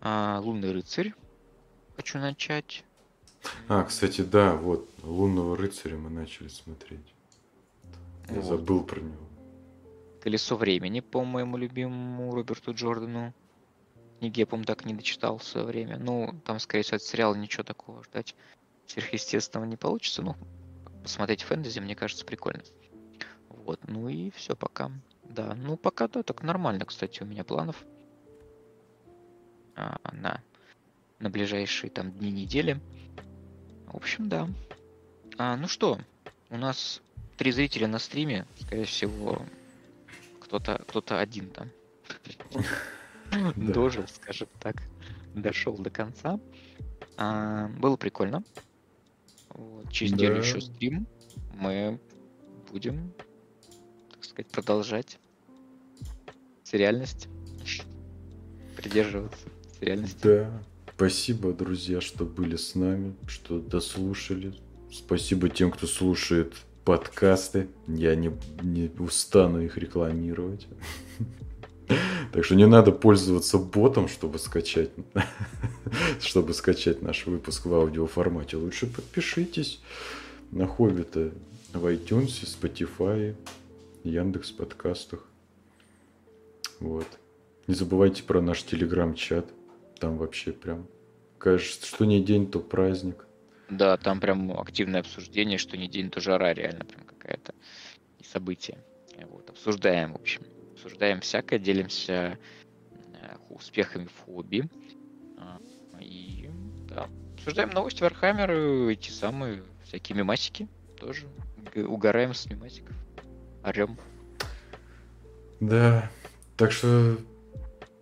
[0.00, 1.14] А, Лунный рыцарь.
[1.96, 2.84] Хочу начать.
[3.68, 7.14] А, кстати, да, вот, Лунного рыцаря мы начали смотреть.
[8.28, 8.44] Я вот.
[8.44, 9.27] забыл про него.
[10.20, 13.32] Колесо времени, по моему любимому Роберту Джордану.
[14.18, 15.96] Книги я, по так не дочитал в свое время.
[15.96, 18.34] Ну, там, скорее всего, от сериала ничего такого ждать
[18.86, 20.22] сверхъестественного не получится.
[20.22, 20.34] Ну,
[21.02, 22.62] посмотреть фэнтези, мне кажется, прикольно.
[23.48, 24.90] Вот, ну и все пока.
[25.22, 27.84] Да, ну пока да, так нормально, кстати, у меня планов
[29.76, 30.42] а, на,
[31.18, 32.80] на ближайшие там дни недели.
[33.86, 34.48] В общем, да.
[35.36, 35.98] А, ну что,
[36.50, 37.02] у нас
[37.36, 39.42] три зрителя на стриме, скорее всего,
[40.48, 41.70] кто-то кто-то один там
[43.56, 44.76] дожил, скажем так,
[45.34, 46.40] дошел до конца.
[47.18, 48.42] А, было прикольно.
[49.90, 51.06] Через неделю еще стрим.
[51.52, 52.00] Мы
[52.70, 53.12] будем,
[54.10, 55.18] так сказать, продолжать
[56.64, 57.28] сериальность.
[58.76, 59.48] Придерживаться
[59.78, 60.22] сериальности.
[60.22, 60.62] Да.
[60.94, 64.54] Спасибо, друзья, что были с нами, что дослушали.
[64.90, 66.54] Спасибо тем, кто слушает
[66.88, 67.68] подкасты.
[67.86, 68.32] Я не,
[68.62, 70.66] не устану их рекламировать.
[72.32, 74.90] Так что не надо пользоваться ботом, чтобы скачать,
[76.20, 78.56] чтобы скачать наш выпуск в аудиоформате.
[78.56, 79.82] Лучше подпишитесь
[80.50, 81.30] на Хоббита
[81.74, 83.34] в iTunes, Spotify,
[84.04, 85.26] Яндекс подкастах.
[86.80, 87.06] Вот.
[87.66, 89.46] Не забывайте про наш телеграм-чат.
[89.98, 90.86] Там вообще прям
[91.36, 93.27] кажется, что не день, то праздник.
[93.70, 97.54] Да, там прям активное обсуждение, что не день, то жара реально прям какая-то
[98.18, 98.78] и событие.
[99.30, 100.42] Вот, обсуждаем, в общем
[100.78, 102.38] обсуждаем всякое, делимся
[103.14, 104.68] э, успехами в хобби.
[105.36, 105.58] А,
[106.00, 106.48] и
[106.88, 111.26] да, обсуждаем новости Вархаммера, эти самые всякие мемасики тоже.
[111.74, 112.94] Угораем с мемасиков.
[113.62, 113.98] Орем.
[115.60, 116.10] Да.
[116.56, 117.18] Так что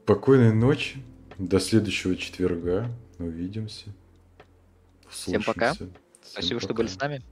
[0.04, 1.02] спокойной ночи.
[1.38, 2.90] До следующего четверга.
[3.18, 3.92] Увидимся.
[5.16, 5.74] Всем пока.
[5.74, 6.66] Всем Спасибо, пока.
[6.66, 7.22] что были с нами.